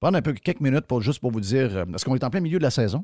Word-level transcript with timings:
Prendre 0.00 0.18
un 0.18 0.22
peu 0.22 0.32
quelques 0.34 0.60
minutes 0.60 0.86
pour 0.86 1.00
juste 1.00 1.18
pour 1.18 1.32
vous 1.32 1.40
dire, 1.40 1.76
euh, 1.76 1.84
parce 1.84 2.04
qu'on 2.04 2.14
est 2.14 2.22
en 2.22 2.30
plein 2.30 2.40
milieu 2.40 2.58
de 2.58 2.62
la 2.62 2.70
saison. 2.70 3.02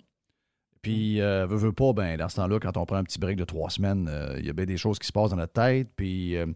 Puis, 0.82 1.20
euh, 1.20 1.46
veut, 1.46 1.56
veut 1.56 1.72
pas, 1.72 1.92
ben, 1.92 2.16
dans 2.16 2.28
ce 2.28 2.36
temps-là, 2.36 2.60
quand 2.60 2.76
on 2.76 2.86
prend 2.86 2.96
un 2.96 3.02
petit 3.02 3.19
break 3.19 3.36
de 3.36 3.44
trois 3.44 3.69
semaines, 3.69 4.08
euh, 4.08 4.36
il 4.38 4.46
y 4.46 4.50
a 4.50 4.52
bien 4.52 4.66
des 4.66 4.76
choses 4.76 5.00
qui 5.00 5.08
se 5.08 5.12
passent 5.12 5.30
dans 5.30 5.36
notre 5.36 5.52
tête. 5.52 5.88
Puis, 5.96 6.36
euh, 6.36 6.46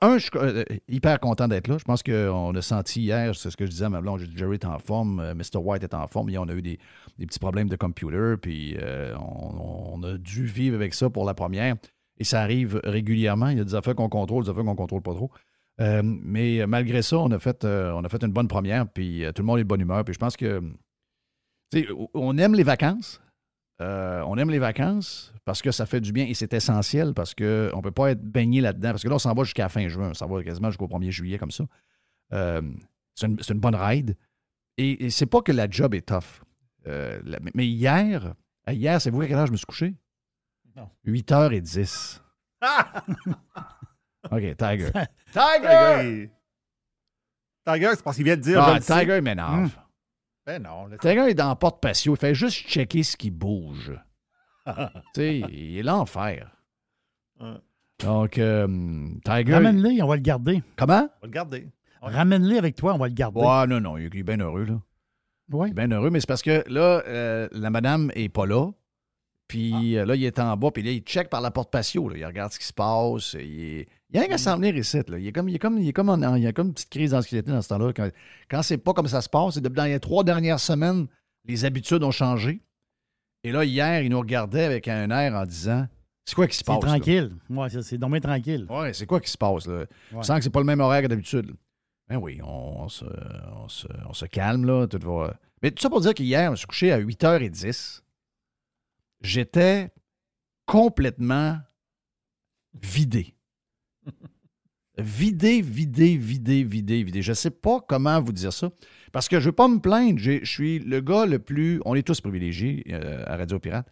un, 0.00 0.18
je 0.18 0.24
suis 0.24 0.82
hyper 0.88 1.20
content 1.20 1.46
d'être 1.46 1.68
là. 1.68 1.78
Je 1.78 1.84
pense 1.84 2.02
qu'on 2.02 2.52
a 2.52 2.62
senti 2.62 3.02
hier, 3.02 3.36
c'est 3.36 3.50
ce 3.50 3.56
que 3.56 3.66
je 3.66 3.70
disais 3.70 3.84
à 3.84 3.88
ma 3.88 4.00
blonde, 4.00 4.20
Jerry 4.34 4.54
est 4.54 4.64
en 4.64 4.80
forme, 4.80 5.32
Mr. 5.34 5.58
White 5.58 5.84
est 5.84 5.94
en 5.94 6.08
forme. 6.08 6.28
Hier, 6.30 6.42
on 6.42 6.48
a 6.48 6.54
eu 6.54 6.62
des, 6.62 6.78
petits 7.18 7.38
problèmes 7.38 7.68
de 7.68 7.76
computer, 7.76 8.34
puis 8.40 8.76
on, 9.16 9.94
on 9.94 10.02
a 10.02 10.18
dû 10.18 10.46
vivre 10.46 10.74
avec 10.74 10.94
ça 10.94 11.08
pour 11.08 11.24
la 11.24 11.34
première. 11.34 11.76
Et 12.18 12.24
ça 12.24 12.40
arrive 12.40 12.80
régulièrement. 12.84 13.48
Il 13.48 13.58
y 13.58 13.60
a 13.60 13.64
des 13.64 13.74
affaires 13.74 13.96
qu'on 13.96 14.08
contrôle, 14.08 14.44
des 14.44 14.50
affaires 14.50 14.64
qu'on 14.64 14.76
contrôle 14.76 15.02
pas 15.02 15.14
trop. 15.14 15.30
Euh, 15.80 16.02
mais 16.04 16.66
malgré 16.66 17.02
ça, 17.02 17.18
on 17.18 17.30
a 17.30 17.38
fait, 17.38 17.64
euh, 17.64 17.92
on 17.92 18.04
a 18.04 18.08
fait 18.08 18.22
une 18.22 18.32
bonne 18.32 18.48
première, 18.48 18.86
puis 18.88 19.24
euh, 19.24 19.32
tout 19.32 19.42
le 19.42 19.46
monde 19.46 19.58
est 19.58 19.62
de 19.64 19.68
bonne 19.68 19.80
humeur. 19.80 20.04
Puis 20.04 20.14
je 20.14 20.18
pense 20.18 20.36
que, 20.36 20.60
tu 21.72 21.82
sais, 21.82 21.88
on 22.14 22.36
aime 22.38 22.54
les 22.54 22.62
vacances. 22.64 23.20
Euh, 23.80 24.22
on 24.26 24.36
aime 24.36 24.50
les 24.50 24.58
vacances 24.58 25.32
parce 25.46 25.62
que 25.62 25.70
ça 25.70 25.86
fait 25.86 26.02
du 26.02 26.12
bien 26.12 26.26
et 26.26 26.34
c'est 26.34 26.52
essentiel 26.52 27.14
parce 27.14 27.34
qu'on 27.34 27.44
ne 27.44 27.80
peut 27.82 27.90
pas 27.90 28.10
être 28.10 28.22
baigné 28.22 28.60
là-dedans. 28.60 28.90
Parce 28.90 29.02
que 29.02 29.08
là, 29.08 29.14
on 29.14 29.18
s'en 29.18 29.32
va 29.32 29.44
jusqu'à 29.44 29.62
la 29.62 29.68
fin 29.70 29.88
juin, 29.88 30.10
on 30.10 30.14
s'en 30.14 30.28
va 30.28 30.42
quasiment 30.42 30.68
jusqu'au 30.70 30.86
1er 30.86 31.10
juillet 31.10 31.38
comme 31.38 31.50
ça. 31.50 31.64
Euh, 32.34 32.60
c'est 33.14 33.26
une, 33.26 33.60
bonne 33.60 33.74
ride. 33.74 34.16
Et, 34.76 35.06
et 35.06 35.10
c'est 35.10 35.26
pas 35.26 35.40
que 35.40 35.52
la 35.52 35.68
job 35.68 35.94
est 35.94 36.06
tough. 36.06 36.42
Euh, 36.86 37.20
la- 37.24 37.38
mais 37.54 37.66
hier, 37.66 38.34
euh, 38.68 38.72
hier, 38.72 39.00
c'est 39.00 39.10
vous 39.10 39.22
à 39.22 39.26
quelle 39.26 39.36
heure 39.38 39.46
je 39.46 39.52
me 39.52 39.56
suis 39.56 39.66
couché? 39.66 39.94
Non. 40.76 40.88
8h10. 41.06 42.20
OK, 44.30 44.56
Tiger. 44.56 44.90
Tiger! 45.32 46.30
Tiger, 47.66 47.90
c'est 47.90 48.02
parce 48.02 48.16
qu'il 48.16 48.24
vient 48.24 48.36
de 48.36 48.42
dire. 48.42 48.62
Ah, 48.62 48.70
je 48.70 48.74
le 48.76 48.80
sais. 48.82 49.00
Tiger 49.00 49.20
m'énerve. 49.20 49.64
Hmm. 49.64 49.70
Ben 50.46 50.62
non. 50.62 50.86
là, 50.86 50.98
Tiger 50.98 51.30
est 51.30 51.34
dans 51.34 51.48
la 51.48 51.56
porte 51.56 51.80
patio. 51.80 52.14
Il 52.14 52.18
fait 52.18 52.34
juste 52.34 52.66
checker 52.66 53.02
ce 53.02 53.16
qui 53.16 53.30
bouge. 53.30 53.92
tu 54.66 54.72
sais, 55.14 55.38
il 55.38 55.78
est 55.78 55.82
l'enfer. 55.82 56.50
Ouais. 57.40 57.56
Donc, 58.00 58.38
euh, 58.38 58.66
Tiger. 59.24 59.54
Ramène-les, 59.54 60.02
on 60.02 60.06
va 60.08 60.16
le 60.16 60.22
garder. 60.22 60.62
Comment? 60.76 61.02
On 61.02 61.20
va 61.20 61.26
le 61.26 61.30
garder. 61.30 61.68
Ouais. 62.02 62.12
Ramène-les 62.12 62.58
avec 62.58 62.76
toi, 62.76 62.94
on 62.94 62.98
va 62.98 63.08
le 63.08 63.14
garder. 63.14 63.40
Ouais, 63.40 63.66
non, 63.66 63.80
non, 63.80 63.98
il 63.98 64.16
est 64.16 64.22
bien 64.22 64.38
heureux, 64.38 64.64
là. 64.64 64.80
Oui. 65.52 65.68
Il 65.68 65.70
est 65.72 65.86
bien 65.86 65.90
heureux, 65.90 66.10
mais 66.10 66.20
c'est 66.20 66.28
parce 66.28 66.42
que 66.42 66.64
là, 66.68 67.02
euh, 67.06 67.48
la 67.52 67.70
madame 67.70 68.10
est 68.14 68.28
pas 68.28 68.46
là. 68.46 68.70
Puis 69.50 69.96
euh, 69.96 70.06
là, 70.06 70.14
il 70.14 70.22
est 70.24 70.38
en 70.38 70.56
bas, 70.56 70.70
puis 70.70 70.84
là, 70.84 70.92
il 70.92 71.00
check 71.00 71.28
par 71.28 71.40
la 71.40 71.50
porte 71.50 71.72
patio. 71.72 72.08
Là. 72.08 72.16
Il 72.16 72.24
regarde 72.24 72.52
ce 72.52 72.58
qui 72.60 72.64
se 72.66 72.72
passe. 72.72 73.32
Il, 73.34 73.60
est... 73.80 73.88
il 74.10 74.16
a 74.16 74.20
rien 74.20 74.28
qu'à 74.28 74.38
s'en 74.38 74.56
venir 74.56 74.76
ici. 74.76 75.00
Là. 75.08 75.18
Il, 75.18 75.26
est 75.26 75.32
comme, 75.32 75.48
il, 75.48 75.56
est 75.56 75.58
comme, 75.58 75.76
il, 75.78 75.88
est 75.88 75.92
comme 75.92 76.08
en- 76.08 76.36
il 76.36 76.42
y 76.44 76.46
a 76.46 76.52
comme 76.52 76.68
une 76.68 76.72
petite 76.74 76.90
crise 76.90 77.10
d'anxiété 77.10 77.50
dans 77.50 77.60
ce 77.60 77.68
temps-là. 77.70 77.92
Quand, 77.92 78.08
quand 78.48 78.62
c'est 78.62 78.78
pas 78.78 78.92
comme 78.92 79.08
ça 79.08 79.20
se 79.20 79.28
passe, 79.28 79.54
c'est 79.54 79.60
depuis 79.60 79.74
dans 79.76 79.84
les 79.86 79.98
trois 79.98 80.22
dernières 80.22 80.60
semaines, 80.60 81.08
les 81.46 81.64
habitudes 81.64 82.04
ont 82.04 82.12
changé. 82.12 82.60
Et 83.42 83.50
là, 83.50 83.64
hier, 83.64 84.02
il 84.02 84.10
nous 84.10 84.20
regardait 84.20 84.64
avec 84.64 84.86
un 84.86 85.10
air 85.10 85.34
en 85.34 85.44
disant 85.46 85.88
C'est 86.26 86.36
quoi 86.36 86.46
qui 86.46 86.54
se 86.54 86.58
C'est 86.58 86.64
passe? 86.66 86.82
là? 86.82 86.88
tranquille. 86.90 87.32
Ouais, 87.48 87.70
c'est- 87.70 87.82
c'est 87.82 87.98
dommage 87.98 88.20
tranquille. 88.20 88.66
Ouais, 88.70 88.92
c'est 88.92 89.06
quoi 89.06 89.18
qui 89.20 89.30
se 89.30 89.38
passe? 89.38 89.66
Là? 89.66 89.78
Ouais. 89.80 89.86
Je 90.20 90.22
sens 90.26 90.36
que 90.38 90.44
c'est 90.44 90.50
pas 90.50 90.60
le 90.60 90.66
même 90.66 90.80
horaire 90.80 91.02
que 91.02 91.08
d'habitude. 91.08 91.52
Ben 92.08 92.18
oui, 92.18 92.38
on, 92.44 92.88
se, 92.88 93.04
on, 93.56 93.68
se, 93.68 93.86
on 94.08 94.12
se 94.12 94.26
calme, 94.26 94.64
là. 94.64 94.86
Tout 94.86 94.98
va... 95.02 95.34
Mais 95.62 95.70
tout 95.72 95.80
ça 95.82 95.88
pour 95.90 96.00
dire 96.00 96.14
qu'hier, 96.14 96.50
me 96.52 96.56
suis 96.56 96.66
couché 96.66 96.92
à 96.92 97.00
8h10. 97.00 98.00
J'étais 99.20 99.90
complètement 100.66 101.58
vidé. 102.80 103.34
vidé, 104.98 105.62
vidé, 105.62 106.16
vidé, 106.16 106.62
vidé, 106.64 107.02
vidé. 107.02 107.22
Je 107.22 107.30
ne 107.30 107.34
sais 107.34 107.50
pas 107.50 107.80
comment 107.80 108.20
vous 108.20 108.32
dire 108.32 108.52
ça. 108.52 108.70
Parce 109.12 109.28
que 109.28 109.40
je 109.40 109.44
ne 109.46 109.50
veux 109.50 109.56
pas 109.56 109.68
me 109.68 109.78
plaindre. 109.80 110.18
Je 110.18 110.44
suis 110.44 110.78
le 110.78 111.00
gars 111.00 111.26
le 111.26 111.38
plus. 111.38 111.80
On 111.84 111.94
est 111.94 112.06
tous 112.06 112.20
privilégiés 112.20 112.84
euh, 112.90 113.24
à 113.26 113.36
Radio 113.36 113.58
Pirate. 113.58 113.86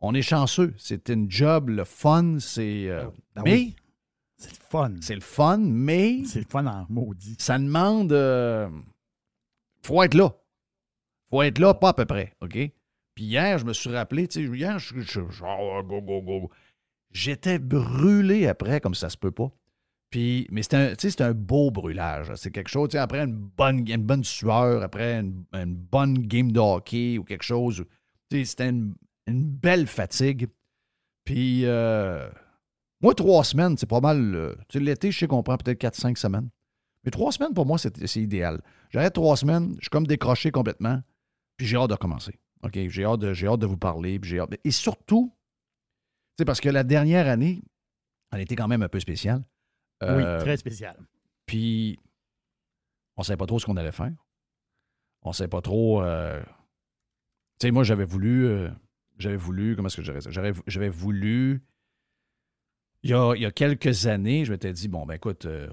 On 0.00 0.14
est 0.14 0.22
chanceux. 0.22 0.74
C'est 0.78 1.08
une 1.08 1.30
job, 1.30 1.70
le 1.70 1.84
fun, 1.84 2.38
c'est. 2.38 2.88
euh, 2.88 3.06
Ah 3.34 3.42
mais 3.44 3.52
oui. 3.52 3.76
C'est 4.38 4.50
le 4.50 4.64
fun. 4.68 4.94
c'est 5.00 5.14
le 5.14 5.20
fun, 5.22 5.56
mais 5.58 6.22
C'est 6.26 6.40
le 6.40 6.44
fun 6.46 6.66
en 6.66 6.84
maudit. 6.90 7.36
ça 7.38 7.58
demande. 7.58 8.12
euh, 8.12 8.68
faut 9.82 10.02
être 10.02 10.12
là. 10.14 10.34
faut 11.30 11.40
être 11.42 11.58
là, 11.58 11.72
pas 11.72 11.88
à 11.90 11.94
peu 11.94 12.04
près. 12.04 12.34
OK? 12.42 12.58
Puis 13.16 13.24
hier, 13.24 13.58
je 13.58 13.64
me 13.64 13.72
suis 13.72 13.90
rappelé, 13.90 14.28
tu 14.28 14.46
sais, 14.46 14.56
hier, 14.56 14.78
je 14.78 15.00
suis 15.00 15.20
genre, 15.30 15.82
go, 15.82 16.02
go, 16.02 16.20
go. 16.20 16.50
J'étais 17.12 17.58
brûlé 17.58 18.46
après, 18.46 18.80
comme 18.80 18.94
ça 18.94 19.08
se 19.08 19.16
peut 19.16 19.30
pas. 19.30 19.50
Puis, 20.10 20.46
mais 20.50 20.62
c'était 20.62 21.22
un, 21.22 21.32
beau 21.32 21.70
brûlage. 21.70 22.30
C'est 22.36 22.50
quelque 22.50 22.68
chose, 22.68 22.94
après 22.94 23.24
une 23.24 23.34
bonne, 23.34 23.88
une 23.88 24.04
bonne 24.04 24.22
sueur, 24.22 24.82
après 24.82 25.20
une, 25.20 25.74
bonne 25.74 26.18
game 26.18 26.52
de 26.52 26.60
hockey 26.60 27.16
ou 27.16 27.24
quelque 27.24 27.42
chose. 27.42 27.86
C'était 28.30 28.68
une, 28.68 28.94
belle 29.26 29.86
fatigue. 29.86 30.48
Puis, 31.24 31.64
euh, 31.64 32.28
moi, 33.00 33.14
trois 33.14 33.44
semaines, 33.44 33.78
c'est 33.78 33.88
pas 33.88 34.00
mal. 34.00 34.34
euh, 34.34 34.54
l'été, 34.74 35.10
je 35.10 35.18
sais 35.18 35.26
qu'on 35.26 35.42
prend 35.42 35.56
peut-être 35.56 35.80
4-5 35.80 36.16
semaines. 36.16 36.50
Mais 37.02 37.10
trois 37.10 37.32
semaines, 37.32 37.54
pour 37.54 37.64
moi, 37.64 37.78
c'est 37.78 38.06
c'est 38.06 38.20
idéal. 38.20 38.60
J'arrête 38.90 39.14
trois 39.14 39.36
semaines, 39.36 39.74
je 39.78 39.84
suis 39.84 39.90
comme 39.90 40.06
décroché 40.06 40.50
complètement, 40.50 41.00
puis 41.56 41.66
j'ai 41.66 41.76
hâte 41.76 41.88
de 41.88 41.94
recommencer. 41.94 42.38
OK? 42.66 42.78
J'ai 42.88 43.04
hâte, 43.04 43.22
hâte 43.24 43.60
de 43.60 43.66
vous 43.66 43.76
parler, 43.76 44.18
puis 44.18 44.38
hâte. 44.38 44.54
Et 44.64 44.70
surtout, 44.70 45.32
tu 46.36 46.42
sais, 46.42 46.44
parce 46.44 46.60
que 46.60 46.68
la 46.68 46.84
dernière 46.84 47.26
année, 47.28 47.62
elle 48.32 48.40
était 48.40 48.56
quand 48.56 48.68
même 48.68 48.82
un 48.82 48.88
peu 48.88 49.00
spéciale. 49.00 49.42
Euh, 50.02 50.38
oui, 50.38 50.44
très 50.44 50.56
spécial. 50.56 50.96
puis, 51.46 51.98
on 53.16 53.22
ne 53.22 53.24
savait 53.24 53.36
pas 53.38 53.46
trop 53.46 53.58
ce 53.58 53.64
qu'on 53.66 53.76
allait 53.78 53.92
faire. 53.92 54.12
On 55.22 55.30
ne 55.30 55.34
savait 55.34 55.48
pas 55.48 55.62
trop. 55.62 56.02
euh, 56.02 56.42
Tu 57.58 57.66
sais, 57.68 57.70
moi, 57.70 57.82
j'avais 57.84 58.04
voulu. 58.04 58.46
euh, 58.46 58.68
J'avais 59.18 59.36
voulu. 59.36 59.74
Comment 59.74 59.86
est-ce 59.86 59.96
que 59.96 60.02
je 60.02 60.10
dirais 60.10 60.20
ça? 60.20 60.30
J'aurais- 60.30 60.52
J'avais 60.66 60.90
voulu. 60.90 61.62
Il 63.02 63.10
y, 63.10 63.14
a, 63.14 63.32
il 63.34 63.40
y 63.42 63.46
a 63.46 63.50
quelques 63.50 64.06
années, 64.06 64.44
je 64.44 64.52
m'étais 64.52 64.72
dit, 64.74 64.88
bon, 64.88 65.06
ben 65.06 65.14
écoute, 65.14 65.46
euh, 65.46 65.70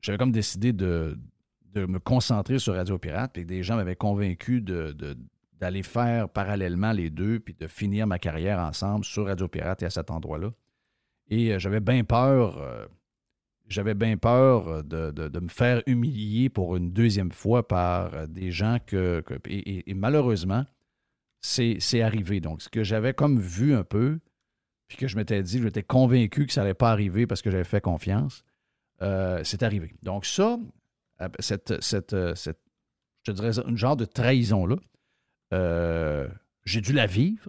j'avais 0.00 0.18
comme 0.18 0.32
décidé 0.32 0.72
de, 0.72 1.16
de 1.66 1.86
me 1.86 1.98
concentrer 2.00 2.58
sur 2.58 2.74
Radio 2.74 2.98
Pirate, 2.98 3.32
puis 3.32 3.42
que 3.42 3.48
des 3.48 3.62
gens 3.62 3.76
m'avaient 3.76 3.94
convaincu 3.96 4.60
de- 4.60 4.90
de- 4.92 5.16
d'aller 5.60 5.82
faire 5.82 6.28
parallèlement 6.28 6.92
les 6.92 7.10
deux, 7.10 7.38
puis 7.38 7.54
de 7.54 7.66
finir 7.66 8.06
ma 8.06 8.18
carrière 8.18 8.58
ensemble 8.58 9.04
sur 9.04 9.26
Radio 9.26 9.46
Pirate 9.46 9.82
et 9.82 9.86
à 9.86 9.90
cet 9.90 10.10
endroit-là. 10.10 10.52
Et 11.28 11.52
euh, 11.52 11.58
j'avais 11.58 11.80
bien 11.80 12.02
peur. 12.04 12.58
euh, 12.58 12.86
j'avais 13.68 13.94
bien 13.94 14.16
peur 14.16 14.82
de, 14.82 15.12
de- 15.12 15.38
me 15.40 15.48
faire 15.48 15.80
humilier 15.86 16.48
pour 16.48 16.76
une 16.76 16.90
deuxième 16.92 17.30
fois 17.30 17.68
par 17.68 18.14
euh, 18.14 18.26
des 18.26 18.50
gens 18.50 18.78
que. 18.84 19.22
et, 19.46 19.94
malheureusement, 19.94 20.64
c'est 21.40 22.02
arrivé. 22.02 22.40
Donc, 22.40 22.62
ce 22.62 22.68
que 22.68 22.82
j'avais 22.82 23.14
comme 23.14 23.38
vu 23.38 23.74
un 23.74 23.84
peu, 23.84 24.18
puis 24.88 24.96
que 24.98 25.06
je 25.06 25.16
m'étais 25.16 25.42
dit, 25.42 25.62
j'étais 25.62 25.84
convaincu 25.84 26.46
que 26.46 26.52
ça 26.52 26.62
n'allait 26.62 26.74
pas 26.74 26.90
arriver 26.90 27.26
parce 27.28 27.42
que 27.42 27.50
j'avais 27.50 27.64
fait 27.64 27.80
confiance, 27.80 28.42
euh, 29.02 29.40
c'est 29.44 29.62
arrivé. 29.62 29.94
Donc, 30.02 30.26
ça, 30.26 30.58
euh, 31.20 31.28
cette, 31.38 32.12
euh, 32.12 32.34
je 32.34 32.50
te 33.24 33.30
dirais, 33.30 33.52
une 33.66 33.76
genre 33.76 33.96
de 33.96 34.04
trahison-là, 34.04 34.76
euh, 35.52 36.28
j'ai 36.64 36.80
dû 36.80 36.92
la 36.92 37.06
vivre. 37.06 37.48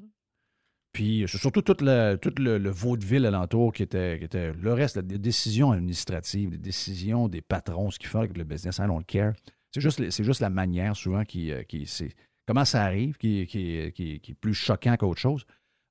Puis 0.94 1.24
c'est 1.28 1.38
surtout 1.38 1.62
tout, 1.62 1.78
le, 1.80 2.16
tout 2.18 2.34
le, 2.38 2.58
le 2.58 2.70
vaudeville 2.70 3.26
alentour 3.26 3.72
qui 3.72 3.84
était, 3.84 4.20
le 4.54 4.74
reste, 4.74 4.98
les 4.98 5.18
décisions 5.18 5.72
administratives, 5.72 6.50
les 6.52 6.58
décisions 6.58 7.30
des 7.30 7.42
patrons, 7.42 7.92
ce 7.92 7.98
qu'ils 8.00 8.10
font 8.10 8.20
avec 8.20 8.38
le 8.38 8.44
business, 8.44 8.78
I 8.80 8.88
don't 8.88 9.06
care. 9.06 9.32
C'est 9.74 9.80
juste, 9.80 10.02
juste 10.22 10.42
la 10.42 10.50
manière 10.50 10.96
souvent 10.98 11.24
qui, 11.24 11.50
euh, 11.54 11.64
qui 11.64 11.86
c'est 11.88 12.14
comment 12.46 12.66
ça 12.66 12.84
arrive, 12.84 13.16
qui, 13.18 13.48
qui, 13.48 13.90
qui- 13.94 14.20
qui 14.20 14.32
est 14.32 14.36
plus 14.36 14.54
choquant 14.54 14.98
qu'autre 14.98 15.22
chose. 15.22 15.46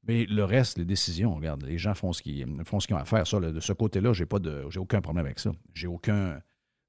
Mais 0.07 0.27
le 0.27 0.45
reste, 0.45 0.77
les 0.77 0.85
décisions, 0.85 1.35
regarde, 1.35 1.63
les 1.63 1.79
gens 1.79 1.95
font 1.95 2.13
ce 2.13 2.21
qu'ils 2.23 2.47
font 2.65 2.79
ce 2.79 2.87
qu'ils 2.87 2.97
ont 2.97 3.01
à 3.01 3.05
faire. 3.07 3.27
Ça, 3.27 3.41
de 3.41 3.61
ce 3.61 3.73
côté-là, 3.73 4.13
j'ai 4.13 4.27
pas 4.27 4.39
de, 4.39 4.65
j'ai 4.69 4.81
aucun 4.81 5.01
problème 5.01 5.25
avec 5.25 5.39
ça. 5.39 5.53
J'ai 5.73 5.87
aucun. 5.87 6.35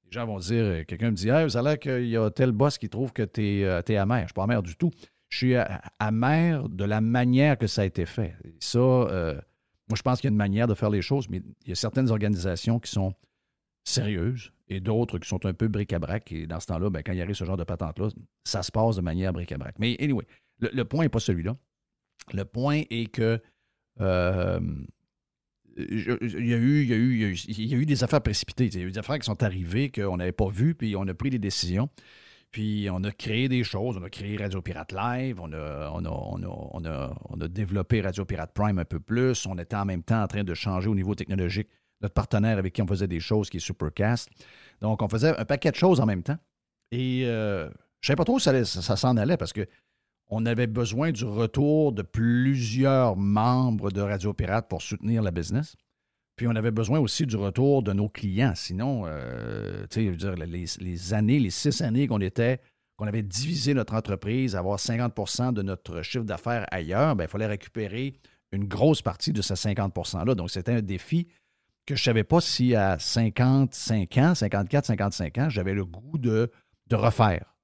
Les 0.04 0.10
gens 0.12 0.26
vont 0.26 0.38
dire, 0.38 0.64
euh, 0.64 0.84
quelqu'un 0.84 1.10
me 1.12 1.16
dit, 1.16 1.30
hey, 1.30 1.50
ça 1.50 1.60
a 1.60 1.62
l'air 1.62 1.78
qu'il 1.78 2.08
y 2.08 2.16
a 2.18 2.30
tel 2.30 2.52
boss 2.52 2.76
qui 2.76 2.90
trouve 2.90 3.12
que 3.14 3.22
tu 3.22 3.42
es, 3.62 3.96
amer. 3.96 4.20
Je 4.22 4.26
suis 4.26 4.34
pas 4.34 4.44
amer 4.44 4.62
du 4.62 4.76
tout. 4.76 4.90
Je 5.32 5.38
suis 5.38 5.54
amer 5.98 6.68
de 6.68 6.84
la 6.84 7.00
manière 7.00 7.56
que 7.56 7.66
ça 7.66 7.80
a 7.80 7.84
été 7.86 8.04
fait. 8.04 8.36
Ça, 8.60 8.78
euh, 8.78 9.32
moi, 9.88 9.96
je 9.96 10.02
pense 10.02 10.20
qu'il 10.20 10.28
y 10.28 10.30
a 10.30 10.32
une 10.32 10.36
manière 10.36 10.66
de 10.66 10.74
faire 10.74 10.90
les 10.90 11.00
choses, 11.00 11.26
mais 11.30 11.40
il 11.64 11.70
y 11.70 11.72
a 11.72 11.74
certaines 11.74 12.10
organisations 12.10 12.78
qui 12.78 12.90
sont 12.90 13.14
sérieuses 13.82 14.52
et 14.68 14.80
d'autres 14.80 15.18
qui 15.18 15.26
sont 15.26 15.46
un 15.46 15.54
peu 15.54 15.68
bric-à-brac. 15.68 16.30
Et 16.32 16.46
dans 16.46 16.60
ce 16.60 16.66
temps-là, 16.66 16.90
ben, 16.90 17.02
quand 17.02 17.14
il 17.14 17.22
arrive 17.22 17.34
ce 17.34 17.44
genre 17.44 17.56
de 17.56 17.64
patente-là, 17.64 18.10
ça 18.44 18.62
se 18.62 18.70
passe 18.70 18.96
de 18.96 19.00
manière 19.00 19.32
bric-à-brac. 19.32 19.76
Mais 19.78 19.96
anyway, 20.00 20.26
le, 20.58 20.68
le 20.70 20.84
point 20.84 21.04
n'est 21.04 21.08
pas 21.08 21.18
celui-là. 21.18 21.56
Le 22.34 22.44
point 22.44 22.82
est 22.90 23.10
que 23.10 23.40
euh, 24.02 24.60
il, 25.78 26.46
y 26.46 26.52
a 26.52 26.58
eu, 26.58 26.82
il, 26.82 26.90
y 26.90 26.92
a 26.92 26.96
eu, 26.96 27.34
il 27.34 27.66
y 27.68 27.74
a 27.74 27.78
eu 27.78 27.86
des 27.86 28.04
affaires 28.04 28.20
précipitées. 28.20 28.66
Il 28.66 28.78
y 28.78 28.82
a 28.82 28.86
eu 28.86 28.92
des 28.92 28.98
affaires 28.98 29.18
qui 29.18 29.24
sont 29.24 29.42
arrivées 29.42 29.90
qu'on 29.90 30.18
n'avait 30.18 30.32
pas 30.32 30.50
vues, 30.50 30.74
puis 30.74 30.94
on 30.94 31.08
a 31.08 31.14
pris 31.14 31.30
des 31.30 31.38
décisions. 31.38 31.88
Puis 32.52 32.88
on 32.92 33.02
a 33.02 33.10
créé 33.10 33.48
des 33.48 33.64
choses. 33.64 33.96
On 33.96 34.04
a 34.04 34.10
créé 34.10 34.36
Radio 34.36 34.60
Pirate 34.60 34.92
Live. 34.92 35.40
On 35.40 35.52
a, 35.52 35.90
on 35.92 36.04
a, 36.04 37.14
on 37.30 37.40
a, 37.40 37.48
développé 37.48 38.02
Radio 38.02 38.24
Pirate 38.24 38.52
Prime 38.54 38.78
un 38.78 38.84
peu 38.84 39.00
plus. 39.00 39.46
On 39.46 39.58
était 39.58 39.76
en 39.76 39.86
même 39.86 40.02
temps 40.02 40.22
en 40.22 40.26
train 40.26 40.44
de 40.44 40.54
changer 40.54 40.88
au 40.88 40.94
niveau 40.94 41.14
technologique 41.14 41.68
notre 42.02 42.14
partenaire 42.14 42.58
avec 42.58 42.72
qui 42.74 42.82
on 42.82 42.86
faisait 42.86 43.06
des 43.06 43.20
choses, 43.20 43.48
qui 43.48 43.56
est 43.56 43.60
Supercast. 43.60 44.28
Donc, 44.80 45.02
on 45.02 45.08
faisait 45.08 45.36
un 45.38 45.44
paquet 45.44 45.70
de 45.70 45.76
choses 45.76 46.00
en 46.00 46.06
même 46.06 46.22
temps. 46.22 46.38
Et 46.90 47.22
euh, 47.24 47.64
je 47.66 47.68
ne 47.68 48.06
savais 48.08 48.16
pas 48.16 48.24
trop 48.24 48.36
où 48.36 48.40
ça 48.40 48.96
s'en 48.96 49.16
allait 49.16 49.36
parce 49.36 49.52
que 49.52 49.66
on 50.28 50.46
avait 50.46 50.66
besoin 50.66 51.12
du 51.12 51.24
retour 51.24 51.92
de 51.92 52.02
plusieurs 52.02 53.16
membres 53.16 53.90
de 53.90 54.00
Radio 54.00 54.32
Pirate 54.32 54.68
pour 54.68 54.82
soutenir 54.82 55.22
la 55.22 55.30
business. 55.30 55.76
Puis 56.36 56.46
on 56.46 56.56
avait 56.56 56.70
besoin 56.70 56.98
aussi 56.98 57.26
du 57.26 57.36
retour 57.36 57.82
de 57.82 57.92
nos 57.92 58.08
clients. 58.08 58.54
Sinon, 58.54 59.04
euh, 59.06 59.82
tu 59.90 60.00
sais, 60.00 60.06
je 60.06 60.10
veux 60.10 60.16
dire, 60.16 60.34
les, 60.34 61.14
années, 61.14 61.38
les 61.38 61.50
six 61.50 61.82
années 61.82 62.06
qu'on 62.06 62.20
était, 62.20 62.60
qu'on 62.96 63.06
avait 63.06 63.22
divisé 63.22 63.74
notre 63.74 63.94
entreprise, 63.94 64.56
avoir 64.56 64.78
50% 64.78 65.52
de 65.52 65.62
notre 65.62 66.02
chiffre 66.02 66.24
d'affaires 66.24 66.66
ailleurs, 66.70 67.16
ben, 67.16 67.24
il 67.24 67.30
fallait 67.30 67.46
récupérer 67.46 68.14
une 68.52 68.64
grosse 68.64 69.02
partie 69.02 69.32
de 69.32 69.42
ces 69.42 69.56
50 69.56 69.94
%-là. 69.94 70.34
Donc, 70.34 70.50
c'était 70.50 70.72
un 70.72 70.82
défi 70.82 71.28
que 71.86 71.96
je 71.96 72.00
ne 72.00 72.04
savais 72.04 72.24
pas 72.24 72.40
si 72.40 72.74
à 72.74 72.98
55 72.98 74.18
ans, 74.18 74.34
54, 74.34 74.86
55 74.86 75.38
ans, 75.38 75.48
j'avais 75.50 75.74
le 75.74 75.84
goût 75.84 76.18
de, 76.18 76.50
de 76.88 76.96
refaire. 76.96 77.54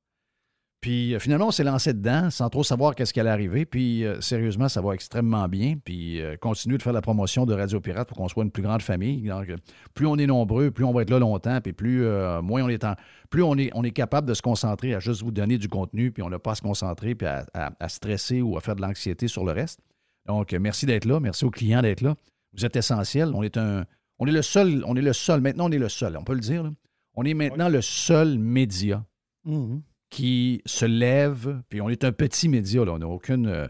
Puis 0.81 1.13
euh, 1.15 1.19
finalement, 1.19 1.49
on 1.49 1.51
s'est 1.51 1.65
lancé 1.65 1.93
dedans 1.93 2.31
sans 2.31 2.49
trop 2.51 2.63
savoir 2.63 2.95
qu'est-ce 2.95 3.13
qui 3.13 3.19
allait 3.19 3.31
arriver. 3.31 3.67
Puis 3.67 4.05
euh, 4.05 4.21
sérieusement, 4.21 4.69
ça 4.69 4.81
va 4.81 4.93
extrêmement 4.95 5.49
bien. 5.49 5.75
Puis 5.85 6.21
euh, 6.21 6.37
continuer 6.37 6.79
de 6.79 6.83
faire 6.83 6.93
la 6.93 7.01
promotion 7.01 7.47
de 7.47 7.55
Radio 7.55 7.81
Pirate 7.81 8.07
pour 8.07 8.17
qu'on 8.17 8.29
soit 8.29 8.45
une 8.45 8.53
plus 8.53 8.63
grande 8.63 8.83
famille. 8.83 9.23
Donc, 9.23 9.53
plus 9.95 10.07
on 10.07 10.17
est 10.17 10.27
nombreux, 10.27 10.71
plus 10.71 10.85
on 10.85 10.93
va 10.93 11.03
être 11.03 11.11
là 11.11 11.19
longtemps, 11.19 11.61
puis 11.61 11.73
plus 11.73 12.05
euh, 12.05 12.41
moins 12.43 12.63
on 12.63 12.69
est 12.69 12.85
en, 12.85 12.95
plus 13.29 13.43
on 13.43 13.57
est, 13.59 13.71
on 13.75 13.83
est 13.83 13.91
capable 13.91 14.29
de 14.29 14.35
se 14.35 14.43
concentrer 14.43 14.95
à 14.95 15.01
juste 15.01 15.23
vous 15.23 15.33
donner 15.33 15.59
du 15.59 15.69
contenu, 15.69 16.13
puis 16.13 16.23
on 16.23 16.31
n'a 16.31 16.39
pas 16.39 16.53
à 16.53 16.55
se 16.55 16.63
concentrer 16.63 17.15
puis 17.17 17.27
à, 17.27 17.45
à- 17.55 17.73
à 17.81 17.89
stresser 17.89 18.41
ou 18.41 18.57
à 18.57 18.61
faire 18.61 18.77
de 18.77 18.83
l'anxiété 18.83 19.27
sur 19.27 19.45
le 19.45 19.51
reste. 19.53 19.81
Donc, 20.27 20.53
merci 20.53 20.87
d'être 20.87 21.07
là. 21.07 21.19
Merci 21.19 21.45
aux 21.45 21.51
clients 21.51 21.83
d'être 21.83 22.03
là. 22.03 22.15
Vous 22.57 22.65
êtes 22.65 22.77
essentiels. 22.77 23.33
On 23.35 23.43
est 23.43 23.57
un. 23.57 23.85
On 24.21 24.27
est 24.27 24.33
le 24.33 24.43
seul. 24.43 24.83
On 24.87 24.95
est 24.97 25.01
le 25.03 25.13
seul. 25.13 25.41
Maintenant, 25.41 25.67
on 25.69 25.73
est 25.73 25.79
le 25.79 25.89
seul. 25.89 26.17
On 26.17 26.23
peut 26.25 26.35
le 26.35 26.41
dire. 26.41 26.63
là. 26.63 26.71
On 27.15 27.25
est 27.25 27.35
maintenant 27.35 27.69
le 27.69 27.81
seul 27.83 28.39
média 28.39 29.05
Mhm. 29.45 29.83
Qui 30.11 30.63
se 30.67 30.85
lève, 30.87 31.63
puis 31.69 31.81
on 31.81 31.89
est 31.89 32.05
un 32.05 32.13
petit 32.13 32.49
média, 32.49 32.85
là. 32.85 32.93
on 32.93 32.99
n'a 32.99 33.07
aucune. 33.09 33.47
euh, 33.47 33.69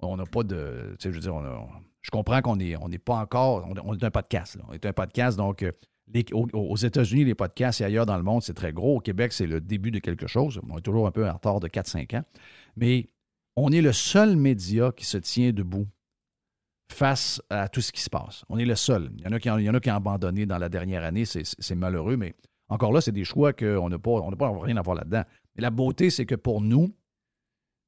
on 0.00 0.16
n'a 0.16 0.24
pas 0.26 0.42
de. 0.42 0.94
Tu 0.98 1.04
sais, 1.04 1.10
je 1.10 1.14
veux 1.16 1.20
dire, 1.20 1.34
on 1.34 1.44
a- 1.44 1.68
je 2.02 2.10
comprends 2.10 2.42
qu'on 2.42 2.56
n'est 2.56 2.76
on 2.76 2.88
pas 3.04 3.16
encore. 3.16 3.66
On, 3.84 3.94
est 3.94 4.04
un 4.04 4.10
podcast, 4.10 4.56
là. 4.56 4.64
On 4.68 4.72
est 4.72 4.84
un 4.86 4.92
podcast, 4.92 5.36
donc. 5.38 5.62
euh, 5.62 5.72
les- 6.12 6.26
aux, 6.32 6.76
États-Unis, 6.76 7.24
les 7.24 7.34
podcasts 7.34 7.80
et 7.80 7.84
ailleurs 7.84 8.04
dans 8.04 8.18
le 8.18 8.22
monde, 8.22 8.42
c'est 8.42 8.52
très 8.52 8.74
gros. 8.74 8.96
Au 8.96 9.00
Québec, 9.00 9.32
c'est 9.32 9.46
le 9.46 9.60
début 9.62 9.90
de 9.90 9.98
quelque 10.00 10.26
chose. 10.26 10.60
On 10.68 10.76
est 10.76 10.82
toujours 10.82 11.06
un 11.06 11.10
peu 11.10 11.26
en 11.26 11.32
retard 11.32 11.60
de 11.60 11.68
4-5 11.68 12.14
ans. 12.14 12.24
Mais 12.76 13.06
on 13.56 13.72
est 13.72 13.80
le 13.80 13.92
seul 13.94 14.36
média 14.36 14.92
qui 14.94 15.06
se 15.06 15.16
tient 15.16 15.52
debout 15.52 15.86
face 16.92 17.40
à 17.48 17.68
tout 17.68 17.80
ce 17.80 17.90
qui 17.92 18.02
se 18.02 18.10
passe. 18.10 18.44
On 18.50 18.58
est 18.58 18.66
le 18.66 18.74
seul. 18.74 19.10
Il 19.16 19.24
y 19.24 19.26
en 19.28 19.32
a 19.32 19.40
qui, 19.40 19.48
il 19.48 19.64
y 19.64 19.70
en 19.70 19.74
a 19.74 19.80
qui 19.80 19.90
ont 19.90 19.94
abandonné 19.96 20.44
dans 20.46 20.58
la 20.58 20.68
dernière 20.68 21.02
année. 21.04 21.24
C'est- 21.24 21.74
malheureux, 21.74 22.16
mais 22.18 22.34
encore 22.68 22.92
là, 22.92 23.00
c'est 23.00 23.12
des 23.12 23.24
choix 23.24 23.52
qu'on 23.54 23.88
n'a 23.88 23.98
pas, 23.98 24.20
n'a 24.28 24.36
pas 24.36 24.52
rien 24.60 24.76
à 24.76 24.82
voir 24.82 24.96
là-dedans. 24.96 25.22
Mais 25.56 25.62
la 25.62 25.70
beauté, 25.70 26.10
c'est 26.10 26.26
que 26.26 26.34
pour 26.34 26.60
nous, 26.60 26.94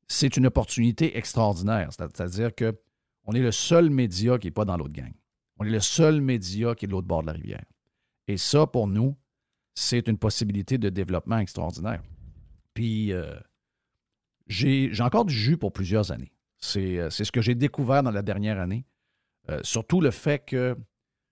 c'est 0.08 0.36
une 0.36 0.46
opportunité 0.46 1.16
extraordinaire. 1.18 1.88
C'est- 1.92 2.16
C'est-à-dire 2.16 2.54
que 2.54 2.76
on 3.24 3.32
est 3.32 3.40
le 3.42 3.50
seul 3.52 3.90
média 3.90 4.38
qui 4.38 4.46
n'est 4.46 4.52
pas 4.52 4.64
dans 4.64 4.76
l'autre 4.76 4.92
gang. 4.92 5.12
On 5.58 5.64
est 5.64 5.70
le 5.70 5.80
seul 5.80 6.20
média 6.20 6.74
qui 6.74 6.84
est 6.84 6.88
de 6.88 6.92
l'autre 6.92 7.08
bord 7.08 7.22
de 7.22 7.26
la 7.26 7.32
rivière. 7.32 7.64
Et 8.28 8.36
ça, 8.36 8.66
pour 8.66 8.86
nous, 8.86 9.16
c'est 9.74 10.06
une 10.08 10.18
possibilité 10.18 10.78
de 10.78 10.90
développement 10.90 11.38
extraordinaire. 11.38 12.02
Puis, 12.74 13.12
euh, 13.12 13.34
j'ai 14.46 14.90
encore 15.00 15.24
du 15.24 15.34
jus 15.34 15.56
pour 15.56 15.72
plusieurs 15.72 16.12
années. 16.12 16.32
C'est 16.58 16.98
euh, 16.98 17.10
c'est 17.10 17.24
ce 17.24 17.32
que 17.32 17.40
j'ai 17.42 17.54
découvert 17.54 18.02
dans 18.02 18.10
la 18.12 18.22
dernière 18.22 18.60
année. 18.60 18.86
Euh, 19.48 19.60
surtout 19.64 20.00
le 20.00 20.10
fait 20.10 20.38
que 20.44 20.76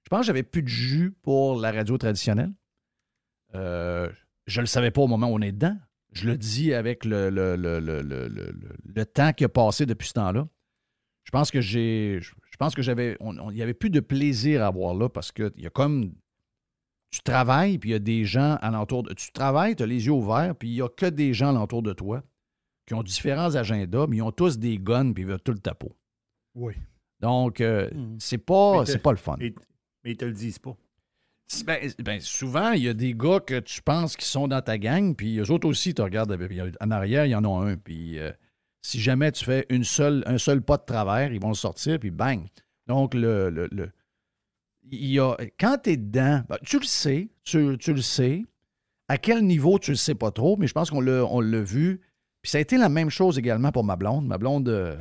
je 0.05 0.09
pense 0.09 0.21
que 0.21 0.27
j'avais 0.27 0.43
plus 0.43 0.63
de 0.63 0.69
jus 0.69 1.13
pour 1.23 1.57
la 1.61 1.71
radio 1.73 1.97
traditionnelle. 1.97 2.53
Je 3.53 4.11
ne 4.57 4.61
le 4.61 4.67
savais 4.67 4.91
pas 4.91 5.01
au 5.03 5.07
moment 5.07 5.29
où 5.29 5.35
on 5.37 5.41
est 5.41 5.53
dedans. 5.53 5.77
Je 6.15 6.27
le 6.29 6.37
dis 6.39 6.73
avec 6.73 7.05
le, 7.05 7.29
le, 7.29 7.57
le, 7.57 7.81
le, 7.81 8.03
le- 8.03 8.29
le- 8.29 8.55
le 8.85 9.07
temps 9.07 9.33
qui 9.33 9.45
a 9.45 9.49
passé 9.49 9.85
depuis 9.85 10.09
ce 10.09 10.15
temps-là. 10.15 10.49
Je 11.25 11.31
pense 11.31 11.51
que 11.51 11.61
j'ai. 11.61 12.21
Je 12.21 12.57
pense 12.59 12.75
que 12.75 12.83
j'avais. 12.83 13.17
Il 13.21 13.55
n'y 13.55 13.63
avait 13.63 13.75
plus 13.75 13.91
de 13.91 14.01
plaisir 14.01 14.63
à 14.63 14.67
avoir 14.69 14.95
là 14.95 15.09
parce 15.09 15.33
qu'il 15.33 15.53
y 15.57 15.67
a 15.67 15.71
comme. 15.71 16.15
Tu 17.11 17.21
travailles, 17.23 17.79
puis 17.79 17.91
il 17.91 17.93
y 17.93 17.97
a 17.97 18.01
des 18.01 18.25
gens 18.25 18.57
alentour 18.61 19.03
de. 19.05 19.13
Tu 19.15 19.31
travailles, 19.33 19.77
tu 19.77 19.83
as 19.83 19.87
les 19.87 20.07
yeux 20.07 20.13
ouverts, 20.13 20.55
puis 20.57 20.69
il 20.69 20.75
n'y 20.75 20.83
a 20.83 20.89
que 20.89 21.07
des 21.07 21.33
gens 21.35 21.51
alentour 21.51 21.83
de 21.83 21.93
toi 21.93 22.23
qui 22.87 22.95
ont 22.95 23.03
différents 23.03 23.55
agendas, 23.55 24.07
mais 24.09 24.17
ils 24.19 24.23
ont 24.23 24.33
tous 24.33 24.59
des 24.59 24.79
guns, 24.79 25.13
puis 25.13 25.23
ils 25.23 25.27
veulent 25.29 25.41
tout 25.41 25.53
le 25.53 25.59
tapeau. 25.59 25.97
Oui. 26.55 26.75
Donc, 27.21 27.61
euh, 27.61 27.89
Mhm. 27.95 28.17
c'est 28.21 28.39
pas, 28.39 28.85
pas 29.03 29.11
le 29.13 29.17
fun. 29.17 29.37
Mais, 29.39 29.55
mais 30.05 30.11
ils 30.11 30.17
te 30.17 30.25
le 30.25 30.33
disent 30.33 30.59
pas. 30.59 30.77
Ben, 31.67 31.91
ben, 31.99 32.21
souvent, 32.21 32.73
il 32.73 32.83
y 32.83 32.89
a 32.89 32.95
des 32.95 33.15
gars 33.15 33.41
que 33.41 33.61
tu 33.61 33.83
penses 33.83 34.17
qui 34.17 34.27
sont 34.27 34.49
dans 34.49 34.63
ta 34.63 34.79
gang, 34.79 35.15
puis 35.15 35.39
eux 35.39 35.51
autres 35.51 35.69
aussi, 35.69 35.95
tu 35.95 36.03
regardes 36.03 36.37
puis 36.37 36.61
en 36.81 36.91
arrière, 36.91 37.27
il 37.27 37.31
y 37.31 37.35
en 37.35 37.45
a 37.45 37.67
un. 37.71 37.77
Puis 37.77 38.19
euh, 38.19 38.33
si 38.83 39.01
jamais 39.01 39.31
tu 39.33 39.45
fais 39.45 39.67
un 39.71 39.83
seul 39.83 40.63
pas 40.63 40.79
de 40.79 40.85
travers, 40.85 41.33
ils 41.33 41.41
vont 41.41 41.49
le 41.49 41.55
sortir, 41.55 41.99
puis 41.99 42.11
bang. 42.11 42.47
Donc, 42.87 43.15
le, 43.15 43.51
le, 43.51 43.69
le- 43.73 43.91
il 44.91 45.13
y 45.13 45.19
a, 45.19 45.37
quand 45.59 45.79
tu 45.83 45.91
es 45.91 45.97
dedans, 45.97 46.43
ben, 46.49 46.59
tu 46.65 46.79
le 46.79 46.85
sais, 46.85 47.29
tu, 47.45 47.77
le 47.77 48.03
sais. 48.03 48.45
À 49.09 49.19
quel 49.19 49.45
niveau, 49.45 49.79
tu 49.79 49.91
le 49.93 49.97
sais 49.97 50.15
pas 50.15 50.31
trop, 50.31 50.57
mais 50.57 50.67
je 50.67 50.73
pense 50.73 50.91
qu'on 50.91 51.01
l'a, 51.01 51.25
vu. 51.63 52.01
Puis 52.43 52.51
ça 52.51 52.59
a 52.59 52.61
été 52.61 52.77
la 52.77 52.89
même 52.89 53.11
chose 53.11 53.39
également 53.39 53.73
pour 53.73 53.85
ma 53.85 53.97
blonde. 53.97 54.27
Ma 54.27 54.39
blonde, 54.39 54.69
euh, 54.69 54.97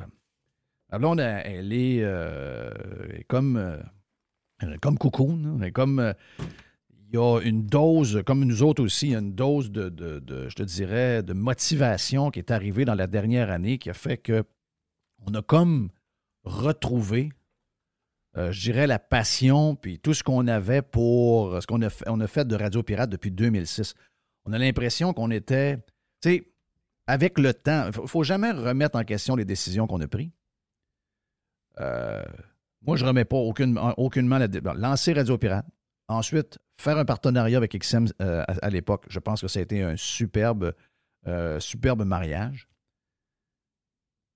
blonde 0.99 1.19
elle, 1.19 1.41
elle 1.45 1.73
est, 1.73 1.99
euh, 2.01 2.71
elle 3.09 3.19
est 3.21 3.23
comme, 3.25 3.57
comme 4.81 4.97
cocoon. 4.97 5.59
comme. 5.73 5.99
euh, 5.99 6.13
il 7.13 7.17
y 7.17 7.19
a 7.19 7.39
une 7.41 7.67
dose, 7.67 8.23
comme 8.25 8.43
nous 8.43 8.63
autres 8.63 8.81
aussi, 8.83 9.13
une 9.13 9.35
dose 9.35 9.71
de, 9.71 9.93
je 10.49 10.55
te 10.55 10.63
dirais, 10.63 11.21
de 11.21 11.33
motivation 11.33 12.31
qui 12.31 12.39
est 12.39 12.49
arrivée 12.49 12.85
dans 12.85 12.95
la 12.95 13.05
dernière 13.05 13.51
année 13.51 13.77
qui 13.77 13.91
a 13.91 13.93
fait 13.93 14.17
que 14.17 14.43
on 15.19 15.33
a 15.35 15.43
comme 15.43 15.89
retrouvé, 16.43 17.31
euh, 18.35 18.51
je 18.51 18.61
dirais, 18.61 18.87
la 18.87 18.97
passion 18.97 19.75
puis 19.75 19.99
tout 19.99 20.15
ce 20.15 20.23
qu'on 20.23 20.47
avait 20.47 20.81
pour 20.81 21.61
ce 21.61 21.67
qu'on 21.67 21.81
a 21.83 22.27
fait, 22.27 22.47
de 22.47 22.55
Radio 22.55 22.81
Pirate 22.81 23.11
depuis 23.11 23.29
2006. 23.29 23.93
On 24.45 24.51
a 24.51 24.57
l'impression 24.57 25.13
qu'on 25.13 25.29
était, 25.29 25.77
tu 25.77 26.29
sais, 26.29 26.51
avec 27.05 27.37
le 27.37 27.53
temps, 27.53 27.91
il 27.93 28.01
ne 28.01 28.07
faut 28.07 28.23
jamais 28.23 28.51
remettre 28.51 28.97
en 28.97 29.03
question 29.03 29.35
les 29.35 29.45
décisions 29.45 29.85
qu'on 29.85 30.01
a 30.01 30.07
prises. 30.07 30.31
Euh, 31.79 32.23
moi, 32.85 32.97
je 32.97 33.03
ne 33.03 33.09
remets 33.09 33.25
pas 33.25 33.37
aucune, 33.37 33.79
aucunement 33.97 34.37
la, 34.37 34.47
lancer 34.75 35.13
Radio 35.13 35.37
Pirate. 35.37 35.65
Ensuite, 36.09 36.59
faire 36.75 36.97
un 36.97 37.05
partenariat 37.05 37.57
avec 37.57 37.77
XM 37.77 38.07
euh, 38.21 38.43
à, 38.47 38.69
l'époque, 38.69 39.05
je 39.09 39.19
pense 39.19 39.41
que 39.41 39.47
ça 39.47 39.59
a 39.59 39.61
été 39.61 39.81
un 39.81 39.95
superbe, 39.95 40.73
euh, 41.27 41.59
superbe 41.59 42.03
mariage. 42.03 42.67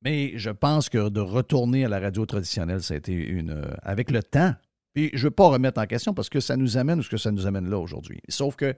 Mais 0.01 0.37
je 0.37 0.49
pense 0.49 0.89
que 0.89 1.09
de 1.09 1.19
retourner 1.19 1.83
à 1.83 1.89
la 1.89 1.99
radio 1.99 2.25
traditionnelle, 2.25 2.81
ça 2.81 2.93
a 2.93 2.97
été 2.97 3.13
une. 3.13 3.51
euh, 3.51 3.73
avec 3.81 4.11
le 4.11 4.23
temps. 4.23 4.53
Puis 4.93 5.09
je 5.13 5.17
ne 5.17 5.23
veux 5.23 5.31
pas 5.31 5.47
remettre 5.47 5.81
en 5.81 5.85
question 5.85 6.13
parce 6.13 6.29
que 6.29 6.39
ça 6.39 6.55
nous 6.55 6.77
amène 6.77 6.99
où 6.99 7.03
ce 7.03 7.09
que 7.09 7.17
ça 7.17 7.31
nous 7.31 7.47
amène 7.47 7.69
là 7.69 7.77
aujourd'hui. 7.77 8.21
Sauf 8.29 8.55
que 8.55 8.75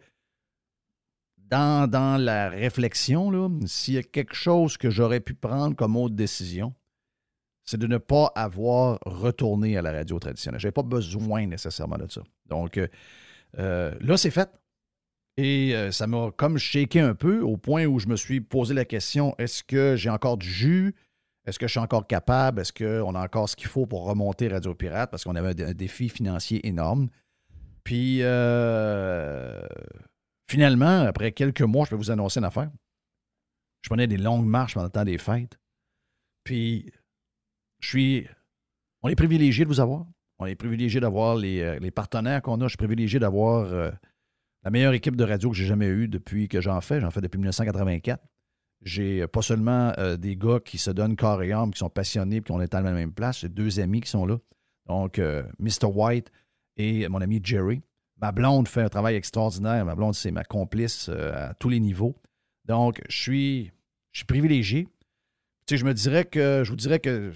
dans, 1.38 1.90
dans 1.90 2.18
la 2.18 2.50
réflexion, 2.50 3.60
s'il 3.66 3.96
y 3.96 3.98
a 3.98 4.04
quelque 4.04 4.36
chose 4.36 4.78
que 4.78 4.90
j'aurais 4.90 5.20
pu 5.20 5.34
prendre 5.34 5.76
comme 5.76 5.96
autre 5.96 6.16
décision, 6.16 6.74
c'est 7.66 7.78
de 7.78 7.88
ne 7.88 7.98
pas 7.98 8.32
avoir 8.36 9.00
retourné 9.06 9.78
à 9.78 9.82
la 9.82 9.92
radio 9.92 10.18
traditionnelle. 10.20 10.60
Je 10.60 10.68
n'avais 10.68 10.74
pas 10.74 10.84
besoin 10.84 11.46
nécessairement 11.46 11.98
de 11.98 12.10
ça. 12.10 12.22
Donc 12.48 12.78
euh, 12.78 12.88
euh, 13.58 13.94
là, 14.02 14.18
c'est 14.18 14.32
fait. 14.32 14.50
Et 15.38 15.76
euh, 15.76 15.92
ça 15.92 16.08
m'a 16.08 16.32
comme 16.36 16.58
shaké 16.58 17.00
un 17.00 17.16
peu 17.16 17.42
au 17.42 17.58
point 17.58 17.86
où 17.86 18.00
je 18.00 18.08
me 18.08 18.16
suis 18.16 18.42
posé 18.42 18.74
la 18.74 18.86
question 18.86 19.36
est-ce 19.38 19.64
que 19.64 19.96
j'ai 19.96 20.10
encore 20.10 20.38
du 20.38 20.50
jus? 20.50 20.96
Est-ce 21.46 21.58
que 21.58 21.68
je 21.68 21.72
suis 21.72 21.80
encore 21.80 22.08
capable? 22.08 22.62
Est-ce 22.62 22.74
qu'on 22.74 23.16
a 23.16 23.24
encore 23.24 23.48
ce 23.48 23.56
qu'il 23.56 23.68
faut 23.68 23.86
pour 23.86 24.04
remonter 24.06 24.50
Radio 24.50 24.74
Pirate? 24.74 25.10
Parce 25.10 25.24
qu'on 25.24 25.36
avait 25.36 25.64
un, 25.64 25.74
défi 25.74 26.10
financier 26.10 26.68
énorme. 26.68 27.10
Puis 27.84 28.18
finalement, 30.50 31.06
après 31.06 31.32
quelques 31.32 31.62
mois, 31.62 31.86
je 31.86 31.92
peux 31.92 31.96
vous 31.96 32.12
annoncer 32.12 32.40
une 32.40 32.46
affaire. 32.46 32.70
Je 33.82 33.90
prenais 33.90 34.08
des 34.08 34.18
longues 34.18 34.46
marches 34.46 34.74
pendant 34.74 34.88
le 34.88 34.92
temps 34.92 35.06
des 35.06 35.18
fêtes. 35.18 35.58
Puis 36.44 36.92
je 37.80 37.88
suis. 37.88 38.28
On 39.02 39.10
est 39.10 39.16
privilégié 39.16 39.66
de 39.66 39.70
vous 39.70 39.80
avoir. 39.80 40.06
On 40.40 40.46
est 40.46 40.56
privilégié 40.56 41.00
d'avoir 41.00 41.36
les, 41.36 41.62
euh, 41.62 41.80
les 41.80 41.92
partenaires 41.92 42.42
qu'on 42.42 42.60
a. 42.62 42.66
Je 42.66 42.70
suis 42.70 42.78
privilégié 42.78 43.20
d'avoir 43.20 43.66
euh, 43.74 43.92
la 44.64 44.72
meilleure 44.72 44.94
équipe 44.94 45.16
de 45.16 45.24
radio 45.24 45.50
que 45.50 45.56
j'ai 45.56 45.66
jamais 45.66 45.88
eue 45.88 46.08
depuis 46.08 46.48
que 46.48 46.62
j'en 46.62 46.80
fais. 46.82 47.02
J'en 47.02 47.12
fais 47.12 47.22
depuis 47.22 47.38
1984. 47.38 48.24
J'ai 48.82 49.22
euh, 49.22 49.28
pas 49.28 49.42
seulement 49.42 49.94
des 50.18 50.38
gars 50.38 50.60
qui 50.64 50.78
se 50.78 50.92
donnent 50.92 51.16
corps 51.16 51.44
et 51.44 51.52
âme, 51.52 51.72
qui 51.72 51.80
sont 51.80 51.90
passionnés, 51.90 52.42
puis 52.42 52.54
qu'on 52.54 52.62
est 52.62 52.74
à 52.74 52.82
la 52.82 52.92
même 52.92 53.12
place. 53.12 53.40
J'ai 53.42 53.50
deux 53.50 53.80
amis 53.80 54.02
qui 54.02 54.10
sont 54.10 54.26
là. 54.26 54.38
Donc, 54.88 55.20
euh, 55.20 55.44
Mr. 55.60 55.86
White 55.94 56.32
et 56.76 57.08
mon 57.08 57.22
ami 57.22 57.40
Jerry. 57.44 57.82
Ma 58.18 58.32
blonde 58.32 58.68
fait 58.68 58.82
un 58.82 58.90
travail 58.90 59.16
extraordinaire. 59.16 59.86
Ma 59.86 59.96
blonde, 59.96 60.16
c'est 60.16 60.32
ma 60.32 60.44
complice 60.44 61.10
à 61.10 61.54
tous 61.54 61.70
les 61.70 61.80
niveaux. 61.80 62.16
Donc, 62.66 63.02
je 63.08 63.18
suis, 63.18 63.72
je 64.12 64.20
suis 64.20 64.26
privilégié. 64.26 64.88
Tu 65.66 65.76
sais, 65.76 65.78
je 65.78 65.86
me 65.86 65.94
dirais 65.94 66.26
que, 66.26 66.64
je 66.66 66.70
vous 66.70 66.76
dirais 66.76 67.00
que 67.00 67.32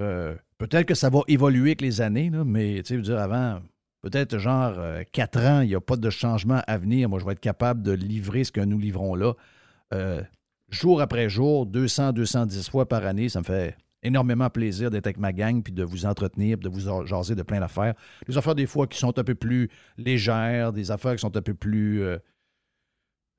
euh, 0.00 0.34
peut-être 0.58 0.86
que 0.86 0.94
ça 0.94 1.10
va 1.10 1.20
évoluer 1.28 1.70
avec 1.70 1.80
les 1.80 2.00
années, 2.00 2.30
mais 2.30 2.82
tu 2.82 2.96
sais, 2.96 3.00
dire, 3.00 3.18
avant, 3.18 3.60
peut-être 4.02 4.38
genre 4.38 4.74
euh, 4.78 5.02
quatre 5.12 5.40
ans, 5.40 5.60
il 5.60 5.68
n'y 5.68 5.74
a 5.74 5.80
pas 5.80 5.96
de 5.96 6.10
changement 6.10 6.62
à 6.66 6.78
venir. 6.78 7.08
Moi, 7.08 7.18
je 7.18 7.24
vais 7.24 7.32
être 7.32 7.40
capable 7.40 7.82
de 7.82 7.92
livrer 7.92 8.44
ce 8.44 8.52
que 8.52 8.60
nous 8.60 8.78
livrons 8.78 9.14
là. 9.14 9.34
Euh, 9.94 10.22
jour 10.68 11.00
après 11.00 11.28
jour, 11.28 11.66
200, 11.66 12.12
210 12.12 12.68
fois 12.68 12.86
par 12.88 13.06
année, 13.06 13.28
ça 13.28 13.40
me 13.40 13.44
fait 13.44 13.76
énormément 14.02 14.50
plaisir 14.50 14.90
d'être 14.90 15.06
avec 15.06 15.18
ma 15.18 15.32
gang 15.32 15.62
puis 15.62 15.72
de 15.72 15.82
vous 15.82 16.06
entretenir, 16.06 16.58
de 16.58 16.68
vous 16.68 17.06
jaser 17.06 17.34
de 17.34 17.42
plein 17.42 17.60
d'affaires. 17.60 17.94
Des 18.28 18.36
affaires 18.36 18.54
des 18.54 18.66
fois 18.66 18.86
qui 18.86 18.98
sont 18.98 19.18
un 19.18 19.24
peu 19.24 19.34
plus 19.34 19.68
légères, 19.96 20.72
des 20.72 20.90
affaires 20.90 21.14
qui 21.14 21.20
sont 21.20 21.36
un 21.36 21.42
peu 21.42 21.54
plus 21.54 22.04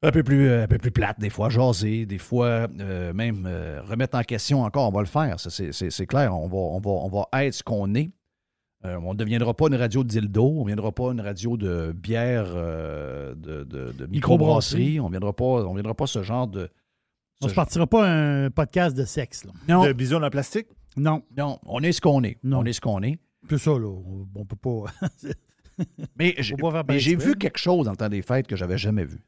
un 0.04 0.12
peu 0.12 0.22
plus 0.24 0.51
un 0.51 0.68
peu 0.68 0.77
plus 0.77 0.92
plates 0.92 1.20
des 1.20 1.30
fois, 1.30 1.50
jaser, 1.50 2.06
des 2.06 2.18
fois 2.20 2.68
euh, 2.80 3.13
même 3.13 3.46
euh, 3.48 3.82
remettre 3.84 4.18
en 4.18 4.22
question 4.24 4.63
encore, 4.63 4.88
on 4.88 4.92
va 4.92 5.00
le 5.01 5.08
faire, 5.08 5.39
ça, 5.39 5.50
c'est, 5.50 5.72
c'est- 5.72 5.89
c'est 5.89 6.06
clair, 6.06 6.36
on 6.36 6.48
va, 6.48 6.58
on, 6.58 6.80
va, 6.80 6.89
on 6.92 7.10
va 7.32 7.44
être 7.46 7.54
ce 7.54 7.63
qu'on 7.63 7.94
est. 7.96 8.12
Euh, 8.86 9.00
on 9.04 9.13
ne 9.13 9.18
deviendra 9.18 9.56
pas 9.56 9.68
une 9.70 9.75
radio 9.75 10.04
de 10.04 10.08
dildo, 10.10 10.46
on 10.46 10.62
ne 10.62 10.68
viendra 10.68 10.92
pas 10.92 11.12
une 11.12 11.20
radio 11.22 11.58
de 11.58 11.92
bière, 11.94 12.46
euh, 12.50 13.34
de, 13.34 13.63
de, 13.63 13.92
de 13.92 14.06
microbrasserie, 14.06 15.00
on 15.00 15.06
ne 15.06 15.12
viendra, 15.12 15.34
pas- 15.34 15.44
on 15.66 15.74
viendra 15.74 15.96
pas 15.96 16.06
ce 16.06 16.22
genre 16.22 16.48
de... 16.48 16.70
On 17.42 17.46
ne 17.46 17.50
se 17.50 17.56
partira 17.56 17.86
pas 17.88 18.08
un 18.08 18.50
podcast 18.51 18.96
de 18.96 19.04
sexe. 19.06 19.46
Là. 19.46 19.51
Non, 19.68 19.86
De 19.86 19.94
bison 19.94 20.22
en 20.24 20.30
plastique? 20.30 20.68
Non, 20.96 21.24
non, 21.38 21.60
on 21.66 21.82
est 21.82 21.92
ce 21.92 22.01
qu'on 22.01 22.24
est. 22.24 22.38
Non. 22.44 22.60
On 22.60 22.66
est 22.66 22.74
ce 22.74 22.82
qu'on 22.82 23.01
est. 23.04 23.20
plus 23.48 23.60
ça, 23.60 23.72
là. 23.72 23.88
On 23.88 24.27
on 24.36 24.46
peut 24.46 24.56
pas. 24.56 24.92
Mais 26.18 26.36
j'ai 27.00 27.16
vu 27.16 27.36
quelque 27.36 27.60
chose 27.60 27.86
dans 27.86 27.92
le 27.92 27.98
temps 27.98 28.10
des 28.10 28.22
fêtes 28.24 28.48
que 28.48 28.56
j'avais 28.56 28.77
jamais 28.77 29.06
vu. 29.06 29.20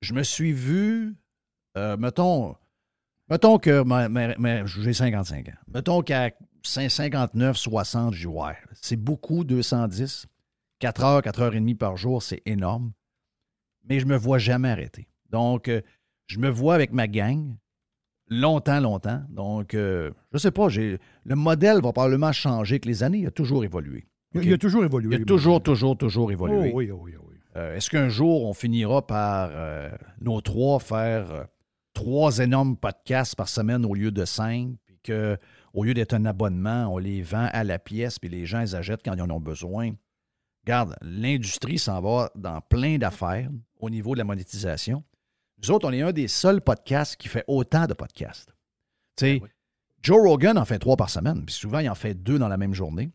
Je 0.00 0.14
me 0.14 0.22
suis 0.22 0.52
vu, 0.52 1.16
euh, 1.76 1.96
mettons, 1.96 2.54
mettons 3.28 3.58
que 3.58 3.82
ma- 3.82 4.08
ma- 4.08 4.36
ma- 4.36 4.66
j'ai 4.66 4.92
55 4.92 5.48
ans. 5.48 5.52
Mettons 5.72 6.02
qu'à 6.02 6.30
59, 6.62 7.56
60, 7.56 8.14
je 8.14 8.20
dis 8.20 8.26
ouais, 8.26 8.56
c'est 8.74 8.96
beaucoup, 8.96 9.44
210. 9.44 10.26
4 10.80 11.02
heures, 11.04 11.22
4 11.22 11.40
heures 11.40 11.54
et 11.54 11.60
demie 11.60 11.74
par 11.74 11.96
jour, 11.96 12.22
c'est 12.22 12.42
énorme. 12.46 12.92
Mais 13.88 13.98
je 13.98 14.06
me 14.06 14.16
vois 14.16 14.38
jamais 14.38 14.68
arrêter. 14.70 15.08
Donc, 15.30 15.66
euh, 15.68 15.80
je 16.26 16.38
me 16.38 16.48
vois 16.48 16.74
avec 16.76 16.92
ma 16.92 17.08
gang 17.08 17.56
longtemps, 18.28 18.78
longtemps. 18.78 19.22
Donc, 19.30 19.74
euh, 19.74 20.12
je 20.32 20.38
sais 20.38 20.50
pas, 20.52 20.68
j'ai 20.68 20.98
le 21.24 21.34
modèle 21.34 21.80
va 21.82 21.92
probablement 21.92 22.30
changer 22.32 22.74
avec 22.74 22.84
les 22.84 23.02
années. 23.02 23.18
Il 23.20 23.26
a 23.26 23.30
toujours 23.32 23.64
évolué. 23.64 24.06
Il 24.34 24.52
a 24.52 24.58
toujours 24.58 24.84
évolué. 24.84 25.16
Il 25.16 25.22
a 25.22 25.24
toujours, 25.24 25.62
toujours, 25.62 25.96
toujours 25.96 26.30
évolué. 26.30 26.70
Oh, 26.72 26.76
oui, 26.76 26.90
oh, 26.92 27.00
oui, 27.02 27.12
oh, 27.18 27.24
oui. 27.27 27.27
Euh, 27.58 27.76
Est-ce 27.76 27.90
qu'un 27.90 28.08
jour, 28.08 28.44
on 28.44 28.54
finira 28.54 29.06
par, 29.06 29.50
euh, 29.52 29.90
nos 30.20 30.40
trois, 30.40 30.78
faire 30.78 31.30
euh, 31.32 31.44
trois 31.92 32.38
énormes 32.38 32.76
podcasts 32.76 33.34
par 33.34 33.48
semaine 33.48 33.84
au 33.84 33.94
lieu 33.94 34.12
de 34.12 34.24
cinq, 34.24 34.76
puis 34.86 34.98
qu'au 35.04 35.82
lieu 35.82 35.92
d'être 35.92 36.14
un 36.14 36.24
abonnement, 36.24 36.86
on 36.86 36.98
les 36.98 37.20
vend 37.22 37.48
à 37.52 37.64
la 37.64 37.78
pièce, 37.78 38.18
puis 38.18 38.28
les 38.28 38.46
gens 38.46 38.60
les 38.60 38.74
achètent 38.76 39.02
quand 39.04 39.14
ils 39.14 39.22
en 39.22 39.30
ont 39.30 39.40
besoin? 39.40 39.90
Regarde, 40.64 40.96
l'industrie 41.02 41.78
s'en 41.78 42.00
va 42.00 42.30
dans 42.36 42.60
plein 42.60 42.98
d'affaires 42.98 43.50
au 43.80 43.90
niveau 43.90 44.12
de 44.12 44.18
la 44.18 44.24
monétisation. 44.24 45.02
Nous 45.60 45.72
autres, 45.72 45.88
on 45.88 45.92
est 45.92 46.02
un 46.02 46.12
des 46.12 46.28
seuls 46.28 46.60
podcasts 46.60 47.16
qui 47.16 47.26
fait 47.26 47.44
autant 47.48 47.86
de 47.86 47.94
podcasts. 47.94 48.54
Tu 49.16 49.24
sais, 49.24 49.40
oui. 49.42 49.48
Joe 50.00 50.22
Rogan 50.22 50.56
en 50.58 50.64
fait 50.64 50.78
trois 50.78 50.96
par 50.96 51.10
semaine, 51.10 51.44
puis 51.44 51.54
souvent, 51.54 51.80
il 51.80 51.90
en 51.90 51.96
fait 51.96 52.14
deux 52.14 52.38
dans 52.38 52.46
la 52.46 52.56
même 52.56 52.74
journée. 52.74 53.10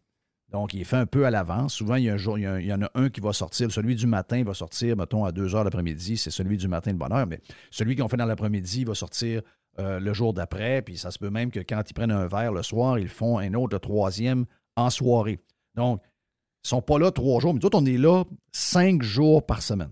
Donc, 0.54 0.76
il 0.76 0.82
est 0.82 0.86
fait 0.86 0.98
un 0.98 1.08
peu 1.08 1.26
à 1.26 1.32
l'avance. 1.32 1.74
Souvent, 1.74 1.96
il 1.96 2.04
y, 2.04 2.10
un 2.10 2.18
jour, 2.18 2.38
il, 2.38 2.72
en 2.72 2.84
a 2.84 2.92
un 2.94 3.10
qui 3.10 3.22
va 3.22 3.34
sortir. 3.34 3.72
Celui 3.72 3.96
du 3.96 4.06
matin 4.06 4.44
va 4.44 4.54
sortir, 4.54 4.96
mettons, 4.96 5.26
à 5.26 5.32
2 5.32 5.56
heures 5.56 5.64
l'après-midi. 5.64 6.16
C'est 6.16 6.30
celui 6.30 6.58
du 6.58 6.68
matin 6.68 6.94
de 6.94 6.98
bonne 7.00 7.12
heure. 7.12 7.26
Mais 7.26 7.42
celui 7.72 7.96
qu'on 7.96 8.08
fait 8.08 8.18
dans 8.18 8.28
l'après-midi 8.28 8.84
va 8.84 8.94
sortir 8.94 9.42
euh, 9.80 10.00
le 10.00 10.14
jour 10.14 10.32
d'après. 10.32 10.84
Puis 10.84 10.98
ça 10.98 11.10
se 11.10 11.18
peut 11.18 11.32
même 11.32 11.50
que 11.50 11.60
quand 11.60 11.82
ils 11.90 11.94
prennent 11.96 12.12
un 12.12 12.28
verre 12.28 12.52
le 12.52 12.62
soir, 12.62 13.00
ils 13.00 13.10
font 13.10 13.40
un 13.40 13.56
autre, 13.56 13.80
troisième, 13.80 14.46
en 14.76 14.92
soirée. 14.92 15.40
Donc, 15.74 16.02
ils 16.04 16.68
ne 16.68 16.70
sont 16.70 16.82
pas 16.84 17.00
là 17.00 17.10
trois 17.10 17.42
jours. 17.42 17.56
Mais 17.56 17.60
nous 17.60 17.66
autres, 17.66 17.80
on 17.80 17.86
est 17.88 17.98
là 17.98 18.24
cinq 18.52 19.02
jours 19.02 19.44
par 19.44 19.64
semaine. 19.64 19.92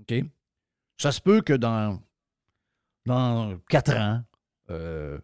OK? 0.00 0.24
Ça 0.98 1.12
se 1.12 1.20
peut 1.20 1.40
que 1.40 1.52
dans, 1.52 2.02
dans 3.06 3.56
quatre 3.68 3.96
ans, 3.96 4.22
euh, 4.70 5.20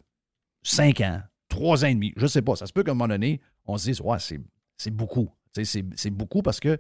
cinq 0.63 1.01
ans, 1.01 1.23
trois 1.49 1.85
ans 1.85 1.89
et 1.89 1.95
demi, 1.95 2.13
je 2.17 2.23
ne 2.23 2.29
sais 2.29 2.43
pas. 2.43 2.55
Ça 2.55 2.67
se 2.67 2.73
peut 2.73 2.85
qu'à 2.85 2.93
un 2.93 2.95
moment 2.95 3.09
donné, 3.09 3.41
on 3.65 3.77
se 3.79 3.87
dise, 3.87 4.01
ouais, 4.01 4.21
c'est, 4.21 4.41
c'est 4.79 4.91
beaucoup. 4.91 5.31
C'est, 5.63 6.11
beaucoup 6.11 6.43
parce 6.43 6.61
que 6.61 6.79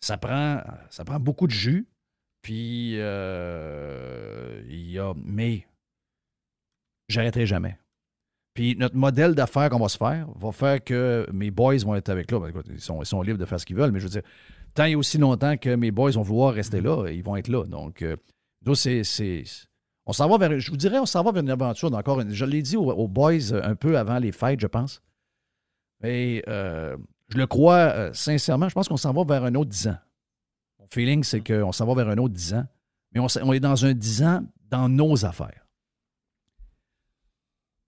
ça 0.00 0.18
prend, 0.18 0.62
ça 0.90 1.04
prend 1.04 1.18
beaucoup 1.18 1.46
de 1.46 1.52
jus. 1.52 1.86
Puis, 2.42 2.92
euh, 2.98 4.62
il 4.68 4.90
y 4.90 4.98
a. 4.98 5.14
Mais, 5.24 5.66
j'arrêterai 7.08 7.46
jamais. 7.46 7.78
Puis, 8.54 8.76
notre 8.76 8.96
modèle 8.96 9.34
d'affaires 9.34 9.68
qu'on 9.70 9.78
va 9.78 9.88
se 9.88 9.96
faire 9.96 10.28
va 10.38 10.52
faire 10.52 10.82
que 10.82 11.26
mes 11.32 11.50
boys 11.50 11.78
vont 11.78 11.94
être 11.94 12.08
avec 12.08 12.30
là. 12.30 12.38
Ben, 12.38 12.52
ils, 12.70 12.80
sont, 12.80 13.02
ils 13.02 13.06
sont 13.06 13.22
libres 13.22 13.38
de 13.38 13.44
faire 13.46 13.58
ce 13.58 13.66
qu'ils 13.66 13.76
veulent, 13.76 13.90
mais 13.90 14.00
je 14.00 14.04
veux 14.04 14.10
dire, 14.10 14.22
tant 14.74 14.84
et 14.84 14.94
aussi 14.94 15.18
longtemps 15.18 15.56
que 15.56 15.74
mes 15.74 15.90
boys 15.90 16.12
vont 16.12 16.22
vouloir 16.22 16.54
rester 16.54 16.80
là, 16.80 17.08
ils 17.08 17.22
vont 17.22 17.36
être 17.36 17.48
là. 17.48 17.64
Donc, 17.64 18.02
euh, 18.02 18.16
nous, 18.64 18.74
c'est. 18.74 19.02
on 20.06 20.12
s'en 20.12 20.28
va 20.28 20.38
vers. 20.38 20.60
Je 20.60 20.70
vous 20.70 20.76
dirais, 20.76 20.98
on 20.98 21.06
s'en 21.06 21.22
va 21.22 21.32
vers 21.32 21.42
une 21.42 21.50
aventure 21.50 21.90
d'encore. 21.90 22.22
Je 22.28 22.44
l'ai 22.44 22.62
dit 22.62 22.76
aux, 22.76 23.08
boys 23.08 23.52
un 23.52 23.74
peu 23.74 23.98
avant 23.98 24.18
les 24.18 24.32
fêtes, 24.32 24.60
je 24.60 24.66
pense. 24.66 25.02
Mais 26.00 26.42
euh, 26.48 26.96
je 27.28 27.38
le 27.38 27.46
crois 27.46 27.76
euh, 27.76 28.12
sincèrement, 28.12 28.68
je 28.68 28.74
pense 28.74 28.88
qu'on 28.88 28.96
s'en 28.96 29.12
va 29.12 29.24
vers 29.24 29.44
un 29.44 29.54
autre 29.54 29.70
10 29.70 29.88
ans. 29.88 29.98
Mon 30.78 30.86
feeling, 30.90 31.24
c'est 31.24 31.40
qu'on 31.40 31.72
s'en 31.72 31.86
va 31.86 31.94
vers 31.94 32.08
un 32.12 32.18
autre 32.18 32.34
10 32.34 32.54
ans. 32.54 32.66
Mais 33.12 33.20
on, 33.20 33.52
est 33.52 33.60
dans 33.60 33.84
un 33.86 33.94
10 33.94 34.22
ans 34.24 34.42
dans 34.68 34.88
nos 34.88 35.24
affaires. 35.24 35.66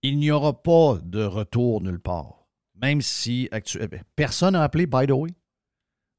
Il 0.01 0.17
n'y 0.17 0.31
aura 0.31 0.61
pas 0.63 0.97
de 1.03 1.23
retour 1.23 1.81
nulle 1.81 1.99
part. 1.99 2.47
Même 2.81 3.01
si 3.01 3.49
actu- 3.51 3.79
eh 3.81 3.87
personne 4.15 4.53
n'a 4.53 4.63
appelé, 4.63 4.85
by 4.87 5.05
the 5.05 5.11
way. 5.11 5.31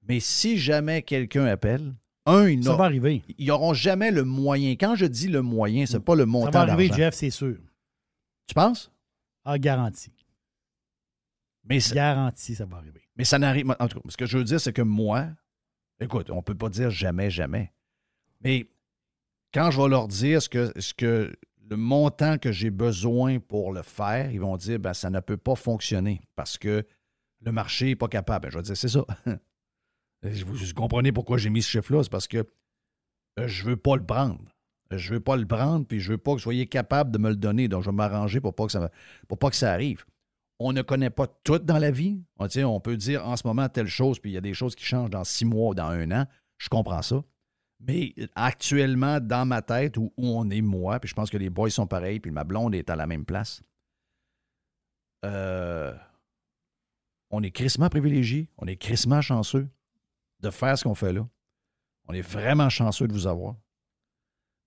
Mais 0.07 0.21
si 0.21 0.59
jamais 0.59 1.03
quelqu'un 1.03 1.47
appelle, 1.47 1.95
un, 2.27 2.49
ils 2.49 2.63
Ça 2.63 2.77
va 2.77 2.85
arriver. 2.85 3.23
ils 3.39 3.47
n'auront 3.47 3.73
jamais 3.73 4.11
le 4.11 4.25
moyen. 4.25 4.73
Quand 4.73 4.95
je 4.95 5.07
dis 5.07 5.29
le 5.29 5.41
moyen, 5.43 5.87
c'est 5.87 6.01
pas 6.01 6.15
le 6.15 6.23
Ça 6.23 6.27
montant 6.27 6.67
va 6.67 6.73
arriver. 6.73 6.95
Jeff, 6.95 7.15
c'est 7.15 7.31
sûr. 7.31 7.57
Tu 8.47 8.55
penses? 8.55 8.93
Ah, 9.45 9.59
garanti. 9.59 10.13
Mais, 11.71 11.81
ça- 11.81 11.95
Garanti, 11.95 12.55
ça 12.55 12.65
va 12.67 12.77
arriver. 12.79 13.03
mais 13.17 13.25
ça 13.25 13.39
n'arrive. 13.39 13.75
En 13.79 13.89
tout 13.89 14.00
cas, 14.00 14.09
ce 14.11 14.17
que 14.17 14.27
je 14.27 14.37
veux 14.39 14.45
dire, 14.45 14.61
c'est 14.61 14.73
que 14.73 14.83
moi, 14.83 15.29
écoute, 16.00 16.31
on 16.31 16.37
ne 16.37 16.41
peut 16.43 16.55
pas 16.55 16.69
dire 16.69 16.91
jamais, 16.91 17.31
jamais. 17.31 17.73
Mais 18.43 18.69
quand 19.55 19.71
je 19.71 19.81
vais 19.81 19.89
leur 19.89 20.09
dire 20.09 20.43
ce 20.43 20.49
que, 20.49 20.73
ce 20.81 20.93
que 20.95 21.35
le 21.69 21.77
montant 21.77 22.37
que 22.39 22.50
j'ai 22.53 22.71
besoin 22.71 23.39
pour 23.39 23.73
le 23.73 23.83
faire, 23.83 24.31
ils 24.33 24.41
vont 24.41 24.57
dire 24.57 24.79
ben, 24.81 24.93
ça 24.95 25.09
ne 25.11 25.21
peut 25.21 25.37
pas 25.37 25.55
fonctionner 25.55 26.21
parce 26.35 26.59
que 26.59 26.85
le 27.43 27.53
marché 27.53 27.87
n'est 27.87 27.97
pas 27.97 28.09
capable. 28.09 28.45
Ben, 28.47 28.50
je 28.50 28.57
vais 28.59 28.62
dire 28.65 28.77
c'est 28.77 28.89
ça. 28.89 29.05
vous, 30.23 30.55
vous 30.55 30.75
comprenez 30.75 31.12
pourquoi 31.12 31.39
j'ai 31.39 31.50
mis 31.50 31.62
ce 31.62 31.71
chiffre-là? 31.71 32.03
C'est 32.03 32.11
parce 32.11 32.29
que 32.29 32.39
euh, 33.39 33.47
je 33.49 33.65
ne 33.65 33.71
veux 33.71 33.77
pas 33.77 33.97
le 33.97 34.05
prendre. 34.05 34.41
Je 34.91 35.11
ne 35.11 35.15
veux 35.19 35.21
pas 35.21 35.37
le 35.37 35.47
prendre, 35.47 35.87
puis 35.87 36.00
je 36.00 36.09
ne 36.09 36.15
veux 36.15 36.19
pas 36.19 36.33
que 36.33 36.37
vous 36.39 36.43
soyez 36.43 36.67
capable 36.67 37.12
de 37.12 37.19
me 37.19 37.29
le 37.29 37.37
donner. 37.37 37.69
Donc, 37.69 37.85
je 37.85 37.91
vais 37.91 37.95
m'arranger 37.95 38.41
pour 38.41 38.55
pas 38.57 38.67
que 38.67 38.73
ça 38.73 38.81
me- 38.81 38.89
pour 39.29 39.39
pas 39.39 39.49
que 39.50 39.55
ça 39.57 39.73
arrive. 39.73 40.05
On 40.61 40.73
ne 40.73 40.83
connaît 40.83 41.11
pas 41.11 41.26
tout 41.43 41.59
dans 41.59 41.79
la 41.79 41.90
vie. 41.90 42.23
On, 42.38 42.49
sais, 42.49 42.62
on 42.62 42.81
peut 42.81 42.97
dire 42.97 43.26
en 43.26 43.37
ce 43.37 43.47
moment 43.47 43.69
telle 43.69 43.88
chose, 43.88 44.21
puis 44.21 44.31
il 44.31 44.35
y 44.35 44.38
a 44.38 44.43
des 44.43 44.55
choses 44.55 44.75
qui 44.75 44.85
changent 44.85 45.11
dans 45.11 45.25
six 45.25 45.45
mois 45.45 45.71
ou 45.71 45.75
dans 45.75 45.87
un 45.87 46.11
an. 46.12 46.26
Je 46.59 46.69
comprends 46.69 47.02
ça. 47.02 47.25
Mais 47.81 48.14
actuellement, 48.35 49.21
dans 49.21 49.47
ma 49.47 49.62
tête, 49.62 49.97
où, 49.97 50.13
où 50.19 50.28
on 50.28 50.49
est 50.50 50.61
moi, 50.61 51.00
puis 51.00 51.08
je 51.08 51.15
pense 51.15 51.30
que 51.30 51.39
les 51.39 51.49
boys 51.49 51.71
sont 51.71 51.87
pareils, 51.87 52.21
puis 52.21 52.30
ma 52.30 52.45
blonde 52.45 52.75
est 52.75 52.91
à 52.91 52.97
la 52.97 53.06
même 53.06 53.25
place, 53.25 53.63
euh, 55.25 55.95
on 57.30 57.43
est 57.43 57.50
crissement 57.50 57.89
privilégié, 57.89 58.49
on 58.58 58.67
est 58.67 58.76
crissement 58.76 59.21
chanceux 59.21 59.69
de 60.41 60.50
faire 60.50 60.76
ce 60.76 60.85
qu'on 60.85 60.95
fait 60.95 61.13
là. 61.13 61.26
On 62.08 62.13
est 62.13 62.23
vraiment 62.23 62.69
chanceux 62.69 63.06
de 63.06 63.13
vous 63.13 63.26
avoir. 63.26 63.56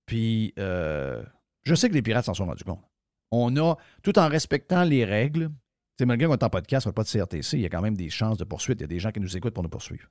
Puis, 0.05 0.53
euh, 0.57 1.23
je 1.63 1.75
sais 1.75 1.89
que 1.89 1.93
les 1.93 2.01
pirates 2.01 2.25
s'en 2.25 2.33
sont 2.33 2.45
rendus 2.45 2.63
compte. 2.63 2.83
On 3.31 3.57
a, 3.57 3.75
tout 4.01 4.17
en 4.19 4.29
respectant 4.29 4.83
les 4.83 5.05
règles, 5.05 5.51
c'est 5.97 6.05
malgré 6.05 6.27
qu'on 6.27 6.33
est 6.33 6.43
en 6.43 6.49
podcast, 6.49 6.87
on 6.87 6.89
n'a 6.89 6.93
pas 6.93 7.03
de 7.03 7.09
CRTC, 7.09 7.57
il 7.57 7.61
y 7.61 7.65
a 7.65 7.69
quand 7.69 7.81
même 7.81 7.95
des 7.95 8.09
chances 8.09 8.37
de 8.37 8.43
poursuite. 8.43 8.79
Il 8.79 8.83
y 8.83 8.85
a 8.85 8.87
des 8.87 8.99
gens 8.99 9.11
qui 9.11 9.19
nous 9.19 9.37
écoutent 9.37 9.53
pour 9.53 9.63
nous 9.63 9.69
poursuivre. 9.69 10.09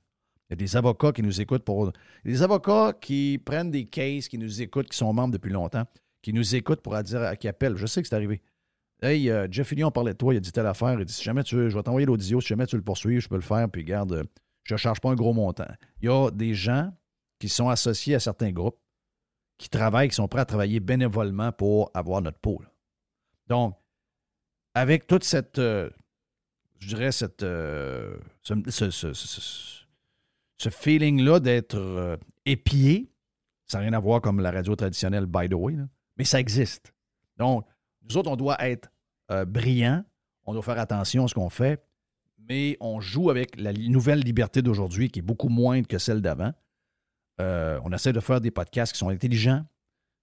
Il 0.49 0.53
y 0.53 0.53
a 0.53 0.55
des 0.55 0.75
avocats 0.75 1.11
qui 1.11 1.23
nous 1.23 1.41
écoutent 1.41 1.63
pour. 1.63 1.91
Des 2.23 2.41
avocats 2.41 2.93
qui 2.99 3.41
prennent 3.43 3.71
des 3.71 3.85
cases, 3.85 4.27
qui 4.27 4.37
nous 4.37 4.61
écoutent, 4.61 4.89
qui 4.89 4.97
sont 4.97 5.11
membres 5.13 5.33
depuis 5.33 5.51
longtemps, 5.51 5.85
qui 6.21 6.33
nous 6.33 6.55
écoutent 6.55 6.81
pour 6.81 7.01
dire, 7.03 7.37
qui 7.37 7.47
appellent. 7.47 7.75
Je 7.75 7.85
sais 7.85 8.01
que 8.01 8.07
c'est 8.07 8.15
arrivé. 8.15 8.41
Hey, 9.01 9.29
euh, 9.29 9.47
Jeff 9.51 9.67
Fillion 9.67 9.91
parlait 9.91 10.13
de 10.13 10.17
toi, 10.17 10.33
il 10.33 10.37
a 10.37 10.39
dit 10.39 10.51
telle 10.51 10.67
affaire. 10.67 10.97
Il 10.97 11.05
dit 11.05 11.13
si 11.13 11.23
jamais 11.23 11.43
tu 11.43 11.55
veux, 11.55 11.69
je 11.69 11.75
vais 11.75 11.83
t'envoyer 11.83 12.05
l'audio, 12.05 12.39
si 12.39 12.47
jamais 12.47 12.65
tu 12.65 12.75
veux 12.75 12.79
le 12.79 12.85
poursuivre, 12.85 13.21
je 13.21 13.27
peux 13.27 13.35
le 13.35 13.41
faire, 13.41 13.69
puis 13.69 13.83
garde, 13.83 14.13
euh, 14.13 14.23
je 14.63 14.75
ne 14.75 14.77
charge 14.77 15.01
pas 15.01 15.09
un 15.09 15.15
gros 15.15 15.33
montant. 15.33 15.67
Il 16.01 16.05
y 16.05 16.09
a 16.09 16.31
des 16.31 16.53
gens 16.53 16.91
qui 17.39 17.49
sont 17.49 17.67
associés 17.67 18.15
à 18.15 18.19
certains 18.19 18.51
groupes, 18.51 18.79
qui 19.57 19.69
travaillent, 19.69 20.07
qui 20.07 20.15
sont 20.15 20.29
prêts 20.29 20.41
à 20.41 20.45
travailler 20.45 20.79
bénévolement 20.79 21.51
pour 21.51 21.91
avoir 21.93 22.21
notre 22.21 22.39
pôle. 22.39 22.69
Donc, 23.47 23.75
avec 24.73 25.07
toute 25.07 25.23
cette, 25.23 25.59
euh, 25.59 25.89
je 26.79 26.87
dirais, 26.87 27.11
cette, 27.11 27.43
euh, 27.43 28.17
ce, 28.43 29.79
feeling-là 30.69 31.39
d'être 31.39 31.77
euh, 31.77 32.17
épié, 32.45 33.11
ça 33.65 33.77
n'a 33.77 33.83
rien 33.83 33.93
à 33.93 33.99
voir 33.99 34.21
comme 34.21 34.39
la 34.39 34.51
radio 34.51 34.75
traditionnelle, 34.75 35.25
by 35.25 35.49
the 35.49 35.53
way, 35.53 35.75
mais 36.17 36.23
ça 36.23 36.39
existe. 36.39 36.93
Donc, 37.37 37.65
nous 38.09 38.17
autres, 38.17 38.29
on 38.29 38.35
doit 38.35 38.57
être 38.59 38.89
brillants, 39.47 40.03
on 40.45 40.53
doit 40.53 40.61
faire 40.61 40.77
attention 40.77 41.25
à 41.25 41.27
ce 41.27 41.33
qu'on 41.33 41.49
fait, 41.49 41.83
mais 42.37 42.77
on 42.81 42.99
joue 42.99 43.29
avec 43.29 43.59
la 43.59 43.73
nouvelle 43.73 44.19
liberté 44.19 44.61
d'aujourd'hui 44.61 45.09
qui 45.09 45.19
est 45.19 45.23
beaucoup 45.23 45.49
moindre 45.49 45.87
que 45.87 45.97
celle 45.97 46.21
d'avant. 46.21 46.51
On 47.39 47.91
essaie 47.93 48.13
de 48.13 48.19
faire 48.19 48.41
des 48.41 48.51
podcasts 48.51 48.91
qui 48.91 48.99
sont 48.99 49.09
intelligents, 49.09 49.65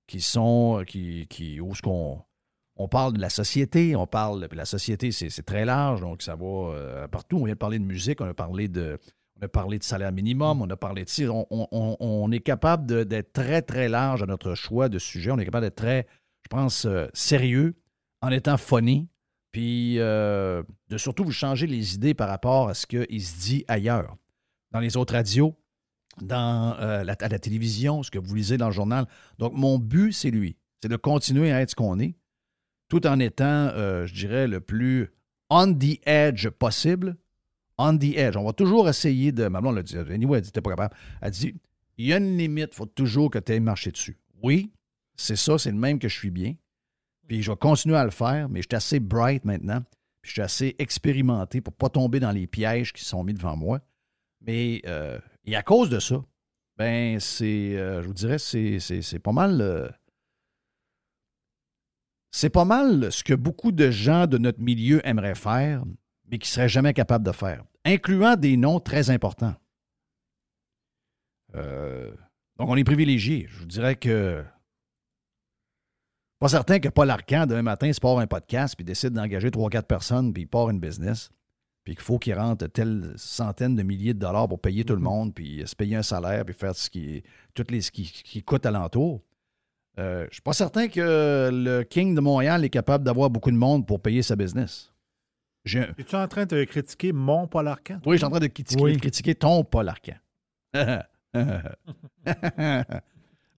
qui 0.07 0.21
sont, 0.21 0.85
qui, 0.87 1.27
qui, 1.29 1.61
où 1.61 1.75
ce 1.75 1.83
qu'on 1.83 2.23
on 2.77 2.89
parle 2.89 3.13
de 3.15 3.21
la 3.21 3.31
société, 3.31 3.95
on 3.97 4.07
parle, 4.07 4.49
la 4.53 4.65
société, 4.65 5.13
c'est 5.13 5.43
très 5.43 5.65
large, 5.65 6.01
donc 6.01 6.23
ça 6.23 6.35
va 6.35 6.45
euh, 6.47 7.09
partout. 7.09 7.37
On 7.39 7.45
vient 7.45 7.55
de 7.55 7.59
parler 7.59 7.79
de 7.79 7.85
musique, 7.85 8.21
on 8.21 8.27
a 8.27 8.35
parlé 8.35 8.69
de, 8.69 8.99
on 9.39 9.45
a 9.45 9.49
parlé 9.49 9.79
de 9.79 9.85
salaire 9.85 10.13
minimum, 10.13 10.63
on 10.63 10.71
a 10.71 10.77
parlé 10.77 11.05
de... 11.05 11.29
On, 11.29 11.47
on- 11.71 12.33
est 12.33 12.41
capable 12.41 13.07
d'être 13.07 13.33
très, 13.33 13.61
très 13.63 13.89
large 13.89 14.23
à 14.23 14.27
notre 14.27 14.55
choix 14.55 14.89
de 14.89 14.99
sujet. 14.99 15.31
On 15.31 15.39
est 15.39 15.45
capable 15.45 15.67
d'être 15.67 15.77
très, 15.77 16.07
je 16.43 16.49
pense, 16.49 16.85
euh, 16.87 17.07
sérieux 17.13 17.75
en 18.23 18.31
étant 18.31 18.57
funny, 18.57 19.09
puis 19.53 19.99
euh, 19.99 20.63
de 20.89 20.97
surtout 20.97 21.25
vous 21.25 21.33
changer 21.33 21.67
les 21.67 21.95
idées 21.95 22.15
par 22.15 22.29
rapport 22.29 22.69
à 22.69 22.75
ce 22.75 22.87
qu'il 22.87 23.23
se 23.23 23.41
dit 23.41 23.65
ailleurs. 23.69 24.17
Dans 24.73 24.81
les 24.81 24.97
autres 24.97 25.15
radios, 25.15 25.57
dans, 26.23 26.77
euh, 26.81 27.03
la, 27.03 27.15
à 27.19 27.29
la 27.29 27.39
télévision, 27.39 28.03
ce 28.03 28.11
que 28.11 28.19
vous 28.19 28.35
lisez 28.35 28.57
dans 28.57 28.67
le 28.69 28.73
journal. 28.73 29.07
Donc, 29.39 29.53
mon 29.55 29.79
but, 29.79 30.13
c'est 30.13 30.31
lui. 30.31 30.57
C'est 30.83 30.89
de 30.89 30.97
continuer 30.97 31.51
à 31.53 31.61
être 31.61 31.71
ce 31.71 31.75
qu'on 31.75 31.99
est, 31.99 32.15
tout 32.91 33.07
en 33.07 33.19
étant, 33.19 33.71
euh, 33.73 34.07
je 34.07 34.13
dirais, 34.13 34.47
le 34.47 34.61
plus 34.61 35.09
on 35.49 35.75
the 35.75 35.99
edge 36.07 36.49
possible. 36.51 37.17
On 37.79 37.97
the 37.97 38.15
edge. 38.17 38.37
On 38.37 38.45
va 38.45 38.53
toujours 38.53 38.89
essayer 38.89 39.33
de. 39.33 39.49
Ma 39.49 39.61
blonde 39.61 39.77
l'a 39.77 39.83
dit. 39.83 39.97
Elle 39.97 40.19
dit 40.19 40.53
pas 40.53 40.71
capable. 40.71 40.95
Elle 41.23 41.31
dit 41.31 41.55
il 42.01 42.07
y 42.07 42.15
a 42.15 42.17
une 42.17 42.39
limite, 42.39 42.71
il 42.73 42.77
faut 42.77 42.87
toujours 42.87 43.31
que 43.31 43.39
tu 43.39 43.53
aies 43.53 43.61
marché 43.61 43.91
dessus. 43.91 44.17
Oui, 44.43 44.73
c'est 45.17 45.37
ça, 45.37 45.59
c'est 45.59 45.71
le 45.71 45.77
même 45.77 45.99
que 45.99 46.09
je 46.09 46.17
suis 46.17 46.31
bien. 46.31 46.55
Puis 47.29 47.43
je 47.43 47.51
vais 47.51 47.57
continuer 47.59 47.97
à 47.97 48.05
le 48.05 48.11
faire, 48.11 48.49
mais 48.49 48.63
je 48.63 48.69
suis 48.71 48.77
assez 48.77 49.01
bright 49.01 49.45
maintenant. 49.45 49.83
Puis 50.23 50.31
je 50.31 50.33
suis 50.33 50.41
assez 50.41 50.77
expérimenté 50.79 51.61
pour 51.61 51.75
ne 51.75 51.77
pas 51.77 51.91
tomber 51.91 52.19
dans 52.19 52.31
les 52.31 52.47
pièges 52.47 52.95
qui 52.95 53.05
sont 53.05 53.23
mis 53.23 53.35
devant 53.35 53.55
moi. 53.55 53.81
Mais 54.41 54.81
euh, 54.87 55.19
et 55.45 55.57
à 55.57 55.63
cause 55.63 55.91
de 55.91 55.99
ça, 55.99 56.25
ben 56.79 57.21
c'est, 57.21 57.77
euh, 57.77 58.01
je 58.01 58.07
vous 58.07 58.15
dirais, 58.15 58.39
c'est, 58.39 58.79
c'est, 58.81 59.03
c'est 59.03 59.19
pas 59.19 59.33
mal. 59.33 59.95
C'est 62.31 62.51
pas 62.51 62.65
mal 62.65 63.11
ce 63.11 63.25
que 63.25 63.35
beaucoup 63.35 63.73
de 63.73 63.91
gens 63.91 64.27
de 64.27 64.39
notre 64.39 64.61
milieu 64.61 65.07
aimeraient 65.07 65.35
faire, 65.35 65.83
mais 66.31 66.39
qui 66.39 66.49
ne 66.49 66.55
seraient 66.55 66.69
jamais 66.69 66.95
capables 66.95 67.25
de 67.25 67.33
faire, 67.33 67.65
incluant 67.85 68.37
des 68.37 68.57
noms 68.57 68.81
très 68.81 69.11
importants. 69.11 69.55
Euh, 71.57 72.11
donc, 72.59 72.69
on 72.69 72.77
est 72.77 72.85
privilégié. 72.85 73.47
Je 73.49 73.59
vous 73.59 73.67
dirais 73.67 73.97
que. 73.97 74.45
Pas 76.39 76.49
certain 76.49 76.79
que 76.79 76.89
Paul 76.89 77.11
Arcand, 77.11 77.47
demain 77.47 77.63
matin, 77.63 77.93
se 77.93 78.01
part 78.01 78.19
un 78.19 78.27
podcast, 78.27 78.75
puis 78.75 78.85
décide 78.85 79.13
d'engager 79.13 79.51
3-4 79.51 79.83
personnes, 79.83 80.33
puis 80.33 80.45
il 80.45 80.47
part 80.47 80.71
une 80.71 80.81
business, 80.81 81.31
puis 81.85 81.95
qu'il 81.95 82.03
faut 82.03 82.19
qu'il 82.19 82.35
rentre 82.35 82.67
telle 82.67 83.13
centaine 83.17 83.77
de 83.77 83.83
milliers 83.83 84.15
de 84.15 84.21
dollars 84.21 84.49
pour 84.49 84.59
payer 84.59 84.85
tout 84.85 84.95
le 84.95 85.03
monde, 85.03 85.35
puis 85.35 85.63
se 85.67 85.77
payer 85.77 85.97
un 85.97 86.03
salaire, 86.03 86.47
puis 86.47 86.55
faire 86.55 86.75
ce 86.75 86.89
qui, 86.89 87.23
toutes 87.53 87.71
les, 87.71 87.83
ce 87.83 87.91
qui, 87.91 88.05
qui 88.05 88.43
coûte 88.43 88.65
alentour. 88.65 89.21
Euh, 89.99 90.23
je 90.23 90.27
ne 90.29 90.33
suis 90.33 90.43
pas 90.43 90.53
certain 90.53 90.89
que 90.89 91.51
le 91.53 91.83
King 91.83 92.15
de 92.15 92.21
Montréal 92.21 92.65
est 92.65 92.71
capable 92.71 93.05
d'avoir 93.05 93.29
beaucoup 93.31 93.51
de 93.51 93.57
monde 93.57 93.87
pour 93.87 94.01
payer 94.01 94.23
sa 94.23 94.37
business. 94.37 94.93
Un- 95.75 95.89
Es-tu 95.99 96.17
en 96.17 96.27
train 96.29 96.47
de 96.47 96.65
critiquer 96.65 97.13
mon 97.13 97.47
Paul? 97.47 97.69
Oui, 98.07 98.13
je 98.13 98.17
suis 98.17 98.25
en 98.25 98.31
train 98.31 98.41
de 98.41 98.47
critiquer, 98.47 98.83
Oui. 98.83 98.97
critiquer 98.97 99.35
ton 99.35 99.63
Paul 99.65 99.89
Arcan. 99.89 100.15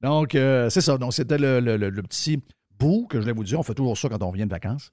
Donc, 0.03 0.35
euh, 0.35 0.69
c'est 0.71 0.81
ça. 0.81 0.99
Donc, 0.99 1.13
c'était 1.15 1.39
le, 1.39 1.61
le- 1.61 1.77
le- 1.77 1.91
le 1.91 2.03
petit 2.03 2.43
bout 2.79 3.07
que 3.09 3.19
je 3.19 3.23
voulais 3.23 3.35
vous 3.35 3.45
dire. 3.45 3.61
On 3.61 3.63
fait 3.63 3.75
toujours 3.75 3.97
ça 3.97 4.09
quand 4.09 4.23
on 4.23 4.31
revient 4.31 4.47
de 4.47 4.51
vacances. 4.51 4.91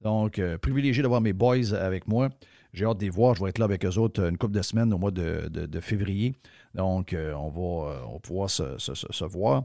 Donc, 0.00 0.38
euh, 0.38 0.58
privilégié 0.58 1.02
d'avoir 1.02 1.20
mes 1.20 1.32
boys 1.32 1.72
avec 1.74 2.08
moi. 2.08 2.28
J'ai 2.72 2.84
hâte 2.84 2.98
de 2.98 3.04
les 3.04 3.10
voir. 3.10 3.34
Je 3.36 3.42
vais 3.44 3.50
être 3.50 3.58
là 3.58 3.64
avec 3.64 3.84
eux 3.84 3.96
autres 3.98 4.28
une 4.28 4.36
couple 4.36 4.54
de 4.54 4.62
semaines 4.62 4.92
au 4.92 4.98
mois 4.98 5.10
de, 5.12 5.48
de- 5.48 5.66
de 5.66 5.80
février. 5.80 6.34
Donc, 6.74 7.12
euh, 7.12 7.32
on, 7.34 7.48
va, 7.50 7.60
on 8.08 8.12
va 8.14 8.18
pouvoir 8.20 8.50
se, 8.50 8.78
se- 8.78 8.94
se- 8.94 9.06
se 9.12 9.24
voir. 9.24 9.64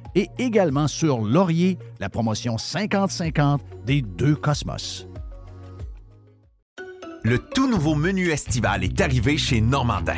et 0.15 0.29
également 0.37 0.87
sur 0.87 1.21
Laurier, 1.21 1.77
la 1.99 2.09
promotion 2.09 2.55
50-50 2.55 3.59
des 3.85 4.01
deux 4.01 4.35
Cosmos. 4.35 5.07
Le 7.23 7.37
tout 7.37 7.69
nouveau 7.69 7.93
menu 7.93 8.29
estival 8.29 8.83
est 8.83 8.99
arrivé 8.99 9.37
chez 9.37 9.61
Normandin. 9.61 10.17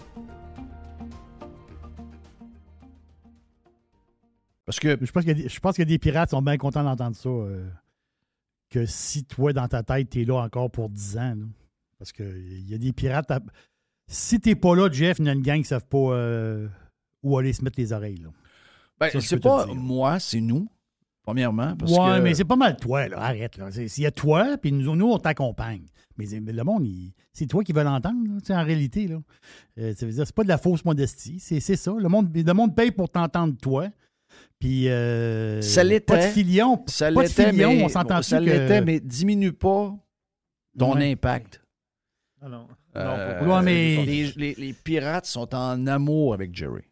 Parce 4.65 4.79
que 4.79 4.97
Je 5.01 5.11
pense, 5.11 5.25
des- 5.25 5.49
je 5.49 5.59
pense 5.59 5.75
que 5.77 5.83
des 5.83 5.97
pirates 5.97 6.29
sont 6.31 6.41
bien 6.41 6.57
contents 6.57 6.83
d'entendre 6.83 7.15
ça. 7.15 7.29
euh, 7.29 7.67
que 8.69 8.85
si 8.85 9.25
toi, 9.25 9.51
dans 9.53 9.67
ta 9.67 9.83
tête, 9.83 10.09
t'es 10.11 10.23
là 10.23 10.35
encore 10.43 10.71
pour 10.71 10.89
10 10.89 11.17
ans. 11.17 11.35
là. 11.35 11.45
Parce 11.99 12.11
qu'il 12.11 12.69
y 12.69 12.73
a 12.73 12.77
des 12.77 12.93
pirates. 12.93 13.29
à- 13.31 13.41
Si 14.07 14.39
t'es 14.39 14.55
pas 14.55 14.75
là, 14.75 14.89
Jeff, 14.91 15.19
il 15.19 15.25
y 15.25 15.29
a 15.29 15.33
une 15.33 15.41
gang 15.41 15.55
qui 15.55 15.61
ne 15.61 15.65
savent 15.67 15.85
pas 15.87 15.97
euh, 15.97 16.67
où 17.23 17.37
aller 17.37 17.53
se 17.53 17.63
mettre 17.63 17.79
les 17.79 17.91
oreilles. 17.93 18.17
Là. 18.17 18.29
Ben, 18.99 19.09
c'est 19.19 19.39
pas 19.39 19.65
moi, 19.73 20.19
c'est 20.19 20.41
nous, 20.41 20.67
premièrement. 21.23 21.75
Parce 21.75 21.91
ouais, 21.91 22.17
que, 22.17 22.21
mais 22.21 22.33
c'est 22.33 22.45
pas 22.45 22.55
mal 22.55 22.77
toi, 22.77 23.07
là. 23.07 23.19
Arrête. 23.21 23.57
là. 23.57 23.71
S'il 23.71 24.03
y 24.03 24.05
a 24.05 24.11
toi, 24.11 24.57
puis 24.57 24.71
nous, 24.71 24.95
nous 24.95 25.09
on 25.11 25.17
t'accompagne. 25.17 25.83
Mais, 26.17 26.25
le 26.27 26.63
monde, 26.63 26.85
il- 26.85 27.13
c'est 27.33 27.47
toi 27.47 27.63
qui 27.63 27.71
veux 27.73 27.83
l'entendre, 27.83 28.17
en 28.49 28.63
réalité. 28.63 29.07
Là. 29.07 29.17
Euh, 29.79 29.93
ça 29.95 30.05
veut 30.05 30.11
dire, 30.11 30.25
c'est 30.25 30.35
pas 30.35 30.43
de 30.43 30.49
la 30.49 30.57
fausse 30.57 30.83
modestie. 30.85 31.39
C'est, 31.39 31.59
c'est 31.59 31.75
ça. 31.77 31.93
Le 31.97 32.07
monde, 32.09 32.35
le 32.35 32.53
monde 32.53 32.75
paye 32.75 32.91
pour 32.91 33.09
t'entendre, 33.09 33.55
toi. 33.61 33.87
Puis. 34.61 34.87
euh, 34.87 35.61
Ça 35.61 35.83
l'était. 35.83 36.05
Pas 36.13 36.27
de 36.27 36.31
filion. 36.31 36.81
ça 36.87 37.11
pas 37.11 37.23
de 37.23 37.27
l'était, 37.27 37.49
filion, 37.51 37.73
mais, 37.73 37.83
on 37.83 37.89
s'entend 37.89 38.21
ça 38.21 38.39
que- 38.39 38.45
l'était, 38.45 38.79
mais 38.81 39.01
diminue 39.01 39.51
pas 39.51 39.93
ton 40.79 40.93
Ouais. 40.95 41.11
impact. 41.11 41.61
Ah 42.41 42.47
non. 42.47 42.67
Euh, 42.95 43.45
Ouais, 43.45 43.61
mais- 43.61 44.05
les, 44.05 44.31
les- 44.37 44.53
les 44.55 44.73
pirates 44.73 45.25
sont 45.25 45.53
en 45.53 45.85
amour 45.87 46.33
avec 46.33 46.55
Jerry. 46.55 46.83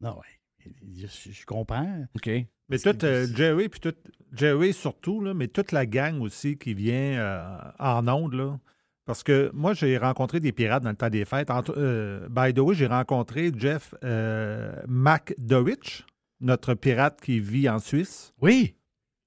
Non, 0.00 0.16
ouais. 0.16 0.72
Je, 0.96 1.06
je 1.30 1.46
comprends. 1.46 2.04
OK? 2.16 2.30
Mais 2.68 2.78
tout, 2.78 3.04
euh, 3.04 3.26
Jerry, 3.34 3.68
puis 3.68 3.80
tout, 3.80 3.94
Jerry 4.32 4.72
surtout, 4.72 5.20
là, 5.22 5.34
mais 5.34 5.48
toute 5.48 5.72
la 5.72 5.86
gang 5.86 6.20
aussi 6.20 6.56
qui 6.56 6.74
vient 6.74 7.18
euh, 7.18 7.58
en 7.78 8.06
onde, 8.08 8.34
là. 8.34 8.58
Parce 9.06 9.22
que 9.24 9.50
moi, 9.54 9.74
j'ai 9.74 9.98
rencontré 9.98 10.38
des 10.38 10.52
pirates 10.52 10.84
dans 10.84 10.90
le 10.90 10.96
temps 10.96 11.08
des 11.10 11.24
fêtes. 11.24 11.50
Entre- 11.50 11.74
euh, 11.76 12.28
by 12.28 12.54
the 12.54 12.58
way, 12.60 12.74
j'ai 12.74 12.86
rencontré 12.86 13.50
Jeff 13.56 13.94
euh, 14.04 14.72
McDowitch, 14.86 16.04
notre 16.40 16.74
pirate 16.74 17.20
qui 17.20 17.40
vit 17.40 17.68
en 17.68 17.78
Suisse, 17.78 18.32
Oui. 18.40 18.74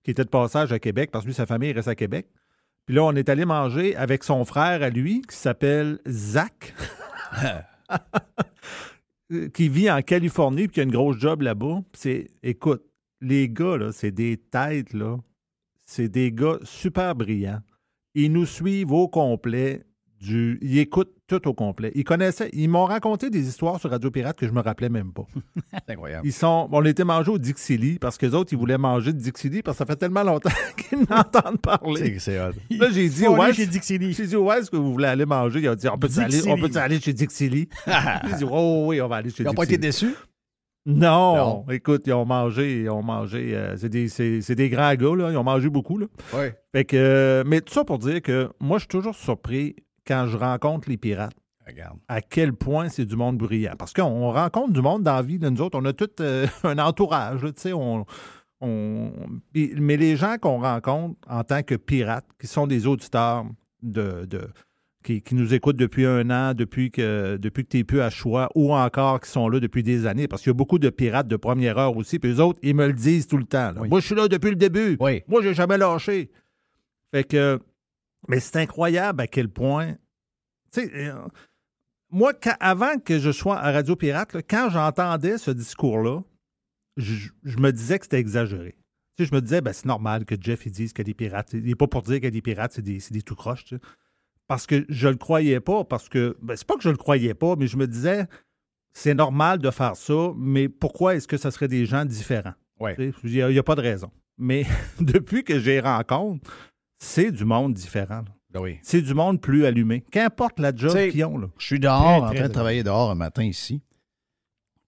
qui 0.03 0.11
était 0.11 0.23
de 0.23 0.29
passage 0.29 0.71
à 0.71 0.79
Québec, 0.79 1.09
parce 1.11 1.23
que 1.23 1.29
lui, 1.29 1.35
sa 1.35 1.45
famille 1.45 1.71
reste 1.71 1.87
à 1.87 1.95
Québec. 1.95 2.27
Puis 2.85 2.95
là, 2.95 3.03
on 3.05 3.15
est 3.15 3.29
allé 3.29 3.45
manger 3.45 3.95
avec 3.95 4.23
son 4.23 4.43
frère 4.45 4.83
à 4.83 4.89
lui, 4.89 5.21
qui 5.21 5.35
s'appelle 5.37 5.99
Zach, 6.07 6.73
qui 9.53 9.69
vit 9.69 9.89
en 9.89 10.01
Californie, 10.01 10.67
puis 10.67 10.75
qui 10.75 10.79
a 10.81 10.83
une 10.83 10.91
grosse 10.91 11.17
job 11.17 11.41
là-bas. 11.41 11.81
C'est, 11.93 12.27
écoute, 12.41 12.83
les 13.21 13.49
gars, 13.49 13.77
là, 13.77 13.91
c'est 13.91 14.11
des 14.11 14.37
têtes, 14.37 14.93
là. 14.93 15.17
C'est 15.85 16.09
des 16.09 16.31
gars 16.31 16.57
super 16.63 17.15
brillants. 17.15 17.61
Ils 18.15 18.31
nous 18.31 18.45
suivent 18.45 18.91
au 18.91 19.07
complet. 19.07 19.83
Du... 20.23 20.57
Ils 20.61 20.79
écoutent 20.79 21.11
tout 21.27 21.45
au 21.49 21.53
complet. 21.53 21.91
Ils 21.95 22.05
connaissaient. 22.05 22.49
Ils 22.53 22.69
m'ont 22.69 22.85
raconté 22.85 23.29
des 23.29 23.45
histoires 23.47 23.77
sur 23.79 23.89
Radio 23.89 24.09
Pirate 24.09 24.37
que 24.37 24.47
je 24.47 24.53
me 24.53 24.61
rappelais 24.61 24.87
même 24.89 25.11
pas. 25.11 25.25
C'est 25.85 25.93
incroyable. 25.93 26.25
Ils 26.25 26.31
sont. 26.31 26.69
On 26.71 26.85
était 26.85 27.03
mangé 27.03 27.29
au 27.29 27.37
Dixili 27.37 27.99
parce 27.99 28.17
que 28.17 28.25
les 28.27 28.33
autres, 28.33 28.53
ils 28.53 28.57
voulaient 28.57 28.77
manger 28.77 29.11
de 29.11 29.17
Dixili 29.19 29.61
parce 29.61 29.75
que 29.77 29.79
ça 29.79 29.85
fait 29.85 29.97
tellement 29.97 30.23
longtemps 30.23 30.49
qu'ils 30.77 30.99
n'entendent 31.09 31.59
parler. 31.61 32.19
C'est-. 32.19 32.37
Là, 32.37 32.51
j'ai 32.91 33.09
dit, 33.09 33.27
ouais, 33.27 33.53
chez 33.53 33.65
Dixili. 33.65 34.13
j'ai 34.13 34.27
dit, 34.27 34.35
où 34.37 34.49
est-ce 34.51 34.71
que 34.71 34.77
vous 34.77 34.93
voulez 34.93 35.07
aller 35.07 35.25
manger? 35.25 35.59
Il 35.59 35.67
a 35.67 35.75
dit, 35.75 35.89
on 35.89 35.97
peut 35.97 36.07
aller, 36.17 36.25
on 36.47 36.55
Dixili. 36.55 36.61
peut 36.71 36.79
aller 36.79 36.99
chez 37.01 37.13
Dixili? 37.13 37.67
J'ai 38.29 38.35
dit, 38.37 38.45
oh, 38.49 38.85
oui, 38.87 39.01
on 39.01 39.07
va 39.09 39.17
aller 39.17 39.29
chez 39.29 39.43
Ils 39.43 39.45
n'ont 39.47 39.53
pas 39.53 39.63
été 39.65 39.77
Dixili. 39.77 40.11
déçus? 40.11 40.17
Non. 40.85 41.65
Écoute, 41.69 42.03
ils 42.05 42.13
ont 42.13 42.25
mangé, 42.25 42.81
ils 42.81 42.89
ont 42.89 43.03
mangé. 43.03 43.51
euh, 43.55 43.75
c'est 43.77 43.89
des, 43.89 44.07
c'est 44.09 44.55
des 44.55 44.69
grands 44.69 44.93
gars, 44.95 45.15
là. 45.15 45.31
Ils 45.31 45.37
ont 45.37 45.43
mangé 45.43 45.69
beaucoup, 45.69 45.97
là. 45.97 46.07
Oui. 46.33 46.47
Fait 46.73 46.85
que, 46.85 46.97
euh, 46.97 47.43
mais 47.45 47.61
tout 47.61 47.73
ça 47.73 47.83
pour 47.85 47.99
dire 47.99 48.21
que 48.21 48.49
moi, 48.59 48.77
je 48.77 48.81
suis 48.81 48.87
toujours 48.89 49.15
surpris 49.15 49.75
quand 50.07 50.27
je 50.27 50.37
rencontre 50.37 50.89
les 50.89 50.97
pirates 50.97 51.35
Regarde. 51.65 51.97
à 52.09 52.21
quel 52.21 52.53
point 52.53 52.89
c'est 52.89 53.05
du 53.05 53.15
monde 53.15 53.37
bruyant. 53.37 53.73
Parce 53.77 53.93
qu'on 53.93 54.03
on 54.03 54.31
rencontre 54.31 54.73
du 54.73 54.81
monde 54.81 55.03
dans 55.03 55.15
la 55.15 55.21
vie 55.21 55.39
de 55.39 55.47
nous 55.49 55.61
autres. 55.61 55.79
On 55.79 55.85
a 55.85 55.93
tout 55.93 56.09
euh, 56.19 56.45
un 56.63 56.77
entourage, 56.77 57.41
là, 57.43 57.51
tu 57.53 57.61
sais. 57.61 57.73
On, 57.73 58.05
mais 58.65 59.97
les 59.97 60.15
gens 60.15 60.37
qu'on 60.39 60.59
rencontre 60.61 61.15
en 61.27 61.43
tant 61.43 61.63
que 61.63 61.75
pirates, 61.75 62.25
qui 62.39 62.47
sont 62.47 62.65
des 62.67 62.87
auditeurs 62.87 63.45
de, 63.81 64.25
de- 64.25 64.47
qui, 65.03 65.21
qui 65.21 65.35
nous 65.35 65.53
écoutent 65.53 65.75
depuis 65.75 66.05
un 66.05 66.29
an, 66.29 66.53
depuis 66.53 66.89
que, 66.89 67.35
depuis 67.35 67.65
que 67.65 67.69
tu 67.69 67.77
n'es 67.77 67.83
plus 67.83 67.99
à 67.99 68.09
choix, 68.09 68.47
ou 68.55 68.73
encore 68.73 69.19
qui 69.19 69.29
sont 69.29 69.49
là 69.49 69.59
depuis 69.59 69.83
des 69.83 70.05
années, 70.05 70.29
parce 70.29 70.41
qu'il 70.43 70.49
y 70.49 70.51
a 70.51 70.53
beaucoup 70.55 70.79
de 70.79 70.89
pirates 70.89 71.27
de 71.27 71.35
première 71.35 71.77
heure 71.77 71.97
aussi, 71.97 72.19
puis 72.19 72.31
eux 72.31 72.39
autres, 72.39 72.59
ils 72.63 72.73
me 72.73 72.87
le 72.87 72.93
disent 72.93 73.27
tout 73.27 73.37
le 73.37 73.43
temps. 73.43 73.71
Oui. 73.77 73.89
Moi, 73.89 73.99
je 73.99 74.05
suis 74.05 74.15
là 74.15 74.29
depuis 74.29 74.49
le 74.51 74.55
début. 74.55 74.95
Oui. 75.01 75.23
Moi, 75.27 75.41
j'ai 75.43 75.53
jamais 75.53 75.77
lâché. 75.77 76.31
Fait 77.11 77.25
que, 77.25 77.59
mais 78.27 78.39
c'est 78.39 78.57
incroyable 78.57 79.21
à 79.21 79.27
quel 79.27 79.49
point, 79.49 79.93
tu 80.71 80.81
sais, 80.81 80.91
euh, 81.07 81.27
moi, 82.09 82.33
quand- 82.33 82.55
avant 82.59 82.97
que 82.99 83.19
je 83.19 83.31
sois 83.31 83.57
à 83.57 83.71
Radio 83.71 83.95
Pirate, 83.95 84.33
là, 84.33 84.41
quand 84.41 84.69
j'entendais 84.69 85.37
ce 85.37 85.51
discours-là, 85.51 86.21
je, 86.97 87.29
je 87.43 87.57
me 87.57 87.71
disais 87.71 87.97
que 87.99 88.05
c'était 88.05 88.19
exagéré. 88.19 88.77
Tu 89.17 89.23
sais, 89.23 89.29
je 89.29 89.35
me 89.35 89.41
disais, 89.41 89.61
ben, 89.61 89.73
c'est 89.73 89.85
normal 89.85 90.25
que 90.25 90.35
Jeff 90.39 90.65
il 90.65 90.71
dise 90.71 90.93
qu'il 90.93 90.99
y 91.01 91.05
a 91.05 91.11
des 91.11 91.13
pirates. 91.13 91.53
Il 91.53 91.63
n'est 91.63 91.75
pas 91.75 91.87
pour 91.87 92.01
dire 92.03 92.15
qu'il 92.15 92.23
y 92.25 92.27
a 92.27 92.31
des 92.31 92.41
pirates, 92.41 92.73
c'est 92.73 92.81
des, 92.81 92.99
des 93.11 93.21
tout 93.21 93.35
croches. 93.35 93.65
tu 93.65 93.75
sais. 93.75 93.81
Parce 94.47 94.67
que 94.67 94.85
je 94.89 95.07
le 95.07 95.15
croyais 95.15 95.59
pas, 95.59 95.83
parce 95.83 96.09
que. 96.09 96.37
Ben, 96.41 96.55
c'est 96.55 96.67
pas 96.67 96.75
que 96.75 96.83
je 96.83 96.89
le 96.89 96.97
croyais 96.97 97.33
pas, 97.33 97.55
mais 97.55 97.67
je 97.67 97.77
me 97.77 97.87
disais, 97.87 98.27
c'est 98.93 99.13
normal 99.15 99.59
de 99.59 99.71
faire 99.71 99.95
ça, 99.95 100.31
mais 100.35 100.69
pourquoi 100.69 101.15
est-ce 101.15 101.27
que 101.27 101.37
ce 101.37 101.49
serait 101.49 101.67
des 101.67 101.85
gens 101.85 102.05
différents? 102.05 102.53
Ouais. 102.79 102.95
Tu 102.95 103.11
sais, 103.11 103.17
Il 103.23 103.47
n'y 103.47 103.57
a, 103.57 103.63
pas 103.63 103.75
de 103.75 103.81
raison. 103.81 104.11
Mais 104.37 104.65
depuis 104.99 105.43
que 105.43 105.59
j'ai 105.59 105.79
rencontre, 105.79 106.51
c'est 107.03 107.31
du 107.31 107.45
monde 107.45 107.73
différent. 107.73 108.23
Ben 108.49 108.61
oui. 108.61 108.79
C'est 108.83 109.01
du 109.01 109.13
monde 109.13 109.41
plus 109.41 109.65
allumé. 109.65 110.01
Qu'importe 110.11 110.59
la 110.59 110.75
job 110.75 110.95
qu'ils 111.09 111.25
ont. 111.25 111.37
Là. 111.37 111.47
Je 111.57 111.65
suis 111.65 111.79
dehors, 111.79 112.27
Très, 112.27 112.29
en 112.29 112.33
train 112.33 112.47
de 112.47 112.53
travailler 112.53 112.83
dehors 112.83 113.11
un 113.11 113.15
matin 113.15 113.43
ici. 113.43 113.81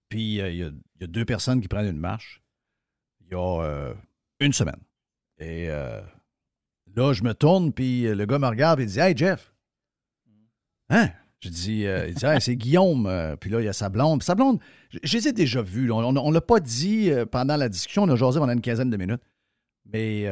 Puis 0.08 0.40
euh, 0.40 0.50
il 0.50 0.56
y, 0.56 0.62
a, 0.62 0.68
il 0.68 1.00
y 1.00 1.04
a 1.04 1.06
deux 1.08 1.24
personnes 1.24 1.60
qui 1.60 1.68
prennent 1.68 1.88
une 1.88 1.98
marche. 1.98 2.42
Il 3.20 3.32
y 3.32 3.34
a 3.34 3.60
euh, 3.62 3.94
une 4.40 4.52
semaine. 4.52 4.80
Et 5.38 5.66
euh, 5.68 6.00
là, 6.94 7.12
je 7.12 7.22
me 7.24 7.34
tourne, 7.34 7.72
puis 7.72 8.02
le 8.02 8.24
gars 8.24 8.38
me 8.38 8.46
regarde 8.46 8.80
et 8.80 8.84
il 8.84 8.88
dit 8.88 9.00
Hey 9.00 9.16
Jeff. 9.16 9.52
Hein? 10.88 11.10
Je 11.40 11.48
dis, 11.50 11.86
euh, 11.86 12.06
il 12.08 12.14
dit, 12.14 12.24
Hey, 12.24 12.40
c'est 12.40 12.56
Guillaume. 12.56 13.36
Puis 13.40 13.50
là, 13.50 13.60
il 13.60 13.64
y 13.64 13.68
a 13.68 13.72
sa 13.72 13.88
blonde. 13.88 14.20
Puis 14.20 14.26
sa 14.26 14.34
blonde, 14.36 14.60
je, 14.90 14.98
je 15.02 15.16
les 15.18 15.28
ai 15.28 15.32
déjà 15.32 15.60
vus. 15.60 15.86
là. 15.86 15.94
On 15.96 16.12
ne 16.12 16.32
l'a 16.32 16.40
pas 16.40 16.60
dit 16.60 17.10
pendant 17.30 17.56
la 17.56 17.68
discussion. 17.68 18.04
On 18.04 18.08
a 18.08 18.16
jasé 18.16 18.38
pendant 18.38 18.52
une 18.52 18.60
quinzaine 18.62 18.90
de 18.90 18.96
minutes. 18.96 19.22
Mais, 19.84 20.26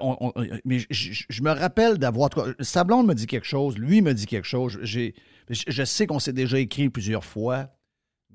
on- 0.00 0.32
mais 0.64 0.78
je, 0.90 1.42
me 1.42 1.50
rappelle 1.50 1.98
d'avoir. 1.98 2.30
Sa 2.60 2.84
blonde 2.84 3.06
me 3.06 3.14
dit 3.14 3.26
quelque 3.26 3.46
chose. 3.46 3.78
Lui 3.78 4.02
me 4.02 4.14
dit 4.14 4.26
quelque 4.26 4.46
chose. 4.46 4.78
Je, 4.82 5.84
sais 5.84 6.06
qu'on 6.06 6.18
s'est 6.18 6.32
déjà 6.32 6.58
écrit 6.58 6.88
plusieurs 6.90 7.24
fois. 7.24 7.68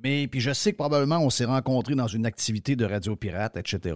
Mais 0.03 0.27
puis 0.27 0.39
je 0.39 0.51
sais 0.51 0.71
que 0.71 0.77
probablement 0.77 1.19
on 1.19 1.29
s'est 1.29 1.45
rencontrés 1.45 1.95
dans 1.95 2.07
une 2.07 2.25
activité 2.25 2.75
de 2.75 2.85
radio 2.85 3.15
pirate, 3.15 3.57
etc. 3.57 3.95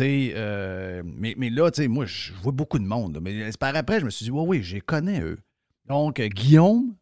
Euh, 0.00 1.02
mais, 1.04 1.34
mais 1.36 1.50
là, 1.50 1.70
moi, 1.88 2.06
je 2.06 2.32
vois 2.42 2.52
beaucoup 2.52 2.78
de 2.78 2.84
monde. 2.84 3.18
mais 3.22 3.50
par 3.58 3.74
après, 3.76 4.00
je 4.00 4.04
me 4.04 4.10
suis 4.10 4.24
dit, 4.24 4.30
oui, 4.30 4.44
oui, 4.46 4.62
je 4.62 4.78
connais, 4.78 5.20
eux. 5.20 5.38
Donc, 5.86 6.20
euh, 6.20 6.28
Guillaume 6.28 6.94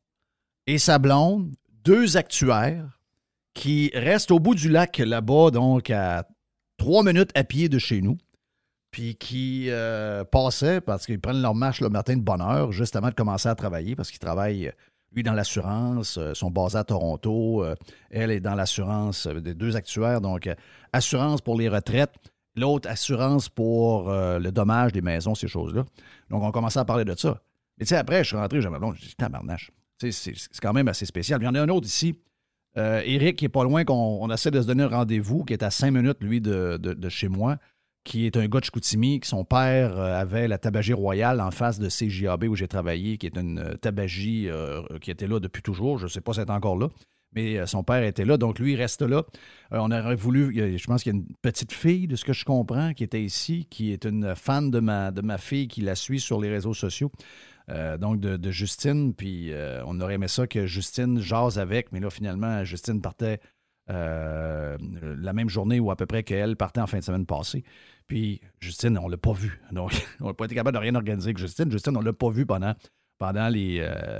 et 0.67 0.79
sa 0.79 0.99
blonde, 0.99 1.55
deux 1.85 2.17
actuaires 2.17 3.01
qui 3.55 3.91
restent 3.95 4.31
au 4.31 4.39
bout 4.39 4.55
du 4.55 4.69
lac 4.69 4.99
là-bas, 4.99 5.51
donc 5.51 5.91
à 5.91 6.27
trois 6.77 7.03
minutes 7.03 7.31
à 7.35 7.45
pied 7.45 7.69
de 7.69 7.79
chez 7.79 8.01
nous, 8.01 8.19
puis 8.91 9.15
qui 9.15 9.67
euh, 9.69 10.25
passaient, 10.25 10.81
parce 10.81 11.07
qu'ils 11.07 11.21
prennent 11.21 11.43
leur 11.43 11.55
marche 11.55 11.81
le 11.81 11.89
matin 11.89 12.17
de 12.17 12.23
bonne 12.23 12.41
heure, 12.41 12.73
juste 12.73 12.97
avant 12.97 13.09
de 13.09 13.15
commencer 13.15 13.49
à 13.49 13.55
travailler, 13.55 13.95
parce 13.95 14.11
qu'ils 14.11 14.19
travaillent, 14.19 14.73
lui, 15.13 15.23
dans 15.23 15.33
l'assurance, 15.33 16.19
euh, 16.19 16.35
sont 16.35 16.51
basés 16.51 16.79
à 16.79 16.85
Toronto, 16.85 17.63
euh, 17.63 17.75
elle 18.11 18.31
est 18.31 18.41
dans 18.41 18.55
l'assurance 18.55 19.27
euh, 19.27 19.41
des 19.41 19.55
deux 19.55 19.77
actuaires, 19.77 20.21
donc 20.21 20.47
euh, 20.47 20.55
assurance 20.93 21.41
pour 21.41 21.57
les 21.57 21.69
retraites, 21.69 22.15
l'autre 22.57 22.89
assurance 22.89 23.49
pour 23.49 24.11
euh, 24.11 24.39
le 24.39 24.51
dommage 24.51 24.93
des 24.93 25.03
maisons, 25.03 25.35
ces 25.35 25.49
choses-là. 25.49 25.85
Donc, 26.29 26.43
on 26.43 26.51
commençait 26.51 26.81
à 26.81 26.85
parler 26.85 27.05
de 27.05 27.17
ça. 27.17 27.41
Mais 27.79 27.85
tu 27.85 27.91
sais, 27.91 27.97
après, 27.97 28.25
je 28.25 28.29
suis 28.29 28.37
rentré, 28.37 28.61
j'ai 28.61 28.69
dit, 28.69 28.75
je 28.97 29.01
dis, 29.01 29.15
tabarnache. 29.15 29.71
C'est 29.99 30.35
quand 30.61 30.73
même 30.73 30.89
assez 30.89 31.07
spécial. 31.07 31.41
Il 31.43 31.45
y 31.45 31.49
en 31.49 31.55
a 31.55 31.61
un 31.61 31.69
autre 31.69 31.87
ici, 31.87 32.17
euh, 32.77 33.03
Eric, 33.05 33.37
qui 33.37 33.45
est 33.45 33.51
pas 33.51 33.65
loin, 33.65 33.85
qu'on 33.85 34.19
on 34.21 34.31
essaie 34.31 34.51
de 34.51 34.61
se 34.61 34.67
donner 34.67 34.83
un 34.83 34.89
rendez-vous, 34.89 35.45
qui 35.45 35.53
est 35.53 35.63
à 35.63 35.71
cinq 35.71 35.93
minutes, 35.93 36.19
lui, 36.21 36.41
de 36.41 37.09
chez 37.09 37.29
moi, 37.29 37.59
qui 38.05 38.27
est 38.27 38.37
un 38.37 38.47
gars 38.47 38.61
de 38.61 38.65
Chicoutimi, 38.65 39.21
son 39.25 39.45
père 39.45 39.99
euh, 39.99 40.19
avait 40.19 40.49
la 40.49 40.59
tabagie 40.59 40.93
royale 40.93 41.41
en 41.41 41.51
face 41.51 41.79
de 41.79 41.89
CJAB 41.89 42.45
où 42.45 42.57
j'ai 42.57 42.69
travaillé, 42.69 43.19
qui 43.19 43.27
est 43.27 43.37
une 43.37 43.59
euh, 43.59 43.75
tabagie 43.75 44.49
euh, 44.49 44.83
qui 45.01 45.11
était 45.11 45.27
là 45.27 45.39
depuis 45.39 45.63
toujours. 45.63 45.99
Je 45.99 46.05
ne 46.05 46.09
sais 46.09 46.21
pas 46.21 46.33
si 46.33 46.41
elle 46.41 46.47
est 46.47 46.51
encore 46.51 46.79
là, 46.79 46.89
mais 47.35 47.65
son 47.67 47.85
père 47.85 48.03
était 48.03 48.25
là. 48.25 48.39
Donc, 48.39 48.59
lui, 48.59 48.73
il 48.73 48.77
reste 48.77 49.03
là. 49.03 49.25
On 49.71 49.91
aurait 49.91 50.17
voulu, 50.17 50.53
je 50.79 50.85
pense 50.87 51.03
qu'il 51.03 51.13
y 51.13 51.17
a 51.17 51.19
une 51.19 51.27
petite 51.43 51.73
fille, 51.73 52.09
de 52.09 52.17
ce 52.17 52.25
que 52.25 52.33
je 52.33 52.45
comprends, 52.45 52.93
qui 52.93 53.05
était 53.05 53.23
ici, 53.23 53.67
qui 53.71 53.93
est 53.93 54.05
une 54.05 54.35
fan 54.35 54.71
de 54.71 54.81
ma, 54.81 55.13
de 55.13 55.21
ma 55.21 55.39
fille, 55.39 55.69
qui 55.69 55.83
la 55.83 55.95
suit 55.95 56.19
sur 56.19 56.41
les 56.41 56.49
réseaux 56.49 56.75
sociaux. 56.75 57.13
Donc, 58.01 58.19
de, 58.19 58.51
Justine. 58.51 59.15
Puis, 59.15 59.53
on 59.87 60.01
aurait 60.01 60.15
aimé 60.15 60.27
ça 60.27 60.49
que 60.49 60.67
Justine 60.67 61.21
jase 61.21 61.61
avec, 61.61 61.93
mais 61.93 62.01
là, 62.01 62.11
finalement, 62.11 62.65
Justine 62.65 63.01
partait 63.01 63.39
euh, 63.91 64.79
la 65.19 65.33
même 65.33 65.49
journée 65.49 65.81
ou 65.81 65.91
à 65.91 65.97
peu 65.97 66.07
près 66.07 66.23
qu'elle 66.23 66.57
partait 66.57 66.81
en 66.81 66.87
fin 66.87 66.99
de 66.99 67.05
semaine 67.05 67.27
passée. 67.27 67.65
Puis, 68.07 68.41
Justine, 68.61 68.97
on 68.99 69.07
ne 69.07 69.11
l'a 69.11 69.19
pas 69.19 69.33
vue. 69.33 69.61
Donc, 69.73 69.93
on 70.21 70.27
n'a 70.27 70.35
pas 70.35 70.45
été 70.45 70.55
capable 70.55 70.77
de 70.77 70.81
rien 70.81 70.95
organiser 70.95 71.29
avec 71.29 71.39
Justine. 71.39 71.71
Justine, 71.71 71.97
on 71.97 72.01
ne 72.01 72.07
l'a 72.07 72.13
pas 72.13 72.31
vue 72.31 72.47
pendant, 72.47 72.75
euh, 73.23 73.49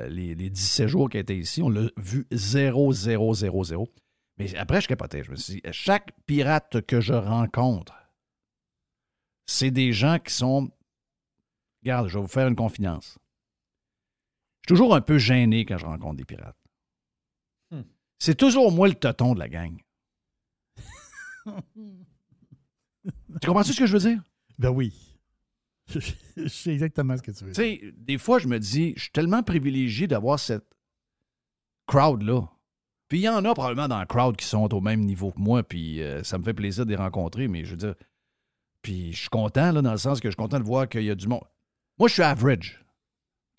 les, 0.09 0.35
les 0.35 0.51
17 0.51 0.89
jours 0.89 1.09
qu'elle 1.09 1.23
était 1.23 1.37
ici. 1.37 1.63
On 1.63 1.69
l'a 1.69 1.89
vu 1.97 2.27
0, 2.33 2.93
0, 2.93 3.35
0, 3.35 3.65
0. 3.65 3.89
Mais 4.39 4.57
après, 4.57 4.81
je 4.81 4.89
capotais. 4.89 5.23
Je 5.23 5.31
me 5.31 5.37
suis 5.37 5.55
dit, 5.55 5.63
chaque 5.71 6.13
pirate 6.27 6.81
que 6.87 7.01
je 7.01 7.15
rencontre, 7.15 7.95
c'est 9.47 9.71
des 9.71 9.93
gens 9.93 10.19
qui 10.19 10.33
sont. 10.35 10.71
Regarde, 11.83 12.09
je 12.09 12.15
vais 12.15 12.23
vous 12.23 12.29
faire 12.29 12.49
une 12.49 12.57
confidence. 12.57 13.19
Je 14.63 14.75
suis 14.75 14.77
toujours 14.77 14.95
un 14.95 15.01
peu 15.01 15.19
gêné 15.19 15.65
quand 15.65 15.79
je 15.79 15.87
rencontre 15.87 16.17
des 16.17 16.25
pirates. 16.25 16.60
C'est 18.21 18.37
toujours 18.37 18.71
moi 18.71 18.87
le 18.87 18.95
toton 18.95 19.35
de 19.35 19.39
la 19.41 19.49
gang. 19.49 19.77
tu 23.41 23.47
comprends 23.47 23.63
ce 23.63 23.77
que 23.77 23.87
je 23.87 23.93
veux 23.97 24.11
dire? 24.11 24.23
Ben 24.59 24.71
oui. 24.71 24.93
Je 26.37 26.49
sais 26.49 26.71
exactement 26.73 27.17
ce 27.17 27.23
que 27.23 27.31
tu 27.33 27.45
veux 27.45 27.53
Tu 27.53 27.61
dire. 27.63 27.79
sais, 27.81 27.95
des 27.97 28.19
fois, 28.19 28.39
je 28.39 28.47
me 28.47 28.59
dis, 28.59 28.93
je 28.97 29.03
suis 29.03 29.11
tellement 29.11 29.43
privilégié 29.43 30.07
d'avoir 30.07 30.39
cette 30.39 30.67
crowd-là. 31.87 32.43
Puis 33.09 33.19
il 33.19 33.23
y 33.23 33.29
en 33.29 33.45
a 33.45 33.55
probablement 33.55 33.89
dans 33.89 33.99
la 33.99 34.07
crowd 34.07 34.37
qui 34.37 34.47
sont 34.47 34.73
au 34.73 34.81
même 34.81 35.01
niveau 35.01 35.33
que 35.33 35.41
moi, 35.41 35.63
puis 35.65 36.01
euh, 36.01 36.23
ça 36.23 36.39
me 36.39 36.45
fait 36.45 36.55
plaisir 36.55 36.85
de 36.87 36.91
les 36.91 36.97
rencontrer, 36.97 37.49
mais 37.49 37.65
je 37.65 37.71
veux 37.73 37.77
dire, 37.77 37.95
puis 38.83 39.13
je 39.13 39.19
suis 39.23 39.29
content, 39.29 39.73
là, 39.73 39.83
dans 39.83 39.91
le 39.91 39.99
sens 39.99 40.21
que 40.21 40.29
je 40.29 40.33
suis 40.33 40.37
content 40.37 40.61
de 40.61 40.65
voir 40.65 40.89
qu'il 40.89 41.03
y 41.03 41.11
a 41.11 41.15
du 41.17 41.27
monde. 41.27 41.43
Moi, 41.99 42.09
je 42.09 42.15
suis 42.15 42.23
average. 42.23 42.85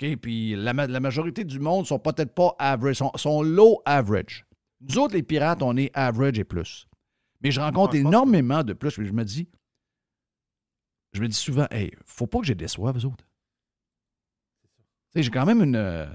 OK? 0.02 0.16
Puis 0.18 0.56
la, 0.56 0.74
ma- 0.74 0.88
la 0.88 1.00
majorité 1.02 1.44
du 1.44 1.60
monde 1.60 1.86
sont 1.86 2.00
peut-être 2.00 2.34
pas 2.34 2.56
average, 2.60 2.96
sont, 2.96 3.12
sont 3.16 3.42
low 3.42 3.82
average. 3.86 4.46
Nous 4.82 4.98
autres, 4.98 5.14
les 5.14 5.24
pirates, 5.24 5.62
on 5.62 5.78
est 5.78 5.92
average 5.94 6.40
et 6.40 6.44
plus. 6.44 6.88
Mais 7.42 7.52
je 7.52 7.60
rencontre 7.60 7.96
Ah, 7.96 8.02
pense 8.02 8.08
énormément 8.10 8.64
de 8.64 8.74
plus, 8.74 8.94
puis 8.94 9.06
je 9.06 9.14
me 9.14 9.24
dis, 9.24 9.48
je 11.14 11.22
me 11.22 11.28
dis 11.28 11.36
souvent, 11.38 11.68
hey, 11.72 11.92
faut 12.06 12.28
pas 12.28 12.40
que 12.40 12.46
je 12.46 12.54
déçoive, 12.54 12.96
vous 12.96 13.06
autres. 13.06 13.26
Tu 15.12 15.20
sais, 15.20 15.24
j'ai 15.24 15.32
quand 15.32 15.46
même 15.46 15.62
une. 15.62 15.76
euh, 15.76 16.06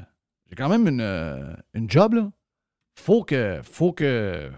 j'ai 0.49 0.55
quand 0.57 0.69
même 0.69 0.87
une, 0.89 1.01
euh, 1.01 1.55
une 1.75 1.91
job, 1.91 2.15
là. 2.15 2.31
Faut 2.99 3.23
que. 3.25 3.61
Faut 3.63 3.93
que. 3.93 4.51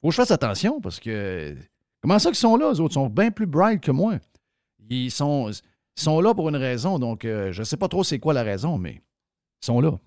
Faut 0.00 0.08
que 0.08 0.12
je 0.12 0.16
fasse 0.16 0.30
attention 0.30 0.80
parce 0.80 0.98
que. 1.00 1.56
Comment 2.00 2.18
ça 2.18 2.30
qu'ils 2.30 2.36
sont 2.36 2.56
là, 2.56 2.66
eux 2.72 2.80
autres? 2.80 2.92
Ils 2.92 2.94
sont 2.94 3.08
bien 3.08 3.30
plus 3.30 3.46
bright 3.46 3.80
que 3.80 3.90
moi. 3.90 4.18
Ils 4.88 5.10
sont, 5.10 5.50
ils 5.50 6.02
sont 6.02 6.20
là 6.20 6.34
pour 6.34 6.48
une 6.48 6.56
raison, 6.56 6.98
donc 6.98 7.24
euh, 7.24 7.50
je 7.52 7.62
sais 7.64 7.76
pas 7.76 7.88
trop 7.88 8.04
c'est 8.04 8.18
quoi 8.20 8.32
la 8.32 8.42
raison, 8.44 8.78
mais 8.78 9.02
ils 9.62 9.66
sont 9.66 9.80
là. 9.80 9.98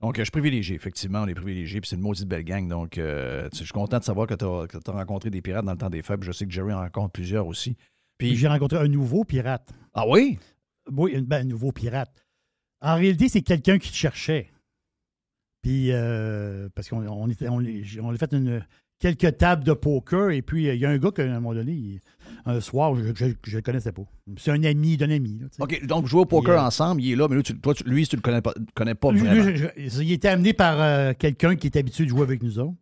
Donc, 0.00 0.18
euh, 0.18 0.20
je 0.20 0.24
suis 0.24 0.30
privilégié, 0.30 0.76
effectivement, 0.76 1.22
on 1.22 1.26
est 1.26 1.34
privilégié, 1.34 1.80
puis 1.80 1.88
c'est 1.88 1.96
une 1.96 2.02
maudite 2.02 2.28
belle 2.28 2.44
gang. 2.44 2.68
Donc, 2.68 2.98
euh, 2.98 3.48
je 3.52 3.64
suis 3.64 3.72
content 3.72 3.98
de 3.98 4.04
savoir 4.04 4.26
que 4.26 4.34
tu 4.34 4.44
as, 4.44 4.92
rencontré 4.92 5.30
des 5.30 5.40
pirates 5.40 5.64
dans 5.64 5.72
le 5.72 5.78
temps 5.78 5.90
des 5.90 6.02
puis 6.02 6.16
Je 6.20 6.32
sais 6.32 6.46
que 6.46 6.52
Jerry 6.52 6.72
en 6.72 6.80
rencontre 6.80 7.12
plusieurs 7.12 7.46
aussi. 7.46 7.76
Puis 8.18 8.36
j'ai 8.36 8.48
rencontré 8.48 8.78
un 8.78 8.88
nouveau 8.88 9.24
pirate. 9.24 9.72
ah 9.94 10.06
oui? 10.06 10.38
Oui, 10.90 11.20
ben, 11.22 11.42
un 11.42 11.44
nouveau 11.44 11.72
pirate. 11.72 12.12
En 12.80 12.96
réalité, 12.96 13.28
c'est 13.28 13.42
quelqu'un 13.42 13.78
qui 13.78 13.90
te 13.90 13.96
cherchait. 13.96 14.50
Puis, 15.62 15.90
euh, 15.90 16.68
parce 16.74 16.88
qu'on 16.88 17.06
on 17.06 17.28
a 17.28 17.34
fait 17.34 18.32
une, 18.32 18.64
quelques 18.98 19.36
tables 19.38 19.64
de 19.64 19.72
poker, 19.72 20.30
et 20.30 20.42
puis 20.42 20.68
euh, 20.68 20.74
il 20.74 20.80
y 20.80 20.86
a 20.86 20.90
un 20.90 20.98
gars 20.98 21.10
qu'à 21.10 21.22
un 21.24 21.34
moment 21.40 21.54
donné, 21.54 21.72
il- 21.72 22.00
un 22.44 22.60
soir, 22.60 22.94
je 22.94 23.02
ne 23.02 23.32
le 23.54 23.60
connaissais 23.60 23.92
pas. 23.92 24.02
C'est 24.36 24.50
un 24.52 24.62
ami 24.64 24.96
d'un 24.96 25.10
ami. 25.10 25.38
là. 25.40 25.46
OK, 25.60 25.84
donc 25.86 26.06
jouez 26.06 26.20
au 26.20 26.24
poker 26.26 26.60
euh, 26.62 26.66
ensemble, 26.66 27.02
il 27.02 27.12
est 27.12 27.16
là, 27.16 27.26
mais 27.28 27.36
lui, 27.36 27.42
tu, 27.42 27.58
toi, 27.58 27.74
tu- 27.74 27.84
lui, 27.84 28.06
tu 28.06 28.14
le 28.16 28.22
connais 28.22 28.40
pas, 28.40 28.54
connais 28.74 28.94
pas 28.94 29.10
Lui, 29.12 29.20
vraiment. 29.20 29.44
lui, 29.44 29.56
je- 29.56 29.66
je- 29.76 30.02
il 30.02 30.12
était 30.12 30.28
amené 30.28 30.52
par 30.52 30.80
euh, 30.80 31.12
quelqu'un 31.18 31.56
qui 31.56 31.66
est 31.66 31.76
habitué 31.76 32.04
de 32.04 32.10
jouer 32.10 32.22
avec 32.22 32.42
nous 32.42 32.58
autres. 32.58 32.76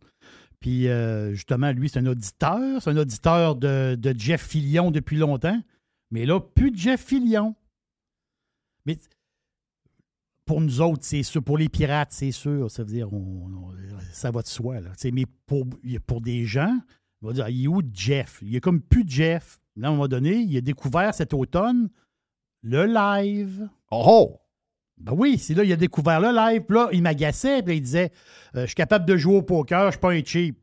Puis, 0.59 0.87
euh, 0.87 1.33
justement, 1.33 1.71
lui, 1.71 1.89
c'est 1.89 1.99
un 1.99 2.05
auditeur. 2.07 2.81
C'est 2.81 2.89
un 2.89 2.97
auditeur 2.97 3.55
de, 3.55 3.95
de 3.95 4.15
Jeff 4.17 4.41
Fillion 4.47 4.89
depuis 4.91 5.17
longtemps. 5.17 5.59
Mais 6.11 6.25
là, 6.25 6.39
plus 6.39 6.71
de 6.71 6.77
Jeff 6.77 7.03
Fillion. 7.03 7.55
Mais 8.85 8.97
pour 10.45 10.61
nous 10.61 10.81
autres, 10.81 11.03
c'est 11.03 11.23
sûr. 11.23 11.43
Pour 11.43 11.57
les 11.57 11.69
pirates, 11.69 12.11
c'est 12.11 12.31
sûr. 12.31 12.69
Ça 12.69 12.83
veut 12.83 12.89
dire, 12.91 13.11
on- 13.11 13.17
on- 13.51 13.73
ça 14.13 14.31
va 14.31 14.41
de 14.41 14.47
soi. 14.47 14.79
Là. 14.79 14.91
Mais 15.11 15.25
pour, 15.45 15.65
pour 16.05 16.21
des 16.21 16.45
gens, 16.45 16.77
on 17.21 17.27
va 17.27 17.33
dire, 17.33 17.49
il 17.49 17.63
est 17.65 17.67
où 17.67 17.81
Jeff? 17.93 18.39
Il 18.43 18.55
est 18.55 18.59
comme 18.61 18.81
plus 18.81 19.03
de 19.03 19.09
Jeff. 19.09 19.59
Là, 19.75 19.87
à 19.87 19.89
un 19.89 19.93
moment 19.93 20.07
donné, 20.07 20.35
il 20.35 20.55
a 20.57 20.61
découvert 20.61 21.13
cet 21.13 21.33
automne 21.33 21.89
le 22.61 22.85
live. 22.85 23.67
Oh, 23.91 24.03
oh! 24.07 24.39
Ben 24.97 25.11
oui, 25.13 25.37
c'est 25.37 25.53
là, 25.53 25.63
il 25.65 25.73
a 25.73 25.75
découvert 25.75 26.21
le 26.21 26.29
live. 26.33 26.61
Puis 26.61 26.75
là, 26.77 26.87
il 26.93 27.01
m'agaçait. 27.01 27.61
Puis 27.61 27.73
là, 27.73 27.75
il 27.75 27.81
disait 27.81 28.11
euh, 28.55 28.61
Je 28.61 28.67
suis 28.67 28.75
capable 28.75 29.05
de 29.05 29.17
jouer 29.17 29.35
au 29.35 29.41
poker, 29.41 29.87
je 29.87 29.91
suis 29.91 29.99
pas 29.99 30.11
un 30.13 30.23
cheap. 30.23 30.57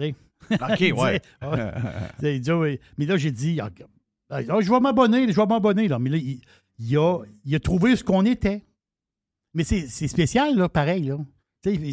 OK, 0.00 0.80
Il 0.80 0.92
ouais. 0.94 1.20
disait, 1.40 1.48
ouais. 2.22 2.34
Il 2.34 2.40
dit, 2.40 2.50
oui. 2.52 2.80
Mais 2.98 3.06
là, 3.06 3.16
j'ai 3.16 3.30
dit 3.30 3.60
Ah, 3.60 3.70
ah, 4.30 4.40
Je 4.42 4.68
vais 4.70 4.80
m'abonner, 4.80 5.30
je 5.30 5.36
vais 5.36 5.46
m'abonner. 5.46 5.88
Mais 6.00 6.10
là, 6.10 6.16
il, 6.16 6.40
il 6.80 6.96
a, 6.96 7.20
il 7.44 7.54
a 7.54 7.60
trouvé 7.60 7.94
ce 7.94 8.02
qu'on 8.02 8.24
était. 8.24 8.64
Mais 9.54 9.64
c'est 9.64 9.86
spécial, 10.08 10.56
là, 10.56 10.68
pareil, 10.68 11.04
là. 11.04 11.18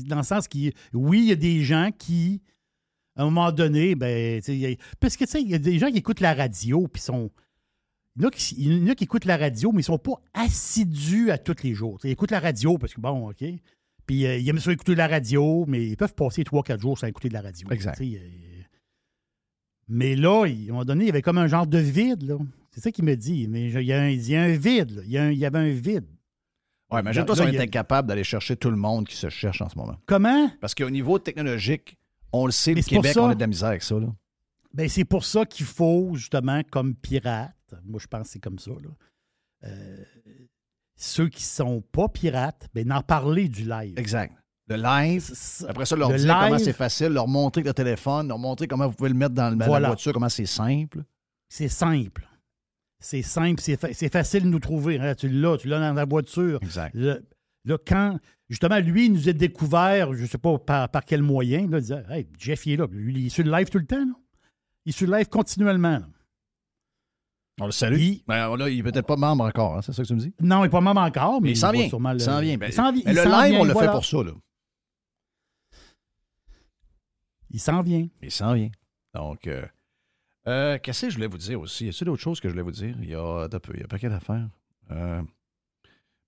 Dans 0.07 0.17
le 0.17 0.23
sens 0.23 0.47
qui, 0.47 0.73
oui, 0.93 1.19
il 1.19 1.25
y 1.25 1.31
a 1.31 1.35
des 1.35 1.61
gens 1.63 1.89
qui, 1.97 2.41
à 3.15 3.21
un 3.21 3.25
moment 3.25 3.51
donné, 3.51 3.95
ben, 3.95 4.39
a- 4.39 4.75
parce 4.99 5.15
que, 5.17 5.25
tu 5.25 5.31
sais, 5.31 5.41
il 5.41 5.49
y 5.49 5.53
a 5.55 5.59
des 5.59 5.77
gens 5.77 5.91
qui 5.91 5.97
écoutent 5.97 6.21
la 6.21 6.33
radio, 6.33 6.87
puis 6.87 7.01
sont. 7.01 7.29
Il 8.15 8.23
y, 8.23 8.25
en 8.25 8.27
a 8.29 8.31
qui, 8.31 8.55
il 8.57 8.73
y 8.73 8.83
en 8.83 8.87
a 8.91 8.95
qui 8.95 9.03
écoutent 9.03 9.25
la 9.25 9.37
radio, 9.37 9.71
mais 9.71 9.81
ils 9.81 9.85
sont 9.85 9.97
pas 9.99 10.19
assidus 10.33 11.29
à 11.31 11.37
tous 11.37 11.61
les 11.63 11.73
jours. 11.73 11.99
Ils 12.03 12.09
écoutent 12.11 12.31
la 12.31 12.39
radio 12.39 12.77
parce 12.77 12.93
que, 12.93 12.99
bon, 13.01 13.29
OK. 13.29 13.43
Puis 14.05 14.25
euh, 14.25 14.37
ils 14.37 14.49
aiment 14.49 14.59
ça 14.59 14.71
écouter 14.71 14.95
la 14.95 15.07
radio, 15.07 15.65
mais 15.67 15.85
ils 15.85 15.95
peuvent 15.97 16.15
passer 16.15 16.43
3-4 16.43 16.79
jours 16.81 16.97
sans 16.97 17.07
écouter 17.07 17.29
de 17.29 17.33
la 17.35 17.41
radio. 17.41 17.67
Exact. 17.69 18.01
Euh, 18.01 18.17
mais 19.87 20.15
là, 20.15 20.43
à 20.43 20.47
un 20.47 20.65
moment 20.67 20.85
donné, 20.85 21.05
il 21.05 21.07
y 21.07 21.11
avait 21.11 21.21
comme 21.21 21.37
un 21.37 21.47
genre 21.47 21.67
de 21.67 21.77
vide, 21.77 22.23
là. 22.23 22.37
C'est 22.71 22.81
ça 22.81 22.91
qu'il 22.91 23.05
me 23.05 23.15
dit. 23.15 23.47
Mais 23.47 23.69
je- 23.69 23.79
il 23.79 23.85
y 23.87 23.93
a 23.93 24.01
un, 24.01 24.09
il 24.09 24.27
y 24.29 24.35
a 24.35 24.41
un 24.43 24.55
vide, 24.57 24.91
là. 24.91 25.01
Il 25.05 25.11
y, 25.11 25.17
a 25.17 25.23
un- 25.25 25.31
il 25.31 25.37
y 25.37 25.45
avait 25.45 25.59
un 25.59 25.71
vide. 25.71 26.05
Ouais, 26.91 27.01
imagine-toi 27.01 27.35
si 27.35 27.41
on 27.41 27.45
y 27.45 27.47
a- 27.47 27.53
était 27.53 27.63
incapable 27.63 28.07
d'aller 28.07 28.23
chercher 28.23 28.55
tout 28.55 28.71
le 28.71 28.77
monde 28.77 29.07
qui 29.07 29.15
se 29.15 29.29
cherche 29.29 29.61
en 29.61 29.69
ce 29.69 29.77
moment. 29.77 29.97
Comment? 30.05 30.49
Parce 30.59 30.73
qu'au 30.73 30.89
niveau 30.89 31.19
technologique, 31.19 31.97
on 32.33 32.45
le 32.45 32.51
sait, 32.51 32.73
Mais 32.73 32.81
le 32.81 32.85
Québec, 32.87 33.13
ça. 33.13 33.21
on 33.23 33.29
a 33.29 33.35
de 33.35 33.39
la 33.39 33.47
misère 33.47 33.69
avec 33.69 33.83
ça. 33.83 33.95
Là. 33.99 34.07
Ben, 34.73 34.87
c'est 34.89 35.05
pour 35.05 35.23
ça 35.25 35.45
qu'il 35.45 35.65
faut, 35.65 36.11
justement, 36.15 36.61
comme 36.71 36.95
pirate, 36.95 37.53
moi 37.85 37.99
je 38.01 38.07
pense 38.07 38.23
que 38.23 38.27
c'est 38.29 38.39
comme 38.39 38.59
ça, 38.59 38.71
là, 38.71 38.89
euh, 39.65 40.03
ceux 40.95 41.27
qui 41.29 41.43
sont 41.43 41.81
pas 41.91 42.07
pirates, 42.07 42.67
ben, 42.73 42.87
n'en 42.87 43.01
parler 43.01 43.47
du 43.49 43.63
live. 43.67 43.97
Exact. 43.97 44.33
Le 44.67 44.75
live, 44.75 45.31
après 45.67 45.85
ça, 45.85 45.95
leur 45.95 46.11
Le 46.11 46.17
dire 46.17 46.37
comment 46.39 46.59
c'est 46.59 46.73
facile, 46.73 47.07
leur 47.07 47.27
montrer 47.27 47.63
le 47.63 47.73
téléphone, 47.73 48.27
leur 48.27 48.37
montrer 48.37 48.67
comment 48.67 48.87
vous 48.87 48.93
pouvez 48.93 49.09
le 49.09 49.15
mettre 49.15 49.33
dans 49.33 49.49
le- 49.49 49.57
la 49.57 49.79
voiture, 49.87 50.13
comment 50.13 50.29
c'est 50.29 50.45
simple. 50.45 51.03
C'est 51.47 51.69
simple. 51.69 52.28
C'est 53.01 53.21
simple, 53.21 53.61
c'est 53.61 53.77
fa- 53.79 53.93
c'est 53.93 54.11
facile 54.11 54.43
de 54.43 54.49
nous 54.49 54.59
trouver. 54.59 54.99
hein. 54.99 55.15
Tu 55.15 55.29
l'as, 55.29 55.57
tu 55.57 55.67
l'as 55.69 55.79
dans 55.79 55.93
la 55.93 56.05
voiture. 56.05 56.59
Exact. 56.61 56.93
Le- 56.93 57.25
là, 57.65 57.77
quand, 57.87 58.17
justement, 58.49 58.77
lui, 58.79 59.05
il 59.05 59.13
nous 59.13 59.29
a 59.29 59.33
découvert, 59.33 60.13
je 60.13 60.23
ne 60.23 60.27
sais 60.27 60.37
pas 60.37 60.57
par, 60.59 60.89
par 60.89 61.05
quel 61.05 61.21
moyen, 61.21 61.67
là, 61.69 61.77
il 61.77 61.81
disait, 61.81 62.03
hey, 62.09 62.27
Jeff, 62.37 62.65
il 62.65 62.73
est 62.73 62.77
là. 62.77 62.87
Lui, 62.91 63.13
il 63.13 63.25
est 63.27 63.29
sur 63.29 63.43
le 63.45 63.51
live 63.51 63.69
tout 63.69 63.79
le 63.79 63.85
temps. 63.85 63.99
là. 64.05 64.13
Il 64.85 64.89
est 64.89 64.91
sur 64.97 65.07
le 65.07 65.17
live 65.17 65.27
continuellement. 65.29 65.99
là. 65.99 66.07
On 67.61 67.65
le 67.65 67.71
salue. 67.71 67.99
Il- 67.99 68.23
Ben, 68.27 68.55
là, 68.55 68.69
il 68.69 68.77
n'est 68.77 68.83
peut-être 68.91 69.05
pas 69.07 69.17
membre 69.17 69.43
encore, 69.45 69.77
hein, 69.77 69.81
c'est 69.81 69.91
ça 69.93 70.01
que 70.03 70.07
tu 70.07 70.13
me 70.15 70.19
dis? 70.19 70.33
Non, 70.41 70.59
il 70.59 70.63
n'est 70.63 70.69
pas 70.69 70.79
même 70.81 70.97
encore, 70.97 71.41
mais 71.41 71.47
Mais 71.47 71.51
il 71.51 71.57
s'en 71.57 71.71
vient. 71.71 71.87
sûrement 71.89 72.11
le- 72.13 72.19
Il 72.19 72.23
s'en 72.23 72.39
vient. 72.41 72.57
Ben, 72.57 72.67
il 72.67 72.73
s'en 72.73 72.91
vi- 72.91 73.03
mais 73.05 73.11
il 73.11 73.15
le 73.17 73.23
live, 73.23 73.49
vient, 73.51 73.59
on 73.59 73.63
le 73.65 73.73
voilà. 73.73 73.87
fait 73.89 73.93
pour 73.95 74.05
ça. 74.05 74.23
Là. 74.23 74.31
Il 77.51 77.59
s'en 77.59 77.81
vient. 77.81 78.07
Il 78.21 78.31
s'en 78.31 78.53
vient. 78.53 78.69
Donc, 79.13 79.47
euh, 79.47 79.65
euh, 80.47 80.77
qu'est-ce 80.79 81.01
que 81.05 81.09
je 81.09 81.15
voulais 81.15 81.27
vous 81.27 81.37
dire 81.37 81.59
aussi? 81.59 81.85
Y 81.85 81.89
a-t-il 81.89 82.05
d'autres 82.05 82.21
choses 82.21 82.39
que 82.39 82.47
je 82.49 82.53
voulais 82.53 82.63
vous 82.63 82.71
dire? 82.71 82.95
Il 83.01 83.09
y 83.09 83.15
a, 83.15 83.43
un 83.43 83.49
peu, 83.59 83.73
il 83.73 83.79
y 83.79 83.81
a 83.81 83.85
un 83.85 83.87
paquet 83.87 84.09
d'affaires. 84.09 84.49
Euh, 84.91 85.21
un 85.21 85.25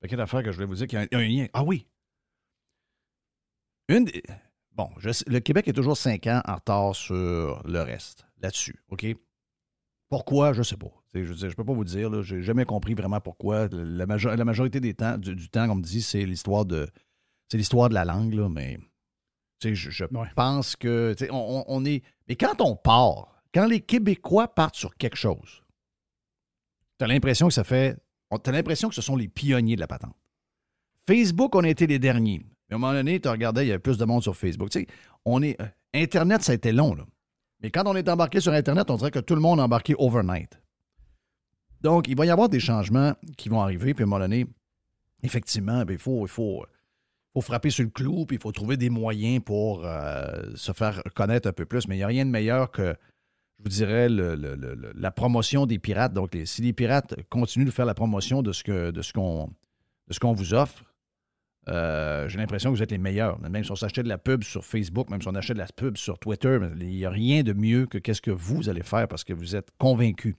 paquet 0.02 0.16
d'affaires 0.16 0.44
que 0.44 0.52
je 0.52 0.56
voulais 0.56 0.68
vous 0.68 0.76
dire 0.76 0.88
qu'il 0.88 0.98
y 1.00 1.02
a 1.02 1.04
un, 1.04 1.08
il 1.12 1.14
y 1.14 1.16
a 1.16 1.20
un 1.20 1.44
lien. 1.44 1.48
Ah 1.54 1.64
oui! 1.64 1.88
Une 3.90 4.06
des- 4.06 4.24
Bon, 4.74 4.90
je 5.00 5.10
le 5.28 5.40
Québec 5.40 5.68
est 5.68 5.74
toujours 5.74 5.98
cinq 5.98 6.28
ans 6.28 6.42
en 6.46 6.56
retard 6.56 6.96
sur 6.96 7.62
le 7.66 7.82
reste, 7.82 8.26
là-dessus, 8.42 8.76
OK? 8.90 9.06
Pourquoi? 10.10 10.54
Je 10.54 10.60
ne 10.60 10.64
sais 10.64 10.78
pas. 10.78 10.92
Je 11.14 11.20
ne 11.20 11.54
peux 11.54 11.66
pas 11.66 11.74
vous 11.74 11.84
dire. 11.84 12.24
Je 12.24 12.36
n'ai 12.36 12.42
jamais 12.42 12.64
compris 12.66 12.94
vraiment 12.94 13.20
pourquoi. 13.20 13.68
La, 13.72 14.06
majo- 14.06 14.34
la 14.34 14.46
majorité 14.46 14.80
des 14.80 14.94
temps, 14.94 15.18
du, 15.18 15.36
du 15.36 15.50
temps, 15.50 15.68
comme 15.68 15.80
me 15.80 15.84
dit, 15.84 16.02
c'est 16.02 16.26
l'histoire 16.26 16.66
de 16.66 16.88
c'est 17.50 17.58
l'histoire 17.58 17.90
de 17.90 17.94
la 17.94 18.06
langue, 18.06 18.34
là, 18.34 18.48
mais 18.48 18.80
je, 19.62 19.74
je 19.74 20.06
Ouais. 20.06 20.28
pense 20.38 20.78
que 20.78 21.14
on, 21.32 21.36
on- 21.60 21.66
on 21.68 21.86
est. 21.86 22.02
Mais 22.30 22.36
quand 22.38 22.62
on 22.62 22.76
part, 22.78 23.41
quand 23.54 23.66
les 23.66 23.82
Québécois 23.82 24.48
partent 24.54 24.76
sur 24.76 24.96
quelque 24.96 25.18
chose, 25.18 25.64
tu 26.98 27.06
as 27.06 27.08
l'impression 27.08 27.48
que 27.48 27.54
ça 27.54 27.64
fait. 27.64 27.98
Tu 28.44 28.52
l'impression 28.52 28.88
que 28.88 28.96
ce 28.96 29.02
sont 29.02 29.18
les 29.18 29.28
pionniers 29.28 29.76
de 29.76 29.82
la 29.82 29.88
patente. 29.88 30.16
Facebook, 31.06 31.54
on 31.56 31.64
a 31.66 31.70
été 31.70 31.86
les 31.86 32.00
derniers. 32.00 32.46
Mais 32.70 32.74
à 32.74 32.76
un 32.76 32.80
moment 32.80 32.94
donné, 32.94 33.20
tu 33.20 33.28
regardais, 33.28 33.66
il 33.66 33.68
y 33.68 33.72
avait 33.72 33.80
plus 33.80 33.98
de 33.98 34.06
monde 34.06 34.24
sur 34.24 34.38
Facebook. 34.38 34.70
Tu 34.70 34.82
sais, 34.82 34.88
on 35.26 35.42
est. 35.42 35.60
euh, 35.60 35.66
Internet, 35.94 36.42
ça 36.42 36.54
a 36.54 36.56
été 36.56 36.72
long, 36.72 36.96
là. 36.96 37.06
Mais 37.62 37.70
quand 37.70 37.84
on 37.86 37.96
est 37.96 38.08
embarqué 38.08 38.40
sur 38.40 38.54
Internet, 38.54 38.90
on 38.90 38.96
dirait 38.96 39.12
que 39.12 39.20
tout 39.20 39.36
le 39.36 39.42
monde 39.42 39.60
a 39.60 39.64
embarqué 39.64 39.94
overnight. 39.98 40.62
Donc, 41.82 42.08
il 42.08 42.16
va 42.16 42.26
y 42.26 42.30
avoir 42.30 42.48
des 42.48 42.62
changements 42.62 43.14
qui 43.38 43.50
vont 43.50 43.60
arriver, 43.62 43.94
puis 43.94 44.04
à 44.04 44.06
un 44.06 44.10
moment 44.10 44.22
donné, 44.22 44.48
effectivement, 45.24 45.84
ben, 45.84 45.94
il 45.94 46.00
faut, 46.00 46.26
il 46.26 46.30
faut, 46.30 46.66
faut 47.34 47.42
frapper 47.42 47.70
sur 47.70 47.84
le 47.84 47.90
clou, 47.90 48.26
puis 48.26 48.38
il 48.38 48.42
faut 48.42 48.54
trouver 48.54 48.78
des 48.78 48.90
moyens 48.90 49.44
pour 49.44 49.86
euh, 49.86 50.56
se 50.56 50.72
faire 50.72 51.04
connaître 51.14 51.50
un 51.50 51.54
peu 51.54 51.66
plus. 51.66 51.88
Mais 51.90 51.96
il 51.96 52.00
n'y 52.00 52.04
a 52.04 52.08
rien 52.08 52.26
de 52.26 52.32
meilleur 52.32 52.72
que, 52.72 52.96
je 53.62 53.70
vous 53.70 53.76
dirais, 53.76 54.08
la 54.10 55.12
promotion 55.12 55.66
des 55.66 55.78
pirates. 55.80 56.14
Donc, 56.14 56.36
si 56.46 56.62
les 56.62 56.74
pirates 56.74 57.16
continuent 57.30 57.66
de 57.66 57.72
faire 57.72 57.86
la 57.86 57.94
promotion 57.94 58.42
de 58.42 58.52
ce 58.52 58.64
qu'on 58.64 59.50
de 60.08 60.14
ce 60.14 60.20
qu'on 60.20 60.34
vous 60.34 60.54
offre, 60.54 60.84
euh, 61.70 62.28
j'ai 62.28 62.38
l'impression 62.40 62.72
que 62.72 62.76
vous 62.76 62.82
êtes 62.84 62.92
les 62.92 62.98
meilleurs. 62.98 63.40
Même 63.40 63.64
si 63.64 63.72
on 63.72 63.76
s'achetait 63.76 64.02
de 64.04 64.10
la 64.10 64.18
pub 64.18 64.44
sur 64.44 64.66
Facebook, 64.66 65.10
même 65.10 65.22
si 65.22 65.28
on 65.28 65.36
achetait 65.36 65.54
de 65.54 65.60
la 65.60 65.68
pub 65.68 65.96
sur 65.96 66.18
Twitter, 66.18 66.58
il 66.80 66.88
n'y 66.88 67.06
a 67.06 67.10
rien 67.12 67.44
de 67.44 67.54
mieux 67.54 67.86
que 67.86 67.98
qu'est-ce 68.00 68.22
que 68.22 68.32
vous 68.32 68.68
allez 68.68 68.82
faire 68.84 69.08
parce 69.08 69.24
que 69.24 69.32
vous 69.34 69.56
êtes 69.56 69.70
convaincus. 69.78 70.36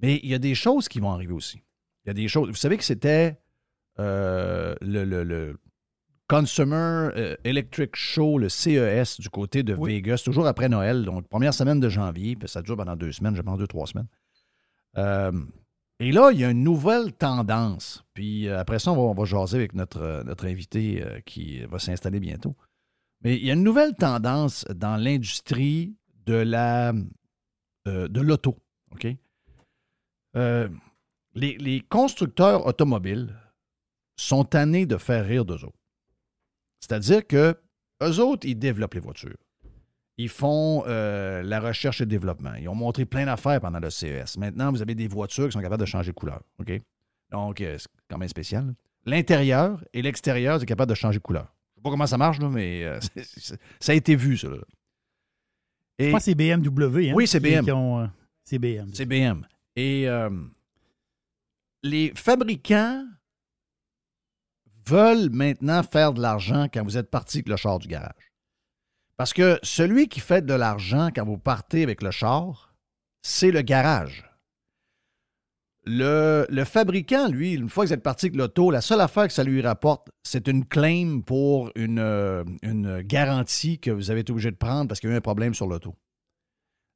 Mais 0.00 0.18
il 0.24 0.28
y 0.28 0.34
a 0.34 0.38
des 0.40 0.56
choses 0.56 0.88
qui 0.88 0.98
vont 0.98 1.10
arriver 1.12 1.32
aussi. 1.32 1.62
Il 2.04 2.08
y 2.08 2.10
a 2.10 2.14
des 2.14 2.26
choses. 2.28 2.48
Vous 2.48 2.56
savez 2.56 2.76
que 2.76 2.84
c'était 2.84 3.38
euh, 4.00 4.74
le- 4.80 5.04
le 5.04 5.56
Consumer 6.28 7.10
euh, 7.16 7.36
Electric 7.44 7.96
Show, 7.96 8.38
le 8.38 8.48
CES, 8.48 9.20
du 9.20 9.28
côté 9.28 9.62
de 9.62 9.74
Oui. 9.74 9.94
Vegas, 9.94 10.22
toujours 10.24 10.46
après 10.46 10.68
Noël, 10.68 11.04
donc 11.04 11.28
première 11.28 11.52
semaine 11.52 11.80
de 11.80 11.88
janvier, 11.88 12.36
puis 12.36 12.48
ça 12.48 12.62
dure 12.62 12.76
pendant 12.76 12.96
deux 12.96 13.12
semaines, 13.12 13.36
je 13.36 13.42
pense 13.42 13.58
deux, 13.58 13.66
trois 13.66 13.86
semaines. 13.86 14.08
Euh, 14.96 15.32
et 16.00 16.12
là, 16.12 16.30
il 16.32 16.40
y 16.40 16.44
a 16.44 16.50
une 16.50 16.64
nouvelle 16.64 17.12
tendance. 17.12 18.04
Puis 18.14 18.48
euh, 18.48 18.58
après 18.58 18.78
ça, 18.78 18.92
on 18.92 18.96
va, 18.96 19.02
on 19.02 19.14
va 19.14 19.24
jaser 19.24 19.58
avec 19.58 19.74
notre, 19.74 20.22
notre 20.24 20.46
invité 20.46 21.04
qui 21.26 21.60
va 21.66 21.78
s'installer 21.78 22.20
bientôt. 22.20 22.56
Mais 23.22 23.36
il 23.36 23.44
y 23.44 23.50
a 23.50 23.54
une 23.54 23.62
nouvelle 23.62 23.94
tendance 23.94 24.64
dans 24.74 24.96
l'industrie 24.96 25.96
de 26.26 26.34
la 26.34 26.92
euh, 27.86 28.08
de 28.08 28.20
l'auto. 28.20 28.56
OK? 28.92 29.06
Euh, 30.36 30.68
les, 31.34 31.58
les 31.58 31.80
constructeurs 31.80 32.66
automobiles 32.66 33.34
sont 34.16 34.44
tannés 34.44 34.86
de 34.86 34.96
faire 34.96 35.26
rire 35.26 35.44
d'eux 35.44 35.64
autres. 35.64 35.78
C'est-à-dire 36.88 37.26
que 37.26 37.56
eux 38.02 38.18
autres, 38.20 38.46
ils 38.46 38.54
développent 38.58 38.94
les 38.94 39.00
voitures. 39.00 39.36
Ils 40.18 40.28
font 40.28 40.84
euh, 40.86 41.42
la 41.42 41.58
recherche 41.60 42.00
et 42.00 42.04
le 42.04 42.08
développement. 42.10 42.54
Ils 42.54 42.68
ont 42.68 42.74
montré 42.74 43.04
plein 43.04 43.24
d'affaires 43.26 43.60
pendant 43.60 43.80
le 43.80 43.90
CES. 43.90 44.36
Maintenant, 44.36 44.70
vous 44.70 44.82
avez 44.82 44.94
des 44.94 45.08
voitures 45.08 45.46
qui 45.46 45.52
sont 45.52 45.60
capables 45.60 45.80
de 45.80 45.86
changer 45.86 46.10
de 46.12 46.14
couleur. 46.16 46.42
OK? 46.60 46.70
Donc, 47.30 47.60
euh, 47.60 47.76
c'est 47.78 47.88
quand 48.08 48.18
même 48.18 48.28
spécial. 48.28 48.74
L'intérieur 49.06 49.82
et 49.92 50.02
l'extérieur, 50.02 50.60
c'est 50.60 50.66
capable 50.66 50.90
de 50.90 50.94
changer 50.94 51.18
de 51.18 51.22
couleur. 51.22 51.46
Je 51.46 51.72
ne 51.72 51.74
sais 51.76 51.82
pas 51.82 51.90
comment 51.90 52.06
ça 52.06 52.18
marche, 52.18 52.38
là, 52.38 52.48
mais 52.48 52.84
euh, 52.84 53.00
ça 53.80 53.92
a 53.92 53.94
été 53.94 54.14
vu, 54.14 54.36
ça. 54.36 54.48
là. 54.48 54.58
Je 55.98 56.04
Et 56.06 56.10
pense 56.10 56.20
que 56.20 56.24
c'est 56.26 56.34
BMW. 56.34 57.10
Hein, 57.10 57.14
Oui, 57.14 57.26
c'est 57.26 57.40
BM. 57.40 57.64
c'est 58.44 58.58
BM. 58.58 58.90
c'est 58.92 59.06
BM. 59.06 59.46
Et 59.76 60.06
les 61.82 62.12
fabricants 62.14 63.04
veulent 64.86 65.30
maintenant 65.30 65.82
faire 65.82 66.12
de 66.12 66.20
l'argent 66.20 66.68
quand 66.72 66.84
vous 66.84 66.96
êtes 66.96 67.10
parti 67.10 67.38
avec 67.38 67.48
le 67.48 67.56
char 67.56 67.78
du 67.78 67.88
garage. 67.88 68.32
Parce 69.16 69.32
que 69.32 69.58
celui 69.62 70.08
qui 70.08 70.20
fait 70.20 70.44
de 70.44 70.54
l'argent 70.54 71.10
quand 71.14 71.24
vous 71.24 71.38
partez 71.38 71.82
avec 71.82 72.02
le 72.02 72.10
char, 72.10 72.74
c'est 73.22 73.50
le 73.52 73.62
garage. 73.62 74.28
Le, 75.86 76.46
fabricant, 76.64 77.28
lui, 77.28 77.52
une 77.52 77.68
fois 77.68 77.84
que 77.84 77.88
vous 77.88 77.94
êtes 77.94 78.02
parti 78.02 78.26
avec 78.26 78.36
l'auto, 78.36 78.70
la 78.70 78.80
seule 78.80 79.02
affaire 79.02 79.26
que 79.26 79.34
ça 79.34 79.44
lui 79.44 79.60
rapporte, 79.60 80.08
c'est 80.22 80.48
une 80.48 80.64
claim 80.64 81.20
pour 81.20 81.70
une, 81.74 81.98
euh, 81.98 82.42
garantie 83.04 83.78
que 83.78 83.90
vous 83.90 84.10
avez 84.10 84.20
été 84.20 84.32
obligé 84.32 84.50
de 84.50 84.56
prendre 84.56 84.88
parce 84.88 85.00
qu'il 85.00 85.10
y 85.10 85.12
a 85.12 85.14
eu 85.14 85.18
un 85.18 85.22
problème 85.22 85.52
sur 85.52 85.66
l'auto. 85.66 85.94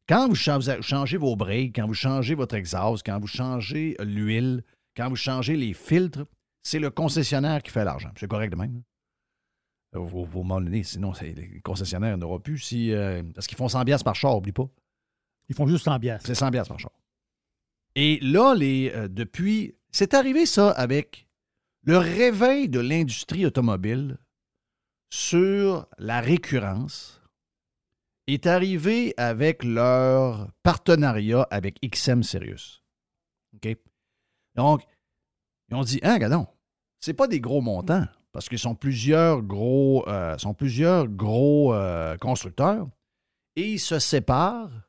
Quand 0.08 0.26
vous 0.26 0.34
cha- 0.34 0.56
vous 0.56 0.82
changez 0.82 1.18
vos 1.18 1.36
breaks, 1.36 1.76
quand 1.76 1.86
vous 1.86 1.92
changez 1.92 2.34
votre 2.34 2.54
exhaust, 2.54 3.04
quand 3.04 3.20
vous 3.20 3.26
changez 3.26 3.94
l'huile, 4.00 4.64
quand 4.96 5.10
vous 5.10 5.16
changez 5.16 5.54
les 5.54 5.74
filtres, 5.74 6.24
c'est 6.68 6.78
le 6.78 6.90
concessionnaire 6.90 7.62
qui 7.62 7.70
fait 7.70 7.84
l'argent. 7.84 8.10
C'est 8.16 8.28
correct 8.28 8.50
de 8.50 8.56
même. 8.56 8.82
là. 9.92 10.00
Vous, 10.00 10.26
donnez, 10.44 10.82
sinon 10.82 11.12
les 11.22 11.60
concessionnaires 11.62 12.18
n'auront 12.18 12.40
plus 12.40 12.58
si. 12.58 12.92
euh, 12.92 13.22
parce 13.34 13.46
qu'ils 13.46 13.56
font 13.56 13.68
100 13.68 13.86
piastres 13.86 14.04
par 14.04 14.14
char, 14.14 14.36
oublie 14.36 14.52
pas. 14.52 14.68
Ils 15.48 15.54
font 15.54 15.66
juste 15.66 15.84
100 15.86 15.98
piastres. 15.98 16.26
C'est 16.26 16.34
100 16.34 16.50
piastres 16.50 16.68
par 16.68 16.78
char. 16.78 16.92
Et 17.94 18.18
là, 18.20 18.54
les, 18.54 18.92
euh, 18.94 19.08
depuis. 19.08 19.74
C'est 19.92 20.12
arrivé 20.12 20.44
ça 20.44 20.70
avec 20.72 21.26
le 21.84 21.96
réveil 21.96 22.68
de 22.68 22.80
l'industrie 22.80 23.46
automobile 23.46 24.18
sur 25.08 25.86
la 25.96 26.20
récurrence 26.20 27.22
est 28.26 28.46
arrivé 28.46 29.14
avec 29.16 29.64
leur 29.64 30.52
partenariat 30.62 31.48
avec 31.50 31.80
XM 31.80 32.22
Sirius. 32.22 32.82
OK? 33.54 33.74
Donc, 34.54 34.82
ils 35.70 35.74
ont 35.74 35.82
dit, 35.82 35.98
hein, 36.02 36.12
regardons, 36.12 36.46
c'est 37.00 37.14
pas 37.14 37.26
des 37.28 37.40
gros 37.40 37.60
montants, 37.60 38.06
parce 38.32 38.48
qu'ils 38.48 38.58
sont 38.58 38.74
plusieurs 38.74 39.42
gros, 39.42 40.04
euh, 40.08 40.36
euh, 40.36 42.16
constructeurs, 42.18 42.88
et 43.56 43.72
ils 43.72 43.80
se 43.80 43.98
séparent 43.98 44.88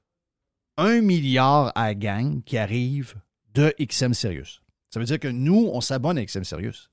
un 0.78 1.01
milliard 1.01 1.72
à 1.76 1.93
gang 1.93 2.41
qui 2.43 2.57
arrive 2.57 3.16
de 3.53 3.74
XM 3.80 4.14
Sirius. 4.14 4.62
Ça 4.89 4.99
veut 4.99 5.05
dire 5.05 5.20
que 5.20 5.28
nous, 5.28 5.70
on 5.74 5.82
s'abonne 5.82 6.18
à 6.18 6.26
XM 6.26 6.43
Sirius. 6.43 6.89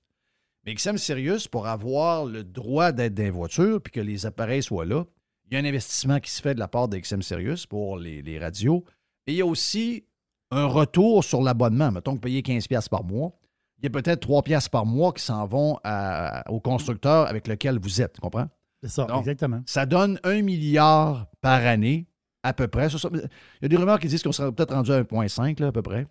Mais 0.65 0.75
XM 0.75 0.99
Sirius, 0.99 1.47
pour 1.47 1.67
avoir 1.67 2.25
le 2.25 2.43
droit 2.43 2.93
d'être 2.93 3.15
dans 3.15 3.23
les 3.23 3.31
voitures 3.31 3.81
puis 3.81 3.93
que 3.93 4.01
les 4.01 4.27
appareils 4.27 4.63
soient 4.63 4.85
là, 4.85 5.05
il 5.49 5.55
y 5.55 5.57
a 5.57 5.61
un 5.61 5.65
investissement 5.65 6.19
qui 6.19 6.31
se 6.31 6.43
fait 6.43 6.55
de 6.55 6.59
la 6.59 6.67
part 6.67 6.89
de 6.89 6.99
XM 6.99 7.23
Sirius 7.23 7.67
pour 7.67 7.97
les, 7.99 8.21
les 8.23 8.39
radios. 8.39 8.85
Et 9.27 9.33
il 9.33 9.37
y 9.37 9.43
a 9.43 9.47
aussi 9.47 10.05
un 10.51 10.67
retour 10.67 11.23
sur 11.23 11.41
l'abonnement. 11.41 11.93
Mettons 11.93 12.17
que 12.17 12.21
payer 12.21 12.43
15$ 12.43 12.89
par 12.89 13.05
mois. 13.05 13.33
Il 13.79 13.85
y 13.85 13.87
a 13.87 13.91
peut-être 13.91 14.27
3$ 14.27 14.69
par 14.71 14.87
mois 14.87 15.13
qui 15.13 15.23
s'en 15.23 15.47
vont 15.47 15.79
à- 15.85 16.51
au 16.51 16.61
constructeur 16.61 17.27
avec 17.29 17.47
lequel 17.47 17.79
vous 17.79 18.01
êtes. 18.01 18.15
Tu 18.15 18.21
comprends? 18.21 18.49
C'est 18.83 18.89
ça, 18.91 19.07
exactement. 19.19 19.63
Ça 19.67 19.87
donne 19.87 20.19
un 20.25 20.43
milliard 20.43 21.27
par 21.41 21.65
année, 21.67 22.07
à 22.43 22.53
peu 22.53 22.69
près. 22.69 22.89
Il 22.89 23.29
y 23.63 23.65
a 23.65 23.69
des 23.69 23.77
rumeurs 23.77 23.99
qui 23.99 24.07
disent 24.09 24.23
qu'on 24.23 24.33
serait 24.33 24.53
peut-être 24.53 24.75
rendu 24.75 24.93
à 24.93 25.01
1,5, 25.03 25.61
là, 25.61 25.69
à 25.69 25.73
peu 25.73 25.83
près. 25.83 26.07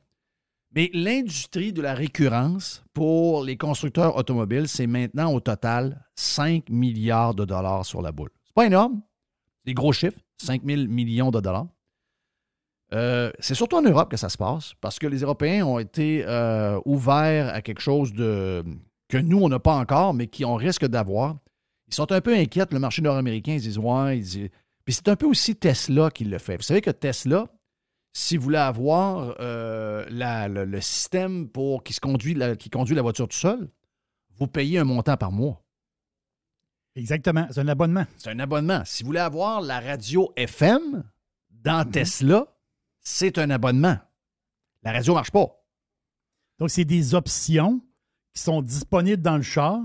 Mais 0.76 0.90
l'industrie 0.94 1.72
de 1.72 1.82
la 1.82 1.94
récurrence 1.94 2.84
pour 2.94 3.44
les 3.44 3.56
constructeurs 3.58 4.18
automobiles, 4.18 4.68
c'est 4.68 4.88
maintenant 4.88 5.32
au 5.34 5.40
total 5.40 6.06
5 6.16 6.70
milliards 6.70 7.34
de 7.34 7.46
dollars 7.46 7.86
sur 7.86 8.02
la 8.02 8.12
boule. 8.12 8.30
C'est 8.44 8.54
pas 8.56 8.66
énorme. 8.66 9.02
C'est 9.60 9.68
des 9.68 9.74
gros 9.74 9.94
chiffres, 9.94 10.20
5 10.42 10.64
000 10.66 10.88
millions 10.88 11.32
de 11.32 11.40
dollars. 11.40 11.68
Euh, 12.96 13.32
c'est 13.40 13.56
surtout 13.56 13.76
en 13.76 13.82
Europe 13.82 14.10
que 14.10 14.18
ça 14.18 14.30
se 14.30 14.38
passe, 14.38 14.74
parce 14.82 14.98
que 15.00 15.06
les 15.08 15.20
Européens 15.20 15.66
ont 15.66 15.80
été 15.80 16.24
euh, 16.26 16.80
ouverts 16.86 17.54
à 17.54 17.62
quelque 17.62 17.82
chose 17.82 18.14
de 18.14 18.64
que 19.10 19.18
nous, 19.18 19.40
on 19.40 19.50
n'a 19.50 19.60
pas 19.60 19.76
encore, 19.76 20.14
mais 20.14 20.28
qu'on 20.28 20.56
risque 20.56 20.86
d'avoir. 20.88 21.36
Ils 21.88 21.94
sont 21.94 22.12
un 22.12 22.22
peu 22.22 22.34
inquiets, 22.36 22.66
le 22.72 22.80
marché 22.80 23.02
nord-américain. 23.04 23.54
Ils 23.54 23.62
disent, 23.62 23.78
ouais, 23.78 24.18
ils 24.18 24.24
disent- 24.24 24.50
Puis 24.86 24.94
c'est 24.96 25.08
un 25.10 25.16
peu 25.16 25.28
aussi 25.28 25.56
Tesla 25.56 26.10
qui 26.10 26.24
le 26.26 26.38
fait. 26.40 26.58
Vous 26.58 26.64
savez 26.64 26.82
que 26.82 26.90
Tesla, 26.90 27.48
si 28.14 28.38
vous 28.38 28.44
voulez 28.46 28.58
avoir 28.58 29.36
euh, 29.40 30.06
la- 30.10 30.48
le, 30.48 30.66
le 30.66 30.82
système 30.82 31.48
pour 31.50 31.84
qui, 31.84 31.94
se 31.94 32.00
conduit 32.00 32.34
la, 32.34 32.56
qui 32.56 32.70
conduit 32.72 32.96
la 32.96 33.02
voiture 33.04 33.28
tout 33.28 33.38
seul, 33.38 33.70
vous 34.38 34.48
payez 34.48 34.80
un 34.80 34.84
montant 34.86 35.18
par 35.18 35.32
mois. 35.32 35.62
Exactement. 36.96 37.46
C'est 37.52 37.60
un 37.60 37.68
abonnement. 37.68 38.06
C'est 38.18 38.30
un 38.30 38.40
abonnement. 38.40 38.82
Si 38.86 39.04
vous 39.04 39.08
voulez 39.08 39.20
avoir 39.20 39.62
la 39.62 39.80
radio 39.82 40.32
FM 40.36 41.04
dans 41.52 41.86
Mhm. 41.86 41.92
Tesla, 41.92 42.48
c'est 43.06 43.38
un 43.38 43.50
abonnement. 43.52 43.98
La 44.84 44.92
radio 44.92 45.14
ne 45.14 45.18
marche 45.20 45.32
pas. 45.32 45.48
Donc, 46.60 46.70
c'est 46.70 46.86
des 46.86 47.14
options 47.16 47.80
qui 48.34 48.42
sont 48.42 48.62
disponibles 48.62 49.22
dans 49.22 49.38
le 49.38 49.44
char, 49.44 49.80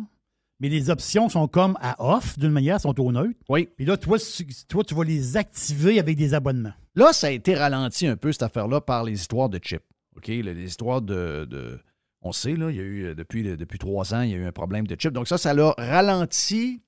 mais 0.59 0.69
les 0.69 0.91
options 0.91 1.29
sont 1.29 1.47
comme 1.49 1.77
à 1.81 1.97
off, 2.05 2.39
d'une 2.39 2.51
manière, 2.51 2.81
sont 2.81 2.99
au 3.01 3.13
neutre. 3.13 3.39
Oui. 3.49 3.69
Puis 3.77 3.85
là, 3.87 3.97
toi, 3.97 4.19
tu- 4.19 4.47
toi, 4.67 4.83
tu 4.85 4.95
vas 4.95 5.05
les 5.05 5.37
activer 5.37 5.99
avec 6.01 6.17
des 6.17 6.35
abonnements. 6.35 6.73
Là, 6.95 7.13
ça 7.13 7.29
a 7.29 7.31
été 7.31 7.55
ralenti 7.55 8.07
un 8.07 8.17
peu, 8.17 8.33
cette 8.33 8.43
affaire-là, 8.43 8.81
par 8.81 9.05
les 9.05 9.13
histoires 9.13 9.49
de 9.49 9.59
chips. 9.59 9.85
OK? 10.17 10.27
Le- 10.29 10.53
Les 10.53 10.65
histoires 10.65 11.01
de. 11.03 11.47
de- 11.49 11.79
on 12.23 12.33
sait, 12.33 12.55
là, 12.55 12.71
il 12.71 12.77
y 12.77 12.81
a 12.81 12.83
eu, 12.83 13.05
euh, 13.07 13.15
depuis, 13.15 13.43
depuis 13.43 13.79
trois 13.79 14.13
ans, 14.15 14.21
il 14.23 14.31
y 14.31 14.35
a 14.35 14.37
eu 14.37 14.45
un 14.47 14.53
problème 14.53 14.87
de 14.87 14.95
chips. 14.97 15.13
Donc, 15.13 15.29
ça, 15.29 15.39
ça 15.39 15.51
a 15.53 15.75
ralenti 15.79 16.83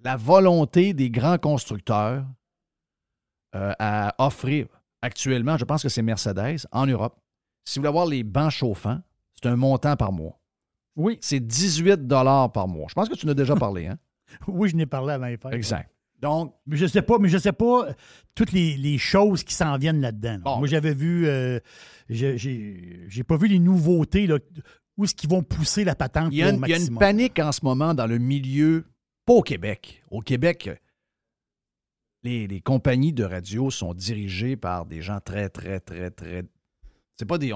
la 0.00 0.16
volonté 0.16 0.92
des 0.94 1.10
grands 1.10 1.38
constructeurs 1.38 2.24
euh, 3.54 3.72
à 3.78 4.14
offrir. 4.18 4.66
Actuellement, 5.02 5.56
je 5.58 5.64
pense 5.64 5.82
que 5.82 5.88
c'est 5.88 6.02
Mercedes 6.02 6.66
en 6.70 6.86
Europe. 6.86 7.18
Si 7.64 7.78
vous 7.78 7.82
voulez 7.82 7.88
avoir 7.88 8.06
les 8.06 8.22
bancs 8.22 8.50
chauffants, 8.50 9.00
c'est 9.34 9.48
un 9.48 9.56
montant 9.56 9.96
par 9.96 10.12
mois. 10.12 10.38
Oui. 10.96 11.18
C'est 11.20 11.40
18 11.40 12.06
par 12.08 12.68
mois. 12.68 12.86
Je 12.88 12.94
pense 12.94 13.08
que 13.08 13.14
tu 13.14 13.26
en 13.26 13.30
as 13.30 13.34
déjà 13.34 13.54
parlé, 13.56 13.86
hein? 13.86 13.98
Oui, 14.46 14.68
je 14.70 14.76
n'ai 14.76 14.86
parlé 14.86 15.12
avant 15.14 15.26
les 15.26 15.36
fêtes. 15.36 15.52
Exact. 15.52 15.90
Donc, 16.20 16.54
Mais 16.66 16.76
je 16.76 16.86
sais 16.86 17.02
pas, 17.02 17.18
mais 17.18 17.28
je 17.28 17.36
sais 17.36 17.52
pas 17.52 17.88
euh, 17.88 17.92
toutes 18.36 18.52
les, 18.52 18.76
les 18.76 18.96
choses 18.96 19.42
qui 19.42 19.54
s'en 19.54 19.76
viennent 19.76 20.00
là-dedans. 20.00 20.34
là. 20.34 20.38
Bon. 20.44 20.58
Moi, 20.58 20.68
j'avais 20.68 20.94
vu, 20.94 21.26
euh, 21.26 21.58
j'ai- 22.08 23.24
pas 23.26 23.36
vu 23.36 23.48
les 23.48 23.58
nouveautés, 23.58 24.26
là, 24.28 24.38
où 24.96 25.04
est-ce 25.04 25.14
qu'ils 25.16 25.28
vont 25.30 25.42
pousser 25.42 25.82
la 25.84 25.96
patente 25.96 26.28
Il 26.30 26.38
y, 26.38 26.42
a 26.42 26.46
là, 26.46 26.52
une, 26.52 26.62
au 26.62 26.66
il 26.66 26.70
y 26.70 26.74
a 26.74 26.78
une 26.78 26.96
panique 26.96 27.38
en 27.40 27.50
ce 27.50 27.64
moment 27.64 27.92
dans 27.92 28.06
le 28.06 28.18
milieu, 28.18 28.84
pas 29.26 29.32
au 29.32 29.42
Québec. 29.42 30.02
Au 30.10 30.20
Québec, 30.20 30.70
les, 32.22 32.60
compagnies 32.60 33.12
de 33.12 33.24
radio 33.24 33.70
sont 33.70 33.94
dirigées 33.94 34.56
par 34.56 34.86
des 34.86 35.02
gens 35.02 35.20
très, 35.20 35.48
très, 35.48 35.80
très, 35.80 36.10
très. 36.10 36.44
C'est 37.16 37.26
pas 37.26 37.38
des. 37.38 37.52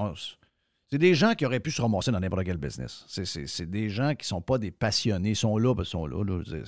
C'est 0.89 0.97
des 0.97 1.15
gens 1.15 1.33
qui 1.35 1.45
auraient 1.45 1.59
pu 1.59 1.71
se 1.71 1.81
ramasser 1.81 2.11
dans 2.11 2.19
n'importe 2.19 2.45
quel 2.45 2.57
business. 2.57 3.05
C'est- 3.07 3.65
des 3.65 3.89
gens 3.89 4.15
qui 4.15 4.25
sont 4.25 4.41
pas 4.41 4.57
des 4.57 4.71
passionnés. 4.71 5.31
Ils 5.31 5.35
sont 5.35 5.57
là, 5.57 5.73
ben, 5.73 5.83
ils 5.83 5.87
sont 5.87 6.05
là. 6.05 6.23
Ils 6.23 6.63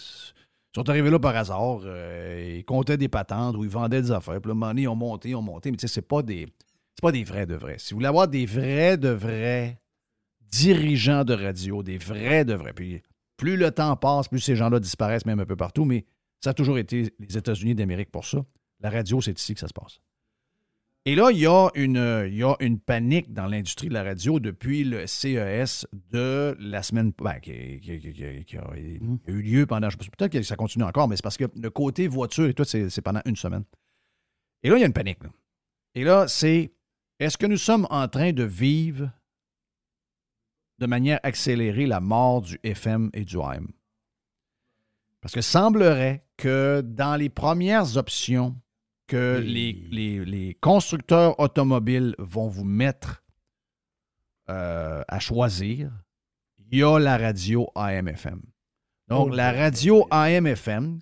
sont 0.75 0.89
arrivés 0.89 1.09
là 1.09 1.19
par 1.19 1.35
hasard. 1.35 1.81
euh, 1.85 2.57
ils 2.59 2.65
comptaient 2.65 2.97
des 2.97 3.07
patentes 3.07 3.55
ou 3.55 3.63
ils 3.63 3.69
vendaient 3.69 4.01
des 4.01 4.11
affaires. 4.11 4.39
Puis 4.41 4.49
là, 4.49 4.53
moment 4.53 4.67
donné, 4.67 4.83
ils 4.83 4.87
ont 4.87 4.95
monté, 4.95 5.29
ils 5.29 5.35
ont 5.35 5.41
monté. 5.41 5.71
Mais 5.71 5.77
tu 5.77 5.87
sais, 5.87 5.93
c'est 5.93 6.07
pas 6.07 6.21
des. 6.21 6.47
C'est 6.95 7.01
pas 7.01 7.11
des 7.11 7.23
vrais 7.23 7.45
de 7.45 7.55
vrais. 7.55 7.77
Si 7.79 7.93
vous 7.93 7.97
voulez 7.97 8.07
avoir 8.07 8.27
des 8.27 8.45
vrais 8.45 8.97
de 8.97 9.09
vrais 9.09 9.79
dirigeants 10.51 11.23
de 11.23 11.33
radio, 11.33 11.81
des 11.83 11.97
vrais 11.97 12.43
de 12.43 12.53
vrais. 12.53 12.73
Puis 12.73 13.01
plus 13.37 13.55
le 13.55 13.71
temps 13.71 13.95
passe, 13.95 14.27
plus 14.27 14.39
ces 14.39 14.55
gens-là 14.55 14.79
disparaissent 14.79 15.25
même 15.25 15.39
un 15.39 15.45
peu 15.45 15.55
partout, 15.55 15.85
mais 15.85 16.05
ça 16.41 16.51
a 16.51 16.53
toujours 16.53 16.77
été 16.77 17.13
les 17.19 17.37
États-Unis 17.37 17.75
d'Amérique 17.75 18.11
pour 18.11 18.25
ça. 18.25 18.45
La 18.79 18.89
radio, 18.89 19.19
c'est 19.21 19.37
ici 19.39 19.53
que 19.53 19.59
ça 19.59 19.67
se 19.67 19.73
passe. 19.73 19.99
Et 21.05 21.15
là, 21.15 21.31
il 21.31 21.39
y 21.39 21.47
a 21.47 21.69
une, 21.75 22.25
il 22.27 22.35
y 22.35 22.43
a 22.43 22.55
une 22.59 22.77
panique 22.79 23.33
dans 23.33 23.47
l'industrie 23.47 23.87
de 23.87 23.93
la 23.93 24.03
radio 24.03 24.39
depuis 24.39 24.83
le 24.83 25.07
CES 25.07 25.87
de 26.11 26.55
la 26.59 26.83
semaine 26.83 27.13
ben, 27.17 27.39
qui, 27.39 27.79
qui- 27.79 27.99
qui- 27.99 28.13
qui- 28.13 28.45
qui 28.45 28.57
a, 28.57 28.61
a 28.69 28.77
eu 29.31 29.41
lieu 29.41 29.65
pendant, 29.65 29.89
je 29.89 29.97
sais 29.97 30.09
pas, 30.09 30.15
peut-être 30.17 30.33
que 30.33 30.41
ça 30.43 30.55
continue 30.55 30.83
encore, 30.83 31.07
mais 31.07 31.15
c'est 31.15 31.23
parce 31.23 31.37
que 31.37 31.45
le 31.55 31.69
côté 31.69 32.07
voiture 32.07 32.45
et 32.47 32.53
tout, 32.53 32.65
c'est 32.65 32.89
c'est 32.89 33.01
pendant 33.01 33.21
une 33.25 33.37
semaine. 33.37 33.63
Et 34.61 34.69
là, 34.69 34.75
il 34.77 34.81
y 34.81 34.83
a 34.83 34.87
une 34.87 34.93
panique. 34.93 35.23
là. 35.23 35.29
Et 35.95 36.03
là, 36.03 36.27
c'est 36.27 36.73
est-ce 37.19 37.37
que 37.37 37.45
nous 37.47 37.57
sommes 37.57 37.87
en 37.89 38.07
train 38.07 38.33
de 38.33 38.43
vivre 38.43 39.09
de 40.79 40.85
manière 40.85 41.19
accélérée 41.23 41.87
la 41.87 42.01
mort 42.01 42.41
du 42.41 42.59
FM 42.63 43.09
et 43.13 43.23
du 43.25 43.39
AM? 43.41 43.67
Parce 45.21 45.33
que 45.33 45.41
semblerait 45.41 46.25
que 46.37 46.81
dans 46.81 47.15
les 47.15 47.29
premières 47.29 47.97
options 47.97 48.55
que 49.07 49.41
les, 49.43 49.73
les- 49.91 50.23
les 50.23 50.53
constructeurs 50.55 51.39
automobiles 51.39 52.15
vont 52.19 52.47
vous 52.47 52.63
mettre 52.63 53.23
euh, 54.49 55.03
à 55.07 55.19
choisir, 55.19 55.91
il 56.57 56.77
y 56.77 56.83
a 56.83 56.99
la 56.99 57.17
radio 57.17 57.67
AM-FM. 57.75 58.41
Donc, 59.07 59.29
Oh, 59.31 59.35
la 59.35 59.51
radio 59.51 60.07
AM-FM, 60.11 60.99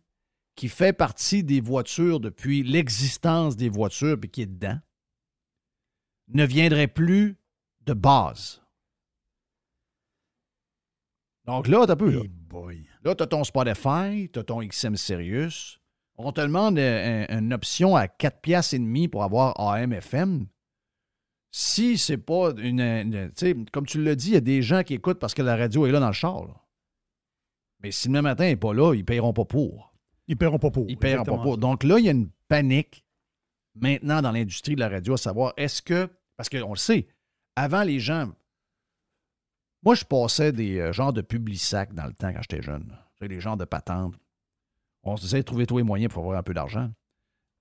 qui 0.56 0.70
fait 0.70 0.94
partie 0.94 1.44
des 1.44 1.60
voitures 1.62 2.20
depuis 2.20 2.64
l'existence 2.64 3.56
des 3.58 3.70
voitures, 3.70 4.18
puis 4.20 4.30
qui 4.30 4.42
est 4.44 4.46
dedans, 4.48 4.80
ne 6.30 6.46
viendrait 6.46 6.88
plus 6.88 7.38
de 7.82 7.94
base. 7.94 8.62
Donc 11.46 11.68
là, 11.68 11.86
t'as 11.86 11.96
peu. 11.96 12.10
Là, 12.12 12.22
Hey 12.22 12.28
boy. 12.28 12.88
Là 13.08 13.16
tu 13.16 13.24
as 13.24 13.28
ton 13.28 13.44
Spotify, 13.44 14.30
tu 14.32 14.40
as 14.40 14.44
ton 14.44 14.60
XM 14.62 14.96
Sirius. 14.96 15.80
On 16.18 16.32
te 16.32 16.42
demande 16.42 16.80
euh, 16.80 17.26
un- 17.30 17.40
une 17.40 17.54
option 17.54 17.96
à 17.96 18.08
4 18.08 18.42
piastres 18.42 18.74
et 18.76 18.80
demi 18.80 19.08
pour 19.08 19.24
avoir 19.24 19.60
AM, 19.60 19.94
FM. 19.94 20.48
Si 21.52 21.98
c'est 21.98 22.18
pas 22.18 22.52
une. 22.58 22.80
une- 22.82 23.32
tu 23.36 23.48
sais, 23.48 23.56
comme 23.72 23.86
tu 23.86 24.04
l'as 24.04 24.16
dit, 24.16 24.30
il 24.30 24.34
y 24.34 24.38
a 24.38 24.42
des 24.42 24.62
gens 24.62 24.84
qui 24.84 24.94
écoutent 24.96 25.20
parce 25.20 25.34
que 25.34 25.42
la 25.42 25.56
radio 25.56 25.86
est 25.86 25.92
là 25.92 26.00
dans 26.00 26.08
le 26.08 26.14
char. 26.14 26.46
là. 26.46 26.54
Mais 27.82 27.92
si 27.92 28.08
demain 28.08 28.22
matin 28.24 28.46
n'est 28.46 28.56
pas 28.56 28.74
là, 28.74 28.94
ils 28.94 29.00
ne 29.00 29.04
paieront 29.04 29.34
pas 29.34 29.46
pour. 29.46 29.94
Ils 30.28 30.36
paieront 30.38 30.60
pas 30.60 30.72
pour. 30.72 30.86
Ils 30.88 30.94
ne 30.96 31.00
paieront 31.00 31.24
pas 31.24 31.32
pour. 31.44 31.58
Donc 31.58 31.84
là, 31.84 32.00
il 32.00 32.06
y 32.06 32.10
a 32.10 32.12
une 32.12 32.30
panique 32.48 33.06
maintenant 33.76 34.22
dans 34.22 34.32
l'industrie 34.32 34.76
de 34.76 34.80
la 34.80 34.90
radio 34.90 35.14
à 35.14 35.18
savoir 35.18 35.54
est-ce 35.58 35.82
que. 35.82 36.10
Parce 36.36 36.50
qu'on 36.50 36.72
le 36.72 36.78
sait, 36.78 37.08
avant 37.56 37.84
les 37.84 38.00
gens. 38.00 38.32
Moi, 39.84 39.96
je 39.96 40.04
passais 40.04 40.52
des 40.52 40.80
euh, 40.80 40.94
genres 40.94 41.14
de 41.14 41.22
publisacs 41.22 41.94
dans 41.94 42.06
le 42.06 42.14
temps 42.14 42.32
quand 42.34 42.42
j'étais 42.42 42.62
jeune. 42.62 42.96
Des 43.22 43.40
genres 43.40 43.58
de 43.58 43.66
patentes. 43.66 44.16
On 45.04 45.18
se 45.18 45.24
disait 45.24 45.44
trouver 45.44 45.66
tous 45.66 45.78
les 45.78 45.84
moyens 45.84 46.12
pour 46.12 46.24
avoir 46.24 46.38
un 46.38 46.44
peu 46.44 46.54
d'argent. 46.54 46.92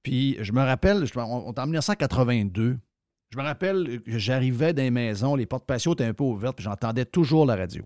Puis 0.02 0.36
je 0.40 0.52
me 0.52 0.62
rappelle, 0.62 1.04
on, 1.16 1.20
on 1.20 1.50
en 1.50 1.66
1982. 1.66 2.78
Je 3.30 3.38
me 3.38 3.42
rappelle 3.42 4.02
j'arrivais 4.06 4.72
dans 4.72 4.82
les 4.82 4.90
maisons, 4.90 5.34
les 5.34 5.46
portes 5.46 5.66
patios 5.66 5.94
étaient 5.94 6.04
un 6.04 6.14
peu 6.14 6.24
ouvertes, 6.24 6.56
puis 6.56 6.64
j'entendais 6.64 7.04
toujours 7.04 7.46
la 7.46 7.56
radio. 7.56 7.84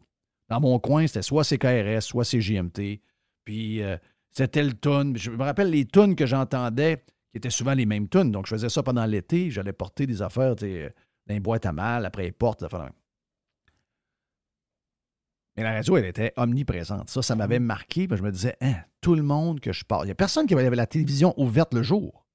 Dans 0.48 0.60
mon 0.60 0.78
coin, 0.78 1.06
c'était 1.06 1.22
soit 1.22 1.44
CKRS, 1.44 2.02
soit 2.02 2.24
CJMT. 2.24 3.00
Puis 3.44 3.82
euh, 3.82 3.96
c'était 4.30 4.62
le 4.62 4.74
tune. 4.74 5.16
Je 5.16 5.30
me 5.30 5.42
rappelle 5.42 5.70
les 5.70 5.86
tunes 5.86 6.14
que 6.14 6.26
j'entendais, 6.26 7.04
qui 7.30 7.38
étaient 7.38 7.50
souvent 7.50 7.74
les 7.74 7.86
mêmes 7.86 8.08
tunes. 8.08 8.30
Donc, 8.30 8.46
je 8.46 8.54
faisais 8.54 8.68
ça 8.68 8.82
pendant 8.82 9.04
l'été. 9.06 9.50
J'allais 9.50 9.72
porter 9.72 10.06
des 10.06 10.22
affaires 10.22 10.56
dans 10.56 10.92
les 11.26 11.40
boîtes 11.40 11.66
à 11.66 11.72
mal, 11.72 12.04
après 12.04 12.24
les 12.24 12.32
portes, 12.32 12.60
des. 12.60 12.92
Mais 15.56 15.62
la 15.62 15.72
radio, 15.72 15.96
elle 15.96 16.04
était 16.06 16.32
omniprésente. 16.36 17.10
Ça, 17.10 17.22
ça 17.22 17.36
m'avait 17.36 17.58
marqué. 17.58 18.06
puis 18.06 18.16
je 18.16 18.22
me 18.22 18.30
disais, 18.30 18.56
Hein, 18.60 18.76
tout 19.00 19.14
le 19.14 19.22
monde 19.22 19.60
que 19.60 19.72
je 19.72 19.84
parle. 19.84 20.04
Il 20.04 20.06
n'y 20.06 20.12
a 20.12 20.16
personne 20.16 20.46
qui 20.46 20.54
avait 20.54 20.70
la 20.70 20.86
télévision 20.86 21.34
ouverte 21.36 21.74
le 21.74 21.82
jour. 21.82 22.26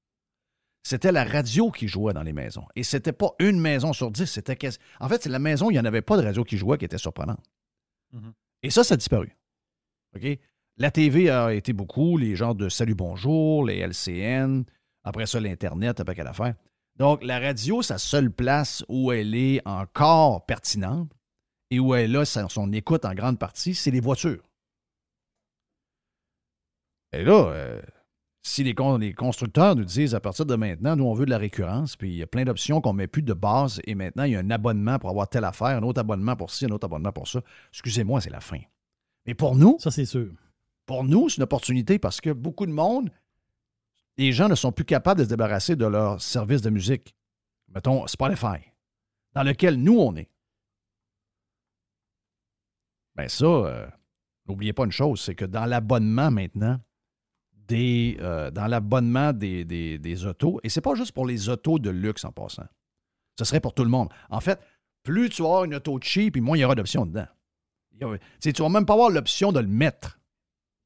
C'était 0.83 1.11
la 1.11 1.23
radio 1.23 1.71
qui 1.71 1.87
jouait 1.87 2.13
dans 2.13 2.21
les 2.21 2.33
maisons. 2.33 2.65
Et 2.75 2.83
c'était 2.83 3.13
pas 3.13 3.31
une 3.39 3.59
maison 3.59 3.91
sur 3.93 4.11
dix. 4.11 4.27
C'était 4.27 4.57
En 4.99 5.09
fait, 5.09 5.23
c'est 5.23 5.29
la 5.29 5.39
maison, 5.39 5.71
il 5.71 5.73
n'y 5.73 5.79
en 5.79 5.85
avait 5.85 6.03
pas 6.03 6.17
de 6.17 6.23
radio 6.23 6.43
qui 6.43 6.57
jouait 6.57 6.77
qui 6.77 6.85
était 6.85 6.99
surprenante. 6.99 7.43
Mhm. 8.11 8.33
Et 8.61 8.69
ça, 8.69 8.83
ça 8.83 8.93
a 8.93 8.97
disparu. 8.97 9.35
OK? 10.15 10.39
La 10.77 10.91
TV 10.91 11.29
a 11.29 11.53
été 11.53 11.73
beaucoup, 11.73 12.17
les 12.17 12.35
genres 12.35 12.53
de 12.53 12.69
Salut 12.69 12.95
Bonjour, 12.95 13.65
les 13.65 13.77
LCN, 13.79 14.63
après 15.03 15.25
ça, 15.25 15.39
l'Internet, 15.39 15.99
après 15.99 16.15
quelle 16.15 16.27
affaire. 16.27 16.55
Donc, 16.97 17.23
la 17.23 17.39
radio, 17.39 17.81
sa 17.81 17.97
seule 17.97 18.29
place 18.29 18.83
où 18.87 19.11
elle 19.11 19.35
est 19.35 19.65
encore 19.65 20.45
pertinente, 20.45 21.11
et 21.75 21.79
où 21.79 21.93
elle 21.93 22.15
a 22.15 22.25
son 22.25 22.71
écoute 22.71 23.03
en 23.03 23.13
grande 23.13 23.37
partie, 23.37 23.75
c'est 23.75 23.91
les 23.91 23.99
voitures. 23.99 24.43
Et 27.11 27.23
là, 27.23 27.51
euh, 27.51 27.81
si 28.43 28.63
les, 28.63 28.73
constructeurs 28.73 29.75
nous 29.75 29.83
disent 29.83 30.15
à 30.15 30.21
partir 30.21 30.45
de 30.45 30.55
maintenant, 30.55 30.95
nous, 30.95 31.03
on 31.03 31.13
veut 31.13 31.25
de 31.25 31.31
la 31.31 31.37
récurrence, 31.37 31.97
puis 31.97 32.09
il 32.09 32.15
y 32.15 32.23
a 32.23 32.27
plein 32.27 32.45
d'options 32.45 32.79
qu'on 32.79 32.93
ne 32.93 32.99
met 32.99 33.07
plus 33.07 33.23
de 33.23 33.33
base, 33.33 33.81
et 33.85 33.93
maintenant, 33.93 34.23
il 34.23 34.31
y 34.31 34.35
a 34.37 34.39
un 34.39 34.51
abonnement 34.51 34.99
pour 34.99 35.09
avoir 35.09 35.27
telle 35.27 35.43
affaire, 35.43 35.67
un 35.67 35.83
autre 35.83 35.99
abonnement 35.99 36.37
pour 36.37 36.49
ci, 36.49 36.65
un 36.65 36.69
autre 36.69 36.85
abonnement 36.85 37.11
pour 37.11 37.27
ça. 37.27 37.41
Excusez-moi, 37.73 38.21
c'est 38.21 38.29
la 38.29 38.39
fin. 38.39 38.59
Mais 39.25 39.33
pour 39.33 39.55
nous, 39.55 39.75
ça, 39.79 39.91
c'est 39.91 40.05
sûr. 40.05 40.31
Pour 40.85 41.03
nous, 41.03 41.27
c'est 41.27 41.37
une 41.37 41.43
opportunité 41.43 41.99
parce 41.99 42.21
que 42.21 42.29
beaucoup 42.29 42.65
de 42.65 42.71
monde, 42.71 43.09
les 44.17 44.31
gens 44.31 44.47
ne 44.47 44.55
sont 44.55 44.71
plus 44.71 44.85
capables 44.85 45.19
de 45.19 45.25
se 45.25 45.29
débarrasser 45.29 45.75
de 45.75 45.85
leur 45.85 46.21
service 46.21 46.61
de 46.61 46.69
musique. 46.69 47.15
Mettons 47.73 48.07
Spotify, 48.07 48.71
dans 49.33 49.43
lequel 49.43 49.75
nous, 49.75 49.99
on 49.99 50.15
est. 50.15 50.29
Bien, 53.15 53.27
ça, 53.27 53.45
euh, 53.45 53.87
n'oubliez 54.47 54.73
pas 54.73 54.85
une 54.85 54.91
chose, 54.91 55.21
c'est 55.21 55.35
que 55.35 55.45
dans 55.45 55.65
l'abonnement 55.65 56.31
maintenant, 56.31 56.79
des, 57.53 58.17
euh, 58.19 58.51
dans 58.51 58.67
l'abonnement 58.67 59.33
des, 59.33 59.65
des, 59.65 60.25
autos, 60.25 60.59
et 60.63 60.69
c'est 60.69 60.81
pas 60.81 60.95
juste 60.95 61.13
pour 61.13 61.25
les 61.25 61.49
autos 61.49 61.79
de 61.79 61.89
luxe 61.89 62.25
en 62.25 62.31
passant. 62.31 62.67
Ce 63.39 63.45
serait 63.45 63.59
pour 63.59 63.73
tout 63.73 63.83
le 63.83 63.89
monde. 63.89 64.09
En 64.29 64.39
fait, 64.39 64.59
plus 65.03 65.29
tu 65.29 65.43
vas 65.43 65.65
une 65.65 65.75
auto 65.75 65.99
cheap, 66.01 66.37
moins 66.37 66.57
il 66.57 66.61
y 66.61 66.65
aura 66.65 66.75
d'options 66.75 67.05
dedans. 67.05 67.27
Tu 67.99 68.05
ne 68.05 68.57
vas 68.61 68.69
même 68.69 68.85
pas 68.85 68.93
avoir 68.93 69.09
l'option 69.09 69.51
de 69.51 69.59
le 69.59 69.67
mettre. 69.67 70.19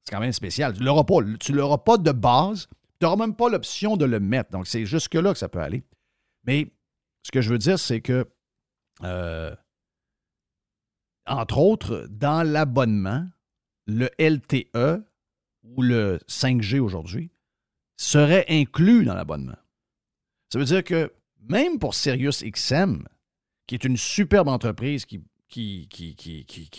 C'est 0.03 0.15
quand 0.15 0.21
même 0.21 0.33
spécial. 0.33 0.73
Tu 0.73 0.81
ne 0.81 0.85
l'auras 0.85 1.03
pas. 1.03 1.17
Tu 1.39 1.53
l'auras 1.53 1.79
pas 1.79 1.97
de 1.97 2.11
base. 2.11 2.67
Tu 2.99 3.05
n'auras 3.05 3.15
même 3.15 3.35
pas 3.35 3.49
l'option 3.49 3.97
de 3.97 4.05
le 4.05 4.19
mettre. 4.19 4.51
Donc, 4.51 4.67
c'est 4.67 4.85
jusque-là 4.85 5.33
que 5.33 5.39
ça 5.39 5.49
peut 5.49 5.59
aller. 5.59 5.83
Mais 6.43 6.71
ce 7.23 7.31
que 7.31 7.41
je 7.41 7.49
veux 7.49 7.57
dire, 7.57 7.79
c'est 7.79 8.01
que, 8.01 8.27
euh, 9.03 9.55
entre 11.29 11.57
autres, 11.57 12.07
dans 12.09 12.43
l'abonnement, 12.43 13.25
le 13.85 14.09
LTE 14.19 15.03
ou 15.63 15.81
le 15.81 16.19
5G 16.27 16.79
aujourd'hui 16.79 17.31
serait 17.97 18.45
inclus 18.49 19.05
dans 19.05 19.13
l'abonnement. 19.13 19.57
Ça 20.51 20.59
veut 20.59 20.65
dire 20.65 20.83
que 20.83 21.11
même 21.47 21.79
pour 21.79 21.95
Sirius 21.95 22.43
XM, 22.43 23.03
qui 23.67 23.75
est 23.75 23.83
une 23.83 23.97
superbe 23.97 24.47
entreprise 24.47 25.05
qui 25.05 25.23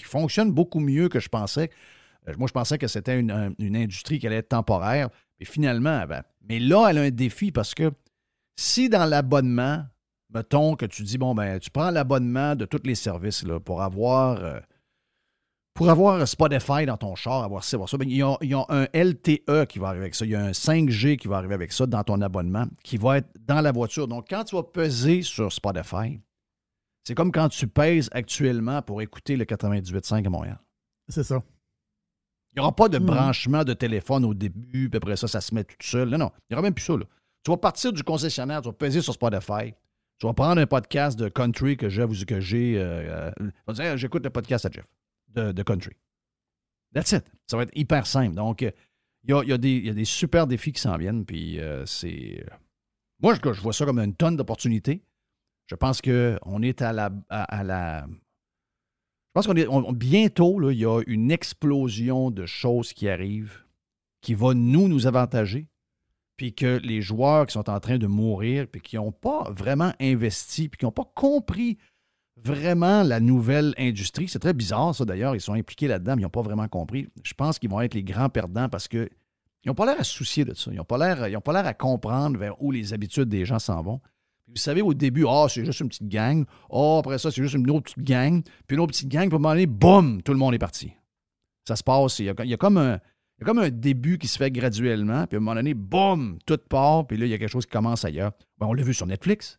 fonctionne 0.02 0.52
beaucoup 0.52 0.80
mieux 0.80 1.08
que 1.08 1.20
je 1.20 1.28
pensais. 1.28 1.70
Euh, 2.28 2.34
moi, 2.36 2.48
je 2.48 2.52
pensais 2.52 2.78
que 2.78 2.86
c'était 2.86 3.18
une, 3.18 3.54
industrie 3.60 4.18
qui 4.18 4.26
allait 4.26 4.36
être 4.36 4.48
temporaire. 4.48 5.08
Et 5.38 5.44
finalement, 5.44 6.06
ben, 6.06 6.22
mais 6.48 6.58
là, 6.58 6.88
elle 6.90 6.98
a 6.98 7.02
un 7.02 7.10
défi 7.10 7.52
parce 7.52 7.74
que 7.74 7.92
si 8.56 8.88
dans 8.88 9.06
l'abonnement, 9.06 9.84
mettons 10.32 10.76
que 10.76 10.86
tu 10.86 11.02
dis, 11.02 11.18
bon, 11.18 11.34
ben, 11.34 11.58
tu 11.58 11.70
prends 11.70 11.90
l'abonnement 11.90 12.54
de 12.54 12.64
tous 12.64 12.82
les 12.84 12.94
services 12.94 13.44
là, 13.44 13.60
pour 13.60 13.82
avoir. 13.82 14.42
Euh, 14.44 14.60
pour 15.72 15.88
avoir 15.88 16.26
Spotify 16.26 16.84
dans 16.84 16.96
ton 16.96 17.14
char, 17.14 17.44
avoir 17.44 17.64
ça, 17.64 17.76
avoir 17.76 17.88
ça, 17.88 17.96
ben, 17.96 18.06
il, 18.06 18.16
y 18.16 18.22
a, 18.22 18.36
il, 18.42 18.50
y 18.50 18.54
a, 18.54 18.64
un 18.68 18.86
LTE 18.92 19.66
qui 19.66 19.78
va 19.78 19.88
arriver 19.88 20.04
avec 20.04 20.14
ça. 20.14 20.26
Il 20.26 20.32
y 20.32 20.34
a 20.34 20.44
un 20.44 20.50
5G 20.50 21.16
qui 21.16 21.28
va 21.28 21.38
arriver 21.38 21.54
avec 21.54 21.72
ça 21.72 21.86
dans 21.86 22.02
ton 22.02 22.20
abonnement, 22.20 22.66
qui 22.82 22.96
va 22.98 23.18
être 23.18 23.30
dans 23.46 23.60
la 23.60 23.72
voiture. 23.72 24.08
Donc, 24.08 24.26
quand 24.28 24.44
tu 24.44 24.56
vas 24.56 24.64
peser 24.64 25.22
sur 25.22 25.50
Spotify, 25.52 26.20
c'est 27.04 27.14
comme 27.14 27.32
quand 27.32 27.48
tu 27.48 27.66
pèses 27.66 28.10
actuellement 28.12 28.82
pour 28.82 29.00
écouter 29.00 29.36
le 29.36 29.44
98.5 29.44 30.26
à 30.26 30.30
Montréal. 30.30 30.60
C'est 31.08 31.24
ça. 31.24 31.42
Il 32.52 32.56
n'y 32.56 32.62
aura 32.62 32.74
pas 32.74 32.88
de 32.88 32.98
hmm. 32.98 33.06
branchement 33.06 33.64
de 33.64 33.72
téléphone 33.72 34.24
au 34.24 34.34
début, 34.34 34.90
puis 34.90 34.96
après 34.96 35.16
ça, 35.16 35.28
ça 35.28 35.40
se 35.40 35.54
met 35.54 35.64
tout 35.64 35.76
seul. 35.80 36.08
Non, 36.08 36.18
non, 36.18 36.32
il 36.36 36.52
n'y 36.52 36.54
aura 36.56 36.62
même 36.62 36.74
plus 36.74 36.84
ça. 36.84 36.96
Là. 36.96 37.04
Tu 37.44 37.50
vas 37.50 37.56
partir 37.56 37.92
du 37.92 38.02
concessionnaire, 38.02 38.60
tu 38.60 38.68
vas 38.68 38.74
peser 38.74 39.00
sur 39.00 39.14
Spotify, 39.14 39.72
tu 40.20 40.26
vas 40.26 40.34
prendre 40.34 40.60
un 40.60 40.66
podcast 40.66 41.18
de 41.18 41.30
country 41.30 41.78
que 41.78 41.88
j'ai, 41.88 42.06
que 42.26 42.40
j'ai. 42.40 42.78
Euh, 42.78 43.30
euh, 43.68 43.96
j'écoute 43.96 44.22
le 44.22 44.28
podcast 44.28 44.66
à 44.66 44.70
Jeff 44.70 44.84
de, 45.28 45.62
country. 45.62 45.96
That's 46.94 47.12
it. 47.12 47.24
Ça 47.46 47.56
va 47.56 47.62
être 47.62 47.74
hyper 47.74 48.06
simple. 48.06 48.34
Donc, 48.34 48.60
il 48.60 48.70
y 49.24 49.52
a, 49.52 49.58
des, 49.58 50.04
super 50.04 50.46
défis 50.46 50.72
qui 50.72 50.80
s'en 50.80 50.98
viennent, 50.98 51.24
puis 51.24 51.58
euh, 51.58 51.86
c'est. 51.86 52.44
Moi, 53.22 53.34
je, 53.34 53.52
je 53.52 53.60
vois 53.62 53.72
ça 53.72 53.86
comme 53.86 53.98
une 53.98 54.14
tonne 54.14 54.36
d'opportunités. 54.36 55.02
Je 55.66 55.74
pense 55.74 56.02
qu'on 56.02 56.62
est 56.62 56.82
à 56.82 56.92
la, 56.92 57.10
à, 57.30 57.64
la. 57.64 58.06
Je 58.06 59.32
pense 59.32 59.46
qu'on 59.46 59.56
est. 59.56 59.94
bientôt, 59.94 60.70
il 60.70 60.78
y 60.78 60.84
a 60.84 61.00
une 61.06 61.30
explosion 61.30 62.30
de 62.30 62.44
choses 62.44 62.92
qui 62.92 63.08
arrivent 63.08 63.64
qui 64.20 64.34
va 64.34 64.52
nous, 64.52 64.86
nous 64.86 65.06
avantager. 65.06 65.66
Puis 66.40 66.54
que 66.54 66.80
les 66.82 67.02
joueurs 67.02 67.44
qui 67.44 67.52
sont 67.52 67.68
en 67.68 67.80
train 67.80 67.98
de 67.98 68.06
mourir, 68.06 68.66
puis 68.66 68.80
qui 68.80 68.96
n'ont 68.96 69.12
pas 69.12 69.50
vraiment 69.50 69.92
investi, 70.00 70.70
puis 70.70 70.78
qui 70.78 70.86
n'ont 70.86 70.90
pas 70.90 71.04
compris 71.14 71.76
vraiment 72.42 73.02
la 73.02 73.20
nouvelle 73.20 73.74
industrie. 73.76 74.26
C'est 74.26 74.38
très 74.38 74.54
bizarre, 74.54 74.94
ça 74.94 75.04
d'ailleurs. 75.04 75.34
Ils 75.34 75.42
sont 75.42 75.52
impliqués 75.52 75.86
là-dedans, 75.86 76.16
mais 76.16 76.22
ils 76.22 76.24
n'ont 76.24 76.30
pas 76.30 76.40
vraiment 76.40 76.66
compris. 76.66 77.08
Je 77.24 77.34
pense 77.34 77.58
qu'ils 77.58 77.68
vont 77.68 77.82
être 77.82 77.92
les 77.92 78.02
grands 78.02 78.30
perdants 78.30 78.70
parce 78.70 78.88
qu'ils 78.88 79.10
n'ont 79.66 79.74
pas 79.74 79.84
l'air 79.84 80.00
à 80.00 80.02
se 80.02 80.14
soucier 80.14 80.46
de 80.46 80.54
ça. 80.54 80.70
Ils 80.72 80.78
n'ont 80.78 80.84
pas 80.84 80.96
l'air 80.96 81.66
à 81.66 81.74
comprendre 81.74 82.38
vers 82.38 82.54
où 82.62 82.70
les 82.70 82.94
habitudes 82.94 83.28
des 83.28 83.44
gens 83.44 83.58
s'en 83.58 83.82
vont. 83.82 84.00
Vous 84.48 84.56
savez, 84.56 84.80
au 84.80 84.94
début, 84.94 85.26
ah, 85.28 85.44
c'est 85.46 85.66
juste 85.66 85.80
une 85.80 85.88
petite 85.88 86.08
gang. 86.08 86.46
Ah, 86.72 87.00
après 87.00 87.18
ça, 87.18 87.30
c'est 87.30 87.42
juste 87.42 87.56
une 87.56 87.68
autre 87.68 87.92
petite 87.92 88.02
gang. 88.02 88.42
Puis 88.66 88.76
une 88.76 88.80
autre 88.80 88.92
petite 88.92 89.10
gang. 89.10 89.28
Puis 89.28 89.34
à 89.34 89.36
un 89.36 89.40
moment 89.40 89.50
donné, 89.50 89.66
boum, 89.66 90.22
tout 90.22 90.32
le 90.32 90.38
monde 90.38 90.54
est 90.54 90.58
parti. 90.58 90.90
Ça 91.68 91.76
se 91.76 91.84
passe. 91.84 92.18
Il 92.20 92.24
y 92.24 92.54
a, 92.54 92.56
comme 92.56 92.78
un, 92.78 92.98
comme 93.44 93.58
un 93.58 93.70
début 93.70 94.18
qui 94.18 94.28
se 94.28 94.38
fait 94.38 94.50
graduellement. 94.50 95.26
Puis 95.26 95.36
à 95.36 95.38
un 95.38 95.40
moment 95.40 95.54
donné, 95.54 95.74
boum, 95.74 96.38
tout 96.46 96.58
part. 96.68 97.06
Puis 97.06 97.16
là, 97.16 97.26
il 97.26 97.30
y 97.30 97.34
a 97.34 97.38
quelque 97.38 97.50
chose 97.50 97.66
qui 97.66 97.72
commence 97.72 98.04
ailleurs. 98.04 98.32
Ben, 98.58 98.66
on 98.66 98.72
l'a 98.72 98.82
vu 98.82 98.94
sur 98.94 99.06
Netflix. 99.06 99.58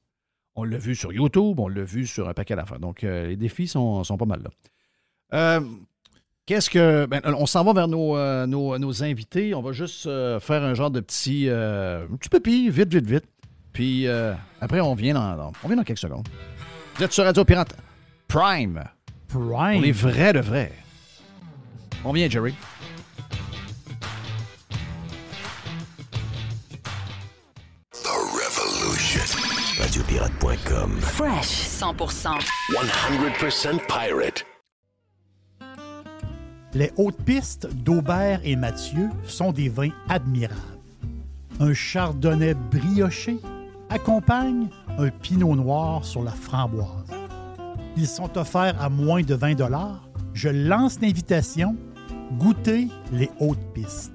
On 0.55 0.63
l'a 0.63 0.77
vu 0.77 0.95
sur 0.95 1.11
YouTube. 1.13 1.59
On 1.59 1.67
l'a 1.67 1.83
vu 1.83 2.05
sur 2.05 2.27
un 2.29 2.33
paquet 2.33 2.55
d'affaires. 2.55 2.79
Donc, 2.79 3.03
euh, 3.03 3.27
les 3.27 3.37
défis 3.37 3.67
sont, 3.67 4.03
sont, 4.03 4.17
pas 4.17 4.25
mal 4.25 4.43
là. 4.43 4.49
Euh, 5.33 5.61
qu'est-ce 6.45 6.69
que. 6.69 7.05
Ben, 7.05 7.21
on 7.25 7.45
s'en 7.45 7.63
va 7.63 7.73
vers 7.73 7.87
nos, 7.87 8.17
euh, 8.17 8.45
nos, 8.45 9.03
invités. 9.03 9.53
On 9.53 9.61
va 9.61 9.71
juste 9.71 10.03
faire 10.03 10.63
un 10.63 10.73
genre 10.73 10.91
de 10.91 10.99
petit, 10.99 11.45
petit 11.47 12.29
pépi, 12.29 12.69
vite, 12.69 12.93
vite, 12.93 13.07
vite. 13.07 13.25
Puis 13.73 14.07
euh, 14.07 14.33
après, 14.59 14.81
on 14.81 14.95
vient, 14.95 15.13
dans, 15.13 15.51
on 15.63 15.67
vient 15.67 15.77
dans 15.77 15.83
quelques 15.83 15.99
secondes. 15.99 16.27
Vous 16.95 17.03
êtes 17.03 17.13
sur 17.13 17.23
Radio 17.23 17.45
Pirate 17.45 17.75
Prime. 18.27 18.83
Prime. 19.27 19.79
On 19.79 19.83
est 19.83 19.91
vrai 19.91 20.33
de 20.33 20.39
vrai. 20.39 20.71
On 22.03 22.11
vient, 22.11 22.29
Jerry. 22.29 22.53
RadioPirate.com. 29.91 31.01
Fresh 31.01 31.67
100%. 31.67 32.39
100% 32.71 33.79
pirate. 33.87 34.45
Les 36.73 36.93
hautes 36.95 37.21
pistes 37.25 37.67
d'Aubert 37.67 38.39
et 38.45 38.55
Mathieu 38.55 39.09
sont 39.25 39.51
des 39.51 39.67
vins 39.67 39.91
admirables. 40.07 40.55
Un 41.59 41.73
chardonnay 41.73 42.53
brioché 42.53 43.39
accompagne 43.89 44.69
un 44.97 45.09
pinot 45.09 45.57
noir 45.57 46.05
sur 46.05 46.23
la 46.23 46.31
framboise. 46.31 46.87
Ils 47.97 48.07
sont 48.07 48.37
offerts 48.37 48.81
à 48.81 48.87
moins 48.87 49.23
de 49.23 49.35
20 49.35 49.57
Je 50.33 50.47
lance 50.47 51.01
l'invitation. 51.01 51.75
Goûtez 52.37 52.87
les 53.11 53.29
hautes 53.41 53.73
pistes. 53.73 54.10